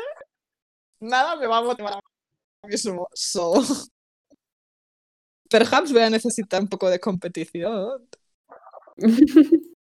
nada 0.99 1.35
me 1.35 1.47
va 1.47 1.57
a 1.59 1.61
motivar 1.63 1.93
ahora 1.93 2.05
mismo. 2.63 3.07
So, 3.13 3.53
perhaps 5.49 5.91
voy 5.91 6.01
a 6.01 6.09
necesitar 6.09 6.61
un 6.61 6.67
poco 6.67 6.89
de 6.89 6.99
competición. 6.99 8.07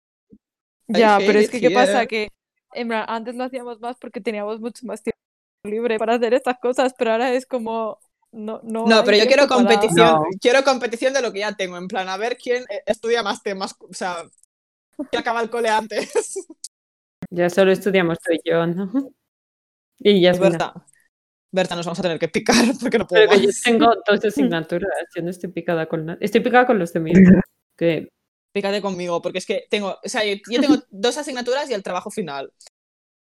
Ya, 0.88 1.18
pero 1.26 1.40
es 1.40 1.50
que, 1.50 1.62
¿qué 1.62 1.72
pasa? 1.72 2.06
Que 2.06 2.30
en 2.76 2.92
antes 2.92 3.36
lo 3.36 3.44
hacíamos 3.44 3.80
más 3.80 3.98
porque 4.00 4.22
teníamos 4.22 4.60
mucho 4.60 4.86
más 4.86 5.02
tiempo 5.02 5.20
libre 5.64 5.98
para 5.98 6.16
hacer 6.16 6.34
estas 6.34 6.58
cosas, 6.60 6.94
pero 6.98 7.12
ahora 7.12 7.34
es 7.34 7.46
como, 7.46 8.00
no, 8.32 8.60
no. 8.64 8.86
No, 8.86 9.04
pero 9.04 9.18
yo 9.18 9.26
quiero 9.28 9.48
competición, 9.48 10.08
No. 10.08 10.24
quiero 10.42 10.64
competición 10.64 11.14
de 11.14 11.22
lo 11.22 11.32
que 11.32 11.40
ya 11.40 11.56
tengo, 11.56 11.78
en 11.78 11.88
plan, 11.88 12.10
a 12.10 12.18
ver 12.18 12.38
quién 12.38 12.64
eh, 12.70 12.84
estudia 12.86 13.24
más 13.24 13.42
temas, 13.42 13.76
o 13.80 13.94
sea, 13.94 14.18
quién 15.10 15.20
acaba 15.20 15.42
el 15.42 15.50
cole 15.50 15.70
antes. 15.70 16.12
Ya 17.30 17.50
solo 17.50 17.72
estudiamos 17.72 18.20
tú 18.20 18.34
y 18.34 18.40
yo, 18.48 18.68
¿no? 18.68 18.92
Y 19.98 20.22
ya 20.22 20.32
Es 20.32 20.40
Berta, 20.40 20.74
Berta, 21.52 21.76
nos 21.76 21.86
vamos 21.86 22.00
a 22.00 22.02
tener 22.02 22.20
que 22.20 22.28
picar 22.28 22.56
porque 22.82 22.98
no 22.98 23.08
puedo 23.08 23.28
Pero 23.28 23.40
que 23.40 23.48
yo 23.48 23.52
tengo 23.64 23.94
dos 24.06 24.26
asignaturas, 24.26 24.92
yo 25.16 25.24
no 25.24 25.30
estoy 25.30 25.50
picada 25.52 25.88
con 25.88 26.06
nada. 26.06 26.18
Estoy 26.20 26.42
picada 26.42 26.66
con 26.66 26.78
los 26.78 26.92
de 26.92 27.00
mí. 27.00 27.14
Que 27.78 28.10
Pícate 28.54 28.82
conmigo, 28.82 29.22
porque 29.22 29.40
es 29.40 29.46
que 29.46 29.66
tengo, 29.70 29.98
o 30.04 30.08
sea, 30.10 30.24
yo, 30.24 30.36
tengo 30.62 30.76
dos 30.90 31.18
asignaturas 31.18 31.70
y 31.70 31.74
el 31.74 31.84
trabajo 31.84 32.10
final. 32.12 32.54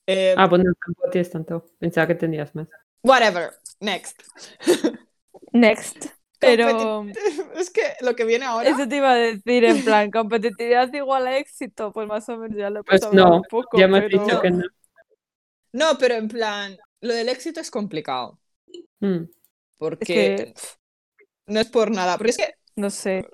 Eh, 0.06 0.34
Ah, 0.36 0.46
bueno, 0.48 0.64
tampoco 0.84 1.08
tienes 1.10 1.30
tanto. 1.30 1.66
Pensaba 1.78 2.06
que 2.08 2.16
tenías 2.16 2.54
más. 2.54 2.68
Whatever, 3.02 3.52
next. 3.80 4.20
Next. 5.52 6.06
Pero 6.38 7.04
Es 7.56 7.70
que 7.70 7.82
lo 8.00 8.14
que 8.16 8.24
viene 8.24 8.44
ahora, 8.46 8.68
eso 8.70 8.88
te 8.88 8.96
iba 8.96 9.10
a 9.12 9.16
decir, 9.16 9.64
en 9.64 9.84
plan, 9.84 10.10
competitividad 10.10 10.92
igual 10.94 11.26
a 11.26 11.36
éxito, 11.38 11.92
pues 11.92 12.06
más 12.08 12.28
o 12.28 12.36
menos 12.38 12.56
ya 12.56 12.70
lo 12.70 12.80
he 12.80 12.84
Pues 12.84 13.00
pasado 13.02 13.14
no, 13.16 13.36
un 13.36 13.42
poco. 13.42 13.78
Ya 13.78 13.86
me 13.88 13.98
has 13.98 14.04
pero- 14.08 14.24
dicho 14.24 14.40
que 14.40 14.50
no. 14.50 14.64
no, 15.72 15.98
pero 15.98 16.14
en 16.14 16.28
plan, 16.28 16.78
lo 17.02 17.12
del 17.14 17.28
éxito 17.28 17.60
es 17.60 17.70
complicado, 17.70 18.38
Mm. 19.00 19.24
porque 19.76 20.04
que- 20.06 20.54
no 21.46 21.60
es 21.60 21.68
por 21.68 21.90
nada, 21.90 22.16
porque 22.16 22.30
es 22.30 22.36
que 22.38 22.54
No 22.76 22.90
sé. 22.90 23.28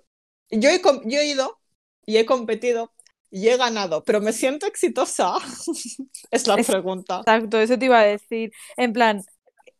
yo 0.50 0.68
he, 0.70 0.80
yo 1.04 1.20
he 1.20 1.26
ido 1.26 1.58
y 2.06 2.16
he 2.16 2.24
competido 2.26 2.92
y 3.30 3.48
he 3.48 3.56
ganado, 3.56 4.04
pero 4.04 4.20
me 4.20 4.32
siento 4.32 4.66
exitosa. 4.66 5.34
es 6.30 6.46
la 6.46 6.56
pregunta. 6.56 7.18
Exacto, 7.18 7.58
eso 7.60 7.78
te 7.78 7.84
iba 7.86 7.98
a 8.00 8.04
decir. 8.04 8.52
En 8.76 8.92
plan, 8.92 9.22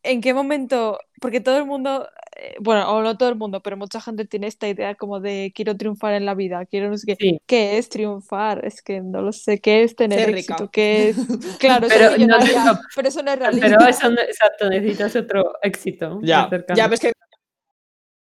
¿en 0.02 0.20
qué 0.20 0.34
momento? 0.34 0.98
Porque 1.20 1.40
todo 1.40 1.56
el 1.58 1.64
mundo, 1.64 2.08
eh, 2.36 2.56
bueno, 2.60 2.90
o 2.92 3.02
no 3.02 3.16
todo 3.16 3.28
el 3.30 3.36
mundo, 3.36 3.62
pero 3.62 3.76
mucha 3.76 4.00
gente 4.00 4.24
tiene 4.26 4.48
esta 4.48 4.68
idea 4.68 4.94
como 4.96 5.20
de 5.20 5.52
quiero 5.54 5.76
triunfar 5.76 6.14
en 6.14 6.26
la 6.26 6.34
vida, 6.34 6.66
quiero 6.66 6.90
no 6.90 6.98
sé 6.98 7.06
qué. 7.06 7.16
Sí. 7.18 7.40
¿Qué 7.46 7.78
es 7.78 7.88
triunfar? 7.88 8.64
Es 8.64 8.82
que 8.82 9.00
no 9.00 9.22
lo 9.22 9.32
sé, 9.32 9.60
¿qué 9.60 9.84
es 9.84 9.96
tener 9.96 10.18
Ser 10.20 10.28
éxito? 10.30 10.54
rica. 10.56 10.70
¿Qué 10.72 11.08
es? 11.10 11.16
Claro, 11.60 11.86
Pero 11.88 12.18
no- 12.18 12.80
pero 12.94 13.08
eso 13.08 13.22
no 13.22 13.30
es 13.32 13.38
realista. 13.38 13.68
Pero 13.68 13.86
eso 13.88 14.10
no, 14.10 14.20
exacto, 14.20 14.68
necesitas 14.68 15.16
otro 15.16 15.52
éxito. 15.62 16.18
Ya, 16.22 16.50
ya 16.74 16.88
ves 16.88 17.00
que 17.00 17.12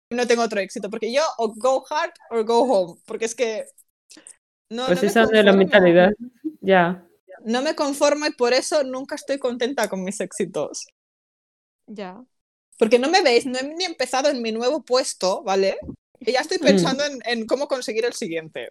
no 0.10 0.28
tengo 0.28 0.44
otro 0.44 0.60
éxito, 0.60 0.90
porque 0.90 1.12
yo 1.14 1.22
o 1.38 1.54
go 1.56 1.86
hard 1.90 2.12
o 2.32 2.44
go 2.44 2.62
home, 2.64 3.00
porque 3.06 3.26
es 3.26 3.36
que 3.36 3.66
no, 4.70 4.88
Pues 4.88 4.98
no 4.98 5.02
me 5.04 5.08
esa 5.08 5.24
es 5.24 5.30
la 5.32 5.44
conformo. 5.44 5.58
mentalidad. 5.58 6.12
Ya. 6.62 7.06
No 7.44 7.62
me 7.62 7.76
conformo 7.76 8.26
y 8.28 8.32
por 8.34 8.54
eso 8.54 8.84
nunca 8.84 9.16
estoy 9.16 9.40
contenta 9.40 9.90
con 9.90 10.04
mis 10.04 10.20
éxitos. 10.22 10.88
Ya. 11.88 12.24
Porque 12.78 13.00
no 13.00 13.10
me 13.10 13.22
veis, 13.22 13.46
no 13.46 13.58
he 13.60 13.64
ni 13.64 13.84
empezado 13.84 14.30
en 14.30 14.42
mi 14.42 14.52
nuevo 14.52 14.84
puesto, 14.84 15.44
¿vale? 15.44 15.78
Y 16.20 16.32
ya 16.34 16.42
estoy 16.42 16.58
Mm. 16.60 16.66
pensando 16.66 17.04
en, 17.06 17.20
en 17.26 17.46
cómo 17.46 17.68
conseguir 17.68 18.06
el 18.06 18.14
siguiente. 18.14 18.70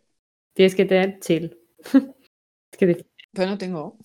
Tienes 0.55 0.74
que 0.74 0.84
tener 0.84 1.20
chill. 1.20 1.59
Es 2.70 2.78
que 2.78 3.07
Pero 3.32 3.51
no 3.51 3.59
tengo. 3.59 3.97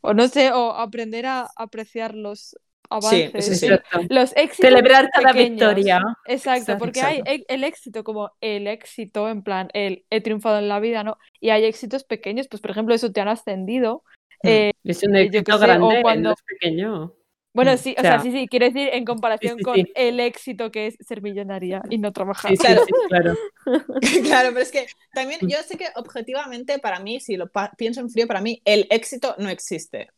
O 0.00 0.12
no 0.14 0.26
sé, 0.28 0.50
o 0.52 0.72
aprender 0.72 1.26
a 1.26 1.48
apreciar 1.56 2.14
los 2.14 2.56
avances, 2.92 3.58
sí. 3.58 3.66
el- 3.66 3.72
Exacto. 3.74 4.06
los 4.10 4.36
éxitos 4.36 4.68
Celebrar 4.70 5.10
cada 5.10 5.28
pequeños. 5.32 5.50
victoria. 5.50 5.96
Exacto, 6.26 6.60
Exacto, 6.60 6.78
porque 6.78 7.00
exacto. 7.00 7.30
hay 7.30 7.44
el 7.48 7.64
éxito 7.64 8.04
como 8.04 8.30
el 8.40 8.66
éxito, 8.66 9.28
en 9.28 9.42
plan, 9.42 9.68
el 9.74 10.04
he 10.10 10.20
triunfado 10.20 10.58
en 10.58 10.68
la 10.68 10.80
vida, 10.80 11.02
¿no? 11.04 11.18
Y 11.40 11.50
hay 11.50 11.64
éxitos 11.64 12.04
pequeños, 12.04 12.48
pues 12.48 12.60
por 12.60 12.70
ejemplo, 12.70 12.94
eso 12.94 13.10
te 13.12 13.20
han 13.20 13.28
ascendido. 13.28 14.04
Mm. 14.42 14.48
Eh, 14.48 14.70
Es 14.84 15.02
un 15.02 15.16
éxito 15.16 15.54
o 15.56 15.58
grande, 15.58 16.02
cuando- 16.02 16.30
no 16.30 16.34
es 16.34 16.42
pequeño. 16.42 17.12
bueno, 17.54 17.74
Mm, 17.74 17.76
sí, 17.78 17.94
o 17.96 18.00
o 18.00 18.02
sea, 18.02 18.12
sea, 18.12 18.20
sí, 18.22 18.32
sí, 18.32 18.48
quiero 18.48 18.66
decir 18.66 18.88
en 18.92 19.04
comparación 19.04 19.58
sí, 19.58 19.62
con 19.62 19.74
sí. 19.76 19.92
el 19.94 20.18
éxito 20.20 20.70
que 20.72 20.86
es 20.88 20.96
ser 21.00 21.20
millonaria 21.22 21.82
y 21.90 21.98
no 21.98 22.10
trabajar. 22.12 22.50
Sí, 22.50 22.56
sí, 22.56 22.62
Claro. 22.62 22.84
sí, 22.86 22.92
claro. 23.08 23.34
claro, 24.24 24.48
pero 24.50 24.60
es 24.60 24.70
que 24.72 24.86
también 25.12 25.38
yo 25.42 25.58
sé 25.62 25.76
que 25.76 25.86
objetivamente 25.96 26.78
para 26.78 26.98
mí, 27.00 27.20
si 27.20 27.36
lo 27.36 27.50
pienso 27.76 28.00
en 28.00 28.08
frío, 28.10 28.26
para 28.26 28.40
mí 28.40 28.60
el 28.64 28.86
éxito 28.90 29.34
no 29.38 29.48
existe. 29.50 30.08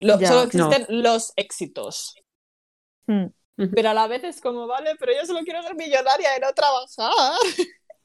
Lo- 0.00 0.18
Ya. 0.20 0.28
solo 0.28 0.48
No. 0.52 0.70
existen 0.72 1.02
los 1.02 1.32
éxitos. 1.36 2.14
Ujú. 3.06 3.32
Pero 3.74 3.90
a 3.90 3.94
la 3.94 4.06
vez 4.08 4.24
es 4.24 4.40
como, 4.40 4.66
vale, 4.66 4.92
pero 4.98 5.12
yo 5.12 5.24
solo 5.26 5.40
quiero 5.44 5.62
ser 5.62 5.74
millonaria 5.76 6.36
y 6.36 6.40
no 6.40 6.52
trabajar. 6.52 7.36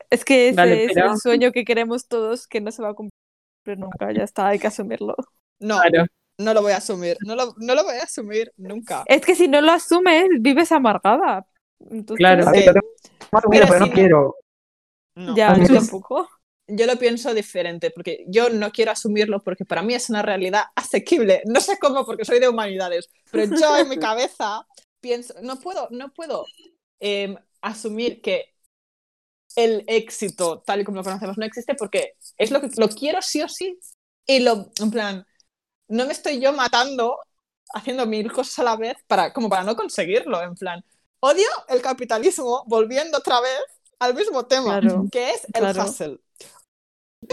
Es 0.09 0.25
que 0.25 0.49
ese 0.49 0.55
Vale, 0.57 0.85
es 0.85 0.91
pero- 0.93 1.11
el 1.11 1.17
sueño 1.17 1.51
que 1.51 1.65
queremos 1.65 2.07
todos 2.07 2.47
que 2.47 2.61
no 2.61 2.71
se 2.71 2.81
va 2.81 2.89
a 2.89 2.93
cumplir 2.93 3.77
nunca, 3.77 4.11
ya 4.11 4.23
está, 4.23 4.47
hay 4.47 4.59
que 4.59 4.67
asumirlo. 4.67 5.15
No, 5.59 5.79
Claro. 5.81 6.05
no 6.39 6.53
lo 6.53 6.61
voy 6.61 6.71
a 6.73 6.77
asumir. 6.77 7.17
No 7.25 7.35
lo, 7.35 7.53
no 7.57 7.75
lo 7.75 7.83
voy 7.83 7.95
a 7.95 8.03
asumir 8.03 8.51
nunca. 8.57 9.03
Es 9.07 9.21
que 9.25 9.35
si 9.35 9.47
no 9.47 9.61
lo 9.61 9.71
asumes, 9.71 10.27
vives 10.39 10.71
amargada. 10.71 11.45
Entonces, 11.91 12.17
Claro. 12.17 12.43
Asumido, 12.47 12.73
Pero 12.73 13.49
pero 13.49 13.79
no 13.79 13.85
si 13.85 13.89
no- 13.89 13.95
quiero. 13.95 14.35
No. 15.15 15.35
Ya, 15.35 15.55
yo 15.57 15.73
tampoco. 15.75 16.29
Yo 16.67 16.85
lo 16.85 16.97
pienso 16.97 17.33
diferente, 17.33 17.89
porque 17.91 18.25
yo 18.27 18.49
no 18.49 18.71
quiero 18.71 18.91
asumirlo 18.91 19.43
porque 19.43 19.65
para 19.65 19.81
mí 19.81 19.93
es 19.95 20.09
una 20.09 20.21
realidad 20.21 20.65
asequible. 20.75 21.41
No 21.45 21.59
sé 21.61 21.77
cómo, 21.79 22.05
porque 22.05 22.25
soy 22.25 22.39
de 22.39 22.47
humanidades, 22.47 23.09
pero 23.31 23.55
yo 23.55 23.77
en 23.77 23.89
mi 23.89 23.97
cabeza 23.99 24.65
pienso, 24.99 25.33
no 25.41 25.59
puedo, 25.59 25.87
no 25.91 26.13
puedo 26.13 26.45
em, 26.99 27.35
asumir 27.61 28.21
que 28.21 28.55
el 29.55 29.83
éxito, 29.87 30.61
tal 30.65 30.81
y 30.81 30.83
como 30.83 30.97
lo 30.97 31.03
conocemos, 31.03 31.37
no 31.37 31.45
existe 31.45 31.75
porque 31.75 32.13
es 32.37 32.51
lo 32.51 32.61
que 32.61 32.69
lo 32.77 32.89
quiero 32.89 33.21
sí 33.21 33.41
o 33.41 33.49
sí. 33.49 33.79
Y 34.27 34.39
lo, 34.39 34.71
en 34.79 34.91
plan, 34.91 35.25
no 35.87 36.05
me 36.05 36.11
estoy 36.11 36.39
yo 36.39 36.53
matando 36.53 37.17
haciendo 37.73 38.05
mil 38.05 38.31
cosas 38.31 38.59
a 38.59 38.63
la 38.63 38.75
vez 38.75 38.97
para, 39.07 39.33
como 39.33 39.49
para 39.49 39.63
no 39.63 39.75
conseguirlo, 39.75 40.41
en 40.41 40.55
plan. 40.55 40.83
Odio 41.19 41.47
el 41.67 41.81
capitalismo 41.81 42.63
volviendo 42.67 43.17
otra 43.17 43.41
vez 43.41 43.59
al 43.99 44.13
mismo 44.13 44.45
tema, 44.45 44.79
Claro, 44.79 45.05
que 45.11 45.31
es 45.31 45.45
el 45.45 45.61
claro. 45.61 45.83
hustle. 45.83 46.19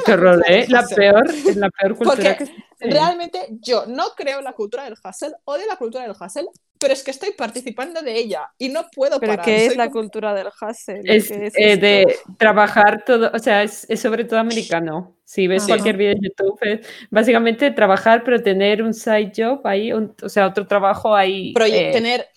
Qué 0.04 0.12
horror, 0.12 0.42
¿eh? 0.48 0.66
La 0.68 0.84
peor, 0.86 1.30
es 1.30 1.56
la 1.56 1.70
peor 1.70 1.96
cultura 1.96 2.16
Porque 2.16 2.44
que. 2.44 2.90
Realmente 2.90 3.48
yo 3.60 3.86
no 3.86 4.10
creo 4.16 4.38
en 4.38 4.44
la 4.44 4.52
cultura 4.52 4.84
del 4.84 4.94
hustle, 4.94 5.34
odio 5.44 5.66
la 5.66 5.76
cultura 5.76 6.02
del 6.02 6.16
hustle, 6.18 6.48
pero 6.78 6.92
es 6.92 7.02
que 7.02 7.10
estoy 7.10 7.32
participando 7.32 8.02
de 8.02 8.16
ella 8.16 8.50
y 8.58 8.68
no 8.68 8.86
puedo 8.94 9.18
Pero 9.20 9.32
parar. 9.32 9.44
¿qué 9.44 9.56
es 9.56 9.66
Soy 9.68 9.76
la 9.76 9.88
como- 9.88 10.00
cultura 10.02 10.34
del 10.34 10.46
hustle? 10.48 11.00
Es, 11.04 11.28
¿Qué 11.28 11.46
es 11.46 11.54
eh, 11.56 11.76
de 11.76 12.16
trabajar 12.38 13.04
todo, 13.04 13.30
o 13.32 13.38
sea, 13.38 13.62
es, 13.62 13.86
es 13.88 14.00
sobre 14.00 14.24
todo 14.24 14.38
americano. 14.40 15.16
Si 15.24 15.46
ves 15.46 15.62
Ajá. 15.64 15.68
cualquier 15.72 15.96
vídeo 15.96 16.12
en 16.12 16.20
YouTube, 16.22 16.58
es 16.62 16.86
básicamente 17.10 17.70
trabajar, 17.72 18.22
pero 18.24 18.42
tener 18.42 18.82
un 18.82 18.94
side 18.94 19.32
job 19.36 19.60
ahí, 19.66 19.92
un- 19.92 20.14
o 20.22 20.28
sea, 20.28 20.46
otro 20.46 20.66
trabajo 20.66 21.14
ahí, 21.14 21.52
Proye- 21.54 21.88
eh, 21.88 21.92
tener 21.92 22.28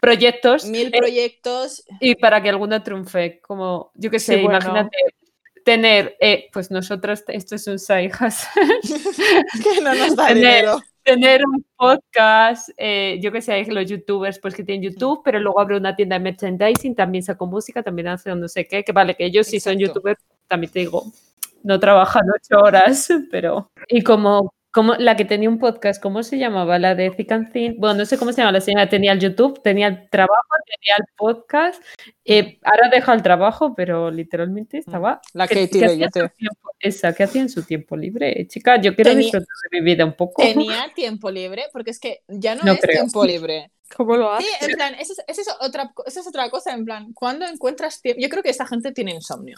proyectos, 0.00 0.64
mil 0.66 0.88
eh, 0.88 0.98
proyectos. 0.98 1.84
y 2.00 2.14
para 2.14 2.42
que 2.42 2.48
alguno 2.48 2.82
triunfe, 2.82 3.40
como, 3.40 3.90
yo 3.94 4.10
qué 4.10 4.18
Sí, 4.18 4.26
sé, 4.26 4.42
bueno. 4.42 4.58
imagínate 4.58 4.96
tener, 5.64 6.16
eh, 6.20 6.48
pues 6.52 6.70
nosotros, 6.70 7.24
esto 7.28 7.54
es 7.54 7.66
un 7.66 7.78
side 7.78 8.10
hustle, 8.20 8.62
que 9.74 9.80
no 9.82 9.94
nos 9.94 10.14
da 10.16 10.26
Tener- 10.28 10.36
dinero. 10.36 10.80
Tener 11.04 11.42
un 11.46 11.64
podcast, 11.76 12.70
eh, 12.78 13.18
yo 13.22 13.30
que 13.30 13.42
sé, 13.42 13.52
hay 13.52 13.64
los 13.66 13.88
youtubers 13.88 14.38
pues 14.38 14.54
que 14.54 14.64
tienen 14.64 14.90
YouTube, 14.90 15.20
pero 15.22 15.38
luego 15.38 15.60
abre 15.60 15.76
una 15.76 15.94
tienda 15.94 16.18
de 16.18 16.24
merchandising, 16.24 16.94
también 16.94 17.22
saco 17.22 17.46
música, 17.46 17.82
también 17.82 18.08
hace 18.08 18.34
no 18.34 18.48
sé 18.48 18.66
qué, 18.66 18.82
que 18.82 18.92
vale, 18.92 19.14
que 19.14 19.26
ellos 19.26 19.46
sí 19.46 19.60
son 19.60 19.74
Exacto. 19.74 20.00
youtubers, 20.00 20.20
también 20.48 20.72
te 20.72 20.78
digo, 20.80 21.04
no 21.62 21.78
trabajan 21.78 22.24
ocho 22.34 22.58
horas, 22.58 23.08
pero... 23.30 23.70
Y 23.88 24.02
como, 24.02 24.54
como 24.74 24.94
la 24.96 25.14
que 25.16 25.24
tenía 25.24 25.48
un 25.48 25.58
podcast, 25.60 26.02
¿cómo 26.02 26.24
se 26.24 26.36
llamaba? 26.36 26.78
La 26.80 26.96
de 26.96 27.10
Thick 27.10 27.30
and 27.30 27.52
Thin, 27.52 27.76
bueno, 27.78 27.98
no 27.98 28.04
sé 28.06 28.18
cómo 28.18 28.32
se 28.32 28.38
llama 28.40 28.50
la 28.52 28.60
señora, 28.60 28.88
tenía 28.88 29.12
el 29.12 29.20
YouTube, 29.20 29.62
tenía 29.62 29.86
el 29.86 30.10
trabajo, 30.10 30.48
tenía 30.66 30.96
el 30.98 31.04
podcast, 31.16 31.80
eh, 32.24 32.58
ahora 32.64 32.88
deja 32.90 33.14
el 33.14 33.22
trabajo, 33.22 33.74
pero 33.76 34.10
literalmente 34.10 34.78
estaba... 34.78 35.20
La 35.32 35.46
¿qué- 35.46 35.66
Katie 35.66 35.68
qué 35.80 35.86
hacía 35.86 35.92
en 35.92 35.98
Bellete. 36.00 36.20
su 36.20 36.28
tiempo? 36.36 36.70
Esa, 36.80 37.12
¿qué 37.14 37.22
hacía 37.22 37.42
en 37.42 37.48
su 37.50 37.62
tiempo 37.62 37.96
libre? 37.96 38.46
Chica, 38.48 38.80
yo 38.80 38.94
quiero 38.96 39.10
Tenía- 39.12 39.22
disfrutar 39.26 39.46
de 39.70 39.80
mi 39.80 39.84
vida 39.86 40.04
un 40.04 40.14
poco. 40.14 40.42
Tenía 40.42 40.92
tiempo 40.94 41.30
libre, 41.30 41.66
porque 41.72 41.92
es 41.92 42.00
que 42.00 42.22
ya 42.26 42.56
no, 42.56 42.62
No 42.64 42.72
es 42.72 42.80
creo. 42.80 42.96
tiempo 43.02 43.24
libre. 43.24 43.70
¿Cómo 43.96 44.16
lo 44.16 44.36
Sí, 44.40 44.46
haces? 44.56 44.68
en 44.70 44.74
plan, 44.74 44.94
esa 44.96 45.12
es, 45.28 45.38
es 45.38 45.48
otra, 45.60 45.92
esa 46.04 46.20
es 46.20 46.26
otra 46.26 46.50
cosa, 46.50 46.74
en 46.74 46.84
plan, 46.84 47.12
cuando 47.12 47.46
encuentras 47.46 48.02
tiempo. 48.02 48.20
Yo 48.20 48.28
creo 48.28 48.42
que 48.42 48.50
esa 48.50 48.66
gente 48.66 48.90
tiene 48.92 49.12
insomnio. 49.14 49.56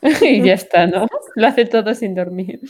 y 0.22 0.42
ya 0.42 0.54
está, 0.54 0.86
¿no? 0.86 1.06
Lo 1.36 1.46
hace 1.46 1.66
todo 1.66 1.94
sin 1.94 2.14
dormir. 2.14 2.60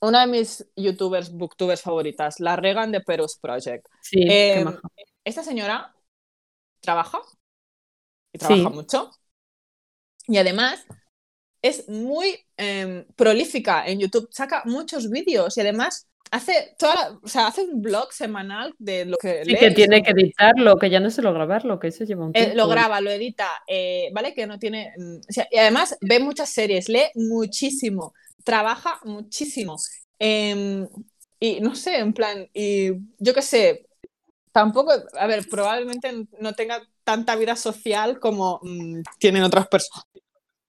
Una 0.00 0.20
de 0.26 0.26
mis 0.32 0.64
youtubers, 0.76 1.30
booktubers 1.32 1.82
favoritas, 1.82 2.38
la 2.40 2.56
Regan 2.56 2.92
de 2.92 3.00
Perus 3.00 3.38
Project. 3.38 3.86
Sí, 4.00 4.18
Eh, 4.26 4.64
maja. 4.64 4.88
esta 5.24 5.42
señora 5.42 5.94
trabaja 6.80 7.20
y 8.32 8.38
trabaja 8.38 8.70
Sí. 8.70 8.70
mucho 8.70 9.10
y 10.26 10.36
además 10.38 10.84
es 11.62 11.88
muy 11.88 12.38
em, 12.58 13.06
prolífica 13.16 13.86
en 13.88 14.00
YouTube, 14.00 14.28
saca 14.32 14.62
muchos 14.66 15.10
vídeos 15.10 15.56
y 15.58 15.62
además 15.62 16.08
hace 16.30 16.74
toda 16.78 16.94
la- 16.96 17.20
o 17.22 17.28
sea, 17.28 17.48
hace 17.48 17.62
un 17.64 17.82
blog 17.82 18.12
semanal 18.12 18.74
de 18.78 19.04
lo 19.06 19.18
que 19.18 19.44
Sí, 19.46 19.56
lee 19.56 19.58
que 19.58 19.70
tiene 19.72 20.02
que 20.02 20.12
editarlo, 20.12 20.78
que 20.78 20.90
ya 20.90 21.00
no 21.00 21.10
solo 21.10 21.32
grabarlo, 21.34 21.78
que 21.80 21.88
eso 21.88 22.04
lleva 22.04 22.24
un 22.26 22.34
eh, 22.34 22.54
tiempo. 22.54 22.54
lo 22.54 22.68
graba, 22.68 23.00
lo 23.00 23.10
edita, 23.10 23.48
eh, 23.66 24.10
¿vale? 24.12 24.34
Que 24.34 24.46
no 24.46 24.58
tiene... 24.58 24.92
mm, 24.96 25.16
o 25.28 25.32
sea, 25.32 25.48
y 25.50 25.58
además 25.58 25.96
ve 26.00 26.20
muchas 26.20 26.50
series, 26.50 26.88
lee 26.88 27.04
muchísimo, 27.14 28.14
trabaja 28.48 28.98
muchísimo. 29.04 29.76
em, 30.18 30.88
y 31.38 31.60
no 31.60 31.74
sé, 31.74 31.98
en 31.98 32.14
plan, 32.14 32.48
y 32.54 32.92
yo 33.18 33.34
qué 33.34 33.42
sé, 33.42 33.86
tampoco, 34.52 34.90
a 35.18 35.26
ver, 35.26 35.46
probablemente 35.50 36.26
no 36.40 36.54
tenga 36.54 36.82
tanta 37.04 37.36
vida 37.36 37.56
social 37.56 38.18
como 38.18 38.58
mm, 38.62 39.02
tienen 39.18 39.42
otras 39.42 39.68
perso- 39.68 40.02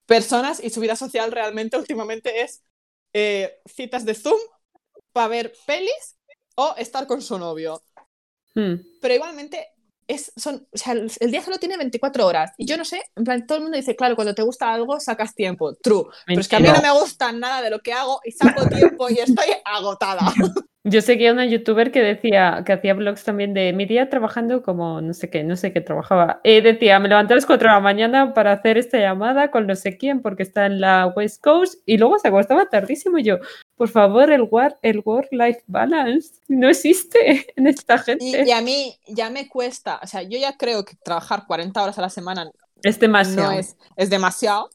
personas 0.05 0.61
y 0.63 0.69
su 0.69 0.81
vida 0.81 0.97
social 0.97 1.31
realmente 1.31 1.77
últimamente 1.77 2.41
es 2.41 2.63
eh, 3.13 3.59
citas 3.65 4.03
de 4.03 4.13
Zoom 4.13 4.39
para 5.13 5.29
ver 5.29 5.53
pelis 5.65 6.17
o 6.55 6.75
estar 6.77 7.07
con 7.07 7.21
su 7.21 7.39
novio 7.39 7.81
Hmm. 8.55 8.75
pero 8.99 9.13
igualmente 9.13 9.67
es, 10.09 10.33
son, 10.35 10.67
o 10.73 10.77
sea, 10.77 10.93
el 10.93 11.31
día 11.31 11.43
solo 11.43 11.59
tiene 11.59 11.77
24 11.77 12.25
horas. 12.25 12.51
Y 12.57 12.65
yo 12.65 12.75
no 12.77 12.83
sé, 12.83 13.01
en 13.15 13.23
plan, 13.23 13.45
todo 13.45 13.59
el 13.59 13.63
mundo 13.65 13.77
dice, 13.77 13.95
claro, 13.95 14.15
cuando 14.15 14.33
te 14.33 14.41
gusta 14.41 14.73
algo 14.73 14.99
sacas 14.99 15.35
tiempo. 15.35 15.75
True. 15.75 16.05
Pero 16.25 16.41
es 16.41 16.47
que 16.47 16.55
a 16.55 16.59
mí 16.59 16.65
no 16.65 16.73
Mentira. 16.73 16.93
me 16.93 16.99
gusta 16.99 17.31
nada 17.31 17.61
de 17.61 17.69
lo 17.69 17.79
que 17.79 17.93
hago 17.93 18.19
y 18.25 18.31
saco 18.31 18.67
tiempo 18.67 19.07
y 19.09 19.19
estoy 19.19 19.47
agotada. 19.63 20.33
Yo 20.85 21.01
seguía 21.01 21.33
una 21.33 21.45
youtuber 21.45 21.91
que 21.91 22.01
decía, 22.01 22.63
que 22.65 22.71
hacía 22.73 22.93
blogs 22.93 23.23
también 23.25 23.53
de 23.53 23.73
mi 23.73 23.85
día 23.85 24.09
trabajando 24.09 24.63
como 24.63 25.01
no 25.01 25.13
sé 25.13 25.29
qué, 25.29 25.43
no 25.43 25.57
sé 25.57 25.73
qué 25.73 25.81
trabajaba. 25.81 26.39
Y 26.43 26.61
decía, 26.61 26.99
me 26.99 27.09
levanté 27.09 27.33
a 27.33 27.35
las 27.35 27.45
4 27.45 27.67
de 27.67 27.73
la 27.75 27.81
mañana 27.81 28.33
para 28.33 28.53
hacer 28.53 28.77
esta 28.77 28.97
llamada 28.97 29.51
con 29.51 29.67
no 29.67 29.75
sé 29.75 29.97
quién 29.97 30.21
porque 30.21 30.43
está 30.43 30.65
en 30.65 30.79
la 30.79 31.07
West 31.07 31.43
Coast 31.43 31.81
y 31.85 31.97
luego 31.97 32.17
se 32.17 32.29
acostaba 32.29 32.65
tardísimo 32.69 33.17
y 33.17 33.23
yo, 33.23 33.39
por 33.75 33.89
favor, 33.89 34.31
el, 34.31 34.43
war, 34.49 34.79
el 34.81 35.01
work-life 35.03 35.63
balance 35.67 36.35
no 36.47 36.69
existe 36.69 37.47
en 37.57 37.67
esta 37.67 37.95
Y, 38.17 38.31
gente. 38.31 38.43
y 38.45 38.51
a 38.51 38.61
mí 38.61 38.97
ya 39.07 39.29
me 39.29 39.49
cuesta, 39.49 39.99
o 40.01 40.07
sea, 40.07 40.21
yo 40.23 40.39
ya 40.39 40.55
creo 40.57 40.85
que 40.85 40.95
trabajar 40.95 41.45
40 41.45 41.83
horas 41.83 41.97
a 41.97 42.01
la 42.01 42.09
semana 42.09 42.49
es 42.83 42.99
demasiado. 42.99 43.51
no 43.51 43.59
es, 43.59 43.75
es 43.97 44.09
demasiado. 44.09 44.69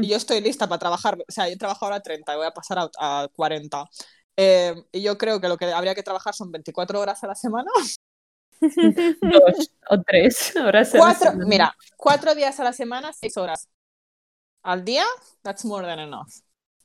Y 0.00 0.08
yo 0.08 0.16
estoy 0.16 0.40
lista 0.40 0.68
para 0.68 0.78
trabajar, 0.80 1.18
o 1.20 1.32
sea, 1.32 1.48
yo 1.48 1.56
trabajo 1.56 1.84
ahora 1.84 2.00
30 2.00 2.32
y 2.34 2.36
voy 2.36 2.46
a 2.46 2.50
pasar 2.52 2.78
a, 2.78 2.90
a 2.98 3.28
40. 3.28 3.84
Eh, 4.40 4.74
y 4.92 5.02
yo 5.02 5.18
creo 5.18 5.40
que 5.40 5.48
lo 5.48 5.56
que 5.56 5.66
habría 5.66 5.94
que 5.96 6.02
trabajar 6.04 6.32
son 6.34 6.52
24 6.52 7.00
horas 7.00 7.22
a 7.24 7.26
la 7.26 7.34
semana. 7.34 7.70
Dos 9.22 9.70
o 9.90 10.02
tres 10.02 10.54
horas. 10.56 10.94
a 10.94 10.98
la 10.98 11.02
Cuatro, 11.02 11.32
semana. 11.32 11.46
mira, 11.46 11.76
cuatro 11.96 12.34
días 12.34 12.58
a 12.60 12.64
la 12.64 12.72
semana, 12.72 13.12
seis 13.12 13.36
horas. 13.36 13.68
Al 14.62 14.84
día, 14.84 15.04
that's 15.42 15.64
more 15.64 15.84
than 15.86 15.98
enough. 15.98 16.28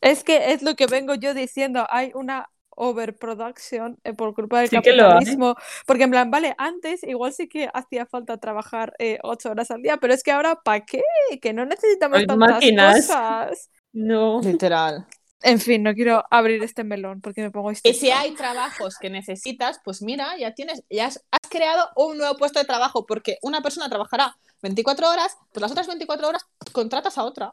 Es 0.01 0.23
que 0.23 0.51
es 0.53 0.61
lo 0.63 0.75
que 0.75 0.87
vengo 0.87 1.15
yo 1.15 1.33
diciendo, 1.33 1.85
hay 1.89 2.11
una 2.13 2.49
overproduction 2.75 3.99
eh, 4.03 4.13
por 4.13 4.33
culpa 4.33 4.59
del 4.59 4.69
Sí 4.69 4.77
capitalismo, 4.77 5.55
porque 5.85 6.03
en 6.03 6.11
plan, 6.11 6.31
vale, 6.31 6.55
antes 6.57 7.03
igual 7.03 7.31
sí 7.33 7.47
que 7.47 7.69
hacía 7.73 8.05
falta 8.05 8.37
trabajar 8.37 8.93
eh, 8.99 9.19
ocho 9.23 9.51
horas 9.51 9.71
al 9.71 9.81
día, 9.81 9.97
pero 9.97 10.13
es 10.13 10.23
que 10.23 10.31
ahora, 10.31 10.55
¿para 10.61 10.85
qué? 10.85 11.01
Que 11.41 11.53
no 11.53 11.65
necesitamos 11.65 12.19
Hay 12.19 12.25
tantas 12.25 12.37
máquinas. 12.37 13.07
cosas. 13.07 13.69
No. 13.93 14.41
Literal. 14.41 15.05
En 15.43 15.59
fin, 15.59 15.83
no 15.83 15.93
quiero 15.93 16.23
abrir 16.31 16.63
este 16.63 16.85
melón 16.85 17.19
porque 17.19 17.41
me 17.41 17.51
pongo 17.51 17.71
Y 17.71 17.93
si 17.93 18.11
hay 18.11 18.31
trabajos 18.31 18.97
que 18.97 19.09
necesitas, 19.09 19.81
pues 19.83 20.01
mira, 20.01 20.37
ya 20.39 20.53
tienes, 20.53 20.83
ya 20.89 21.07
has, 21.07 21.17
has 21.31 21.49
creado 21.49 21.89
un 21.97 22.17
nuevo 22.17 22.37
puesto 22.37 22.59
de 22.59 22.65
trabajo, 22.65 23.05
porque 23.05 23.37
una 23.41 23.61
persona 23.61 23.89
trabajará 23.89 24.37
24 24.61 25.09
horas, 25.09 25.37
pues 25.51 25.61
las 25.61 25.71
otras 25.71 25.87
24 25.87 26.27
horas 26.29 26.45
contratas 26.71 27.17
a 27.17 27.25
otra. 27.25 27.51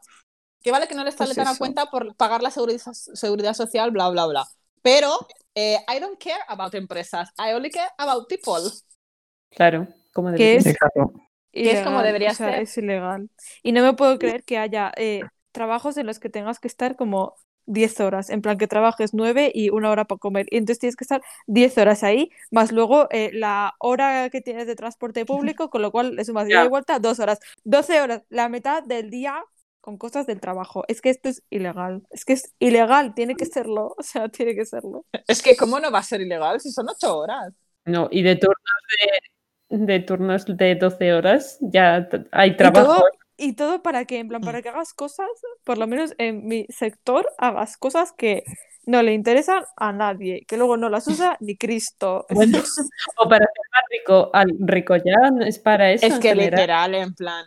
Que 0.63 0.71
vale 0.71 0.87
que 0.87 0.95
no 0.95 1.03
le 1.03 1.11
sale 1.11 1.33
Pues 1.33 1.45
tan 1.45 1.53
a 1.53 1.57
cuenta 1.57 1.87
por 1.87 2.15
pagar 2.15 2.41
la 2.41 2.51
seguridad, 2.51 2.79
seguridad 2.93 3.53
social, 3.53 3.91
bla, 3.91 4.09
bla, 4.09 4.25
bla. 4.27 4.47
Pero 4.81 5.27
eh, 5.53 5.77
I 5.93 5.99
don't 5.99 6.17
care 6.17 6.39
about 6.47 6.73
empresas, 6.75 7.29
I 7.37 7.53
only 7.53 7.69
care 7.69 7.89
about 7.97 8.27
people. 8.29 8.71
Claro, 9.49 9.87
como 10.13 10.31
¿Qué 10.31 10.37
debería 10.43 10.57
es? 10.57 10.63
ser. 10.63 10.73
Exacto. 10.73 11.13
Que 11.51 11.71
es 11.71 11.81
como 11.81 12.01
debería 12.01 12.31
o 12.31 12.35
sea, 12.35 12.51
ser. 12.51 12.61
Es 12.61 12.77
ilegal. 12.77 13.29
Y 13.61 13.73
no 13.73 13.81
me 13.83 13.93
puedo 13.93 14.17
creer 14.17 14.43
que 14.45 14.57
haya 14.57 14.93
eh, 14.95 15.21
trabajos 15.51 15.97
en 15.97 16.07
los 16.07 16.19
que 16.19 16.29
tengas 16.29 16.59
que 16.59 16.69
estar 16.69 16.95
como 16.95 17.35
10 17.71 17.99
horas, 18.01 18.29
en 18.29 18.41
plan 18.41 18.57
que 18.57 18.67
trabajes 18.67 19.13
9 19.13 19.51
y 19.53 19.69
una 19.69 19.89
hora 19.91 20.05
para 20.05 20.19
comer. 20.19 20.47
Y 20.51 20.57
entonces 20.57 20.79
tienes 20.79 20.95
que 20.95 21.03
estar 21.03 21.21
10 21.47 21.77
horas 21.77 22.03
ahí, 22.03 22.29
más 22.51 22.71
luego 22.71 23.07
eh, 23.11 23.31
la 23.33 23.75
hora 23.79 24.29
que 24.29 24.41
tienes 24.41 24.67
de 24.67 24.75
transporte 24.75 25.25
público, 25.25 25.69
con 25.69 25.81
lo 25.81 25.91
cual 25.91 26.15
le 26.15 26.25
sumas 26.25 26.47
ida 26.49 26.59
Ya. 26.61 26.65
y 26.65 26.69
vuelta, 26.69 26.99
2 26.99 27.19
horas. 27.19 27.39
12 27.63 28.01
horas, 28.01 28.23
la 28.29 28.49
mitad 28.49 28.83
del 28.83 29.09
día 29.09 29.43
con 29.79 29.97
cosas 29.97 30.27
del 30.27 30.39
trabajo. 30.39 30.83
Es 30.87 31.01
que 31.01 31.09
esto 31.09 31.29
es 31.29 31.43
ilegal. 31.49 32.03
Es 32.11 32.23
que 32.25 32.33
es 32.33 32.53
ilegal, 32.59 33.15
tiene 33.15 33.35
que 33.35 33.45
serlo. 33.47 33.95
O 33.97 34.03
sea, 34.03 34.29
tiene 34.29 34.53
que 34.55 34.65
serlo. 34.65 35.05
Es 35.27 35.41
que, 35.41 35.55
¿cómo 35.55 35.79
no 35.79 35.91
va 35.91 35.99
a 35.99 36.03
ser 36.03 36.21
ilegal 36.21 36.59
si 36.59 36.71
son 36.71 36.87
8 36.89 37.17
horas? 37.17 37.53
No, 37.85 38.07
y 38.11 38.21
de 38.21 38.35
turnos 38.35 38.57
de, 39.69 39.77
de 39.85 39.99
turnos 40.01 40.45
de 40.45 40.75
12 40.75 41.13
horas 41.13 41.57
ya 41.61 42.07
hay 42.31 42.51
Y 42.51 42.55
trabajo. 42.57 43.03
Y 43.41 43.53
todo 43.53 43.81
para 43.81 44.05
que, 44.05 44.19
en 44.19 44.27
plan, 44.27 44.41
para 44.41 44.61
que 44.61 44.69
hagas 44.69 44.93
cosas, 44.93 45.27
por 45.63 45.77
lo 45.77 45.87
menos 45.87 46.13
en 46.17 46.45
mi 46.47 46.65
sector, 46.69 47.27
hagas 47.37 47.77
cosas 47.77 48.13
que 48.13 48.43
no 48.85 49.01
le 49.03 49.13
interesan 49.13 49.63
a 49.77 49.91
nadie, 49.91 50.45
que 50.47 50.57
luego 50.57 50.77
no 50.77 50.89
las 50.89 51.07
usa 51.07 51.37
ni 51.39 51.57
Cristo. 51.57 52.25
Bueno, 52.29 52.57
o 53.17 53.29
para 53.29 53.45
ser 53.45 53.65
más 53.73 53.83
rico, 53.91 54.29
al 54.33 54.49
rico 54.59 54.95
ya 54.97 55.29
no 55.31 55.45
es 55.45 55.59
para 55.59 55.91
eso 55.91 56.05
Es 56.05 56.19
que 56.19 56.29
general. 56.29 56.51
literal, 56.51 56.95
en 56.95 57.13
plan. 57.13 57.45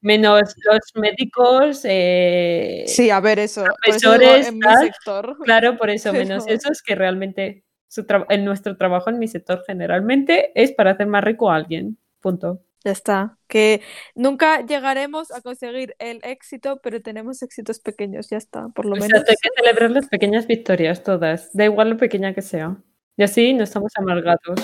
Menos 0.00 0.54
los 0.70 0.80
médicos, 0.96 1.80
eh, 1.84 2.84
Sí, 2.86 3.08
a 3.08 3.20
ver, 3.20 3.38
eso. 3.38 3.64
Por 3.64 3.94
eso 3.94 4.12
digo 4.12 4.24
profesores, 4.24 4.48
en 4.48 4.58
mi 4.58 4.74
sector. 4.80 5.36
claro, 5.44 5.78
por 5.78 5.88
eso, 5.88 6.12
menos 6.30 6.44
Pero- 6.44 6.56
esos 6.56 6.82
que 6.82 6.94
realmente 6.94 7.64
su 7.88 8.04
en 8.28 8.44
nuestro 8.44 8.76
trabajo 8.76 9.08
en 9.08 9.18
mi 9.18 9.28
sector 9.28 9.62
generalmente 9.66 10.50
es 10.60 10.72
para 10.72 10.90
hacer 10.90 11.06
más 11.06 11.24
rico 11.24 11.50
a 11.50 11.56
alguien. 11.56 11.96
Punto. 12.20 12.60
Ya 12.84 12.92
está. 12.92 13.38
Que 13.48 13.80
nunca 14.14 14.60
llegaremos 14.60 15.30
a 15.32 15.40
conseguir 15.40 15.96
el 15.98 16.20
éxito, 16.22 16.80
pero 16.82 17.00
tenemos 17.00 17.42
éxitos 17.42 17.80
pequeños, 17.80 18.28
ya 18.28 18.36
está, 18.36 18.68
por 18.68 18.84
lo 18.84 18.92
O 18.92 18.96
sea, 18.96 19.08
menos. 19.08 19.24
hay 19.28 19.36
que 19.40 19.48
celebrar 19.56 19.90
las 19.90 20.08
pequeñas 20.08 20.46
victorias 20.46 21.02
todas, 21.02 21.50
da 21.54 21.64
igual 21.64 21.90
lo 21.90 21.96
pequeña 21.96 22.34
que 22.34 22.42
sea. 22.42 22.76
Y 23.16 23.22
así 23.22 23.54
no 23.54 23.64
estamos 23.64 23.92
amargados. 23.96 24.60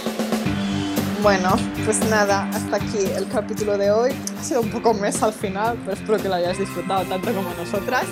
Bueno, 1.23 1.51
pues 1.85 2.01
nada, 2.11 2.49
hasta 2.51 2.77
aquí 2.77 2.99
el 3.17 3.29
capítulo 3.29 3.77
de 3.79 3.91
hoy. 3.91 4.11
Ha 4.39 4.43
sido 4.43 4.61
un 4.63 4.71
poco 4.71 4.93
mes 4.95 5.23
al 5.23 5.33
final, 5.33 5.79
pero 5.85 5.93
espero 5.93 6.19
que 6.19 6.29
lo 6.29 6.35
hayáis 6.35 6.59
disfrutado 6.59 7.05
tanto 7.05 7.33
como 7.33 7.51
nosotras. 7.55 8.05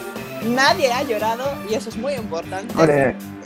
Nadie 0.45 0.93
ha 0.93 1.03
llorado 1.03 1.45
y 1.69 1.75
eso 1.75 1.89
es 1.89 1.97
muy 1.97 2.15
importante. 2.15 2.75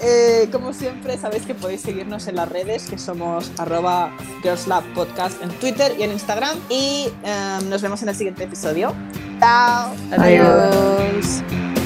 Eh, 0.03 0.49
como 0.51 0.73
siempre, 0.73 1.17
sabéis 1.19 1.45
que 1.47 1.55
podéis 1.55 1.81
seguirnos 1.81 2.27
en 2.27 2.37
las 2.37 2.49
redes, 2.49 2.89
que 2.89 2.99
somos 2.99 3.51
arroba 3.59 4.11
Girlslab 4.43 4.85
Podcast 4.95 5.43
en 5.43 5.51
Twitter 5.51 5.95
y 5.99 6.03
en 6.03 6.13
Instagram. 6.13 6.59
Y 6.69 7.09
em, 7.23 7.69
nos 7.69 7.83
vemos 7.83 8.03
en 8.03 8.09
el 8.09 8.15
siguiente 8.15 8.45
episodio. 8.45 8.95
Chao. 9.41 9.93
Adiós. 10.13 10.47
Adiós. 10.47 11.82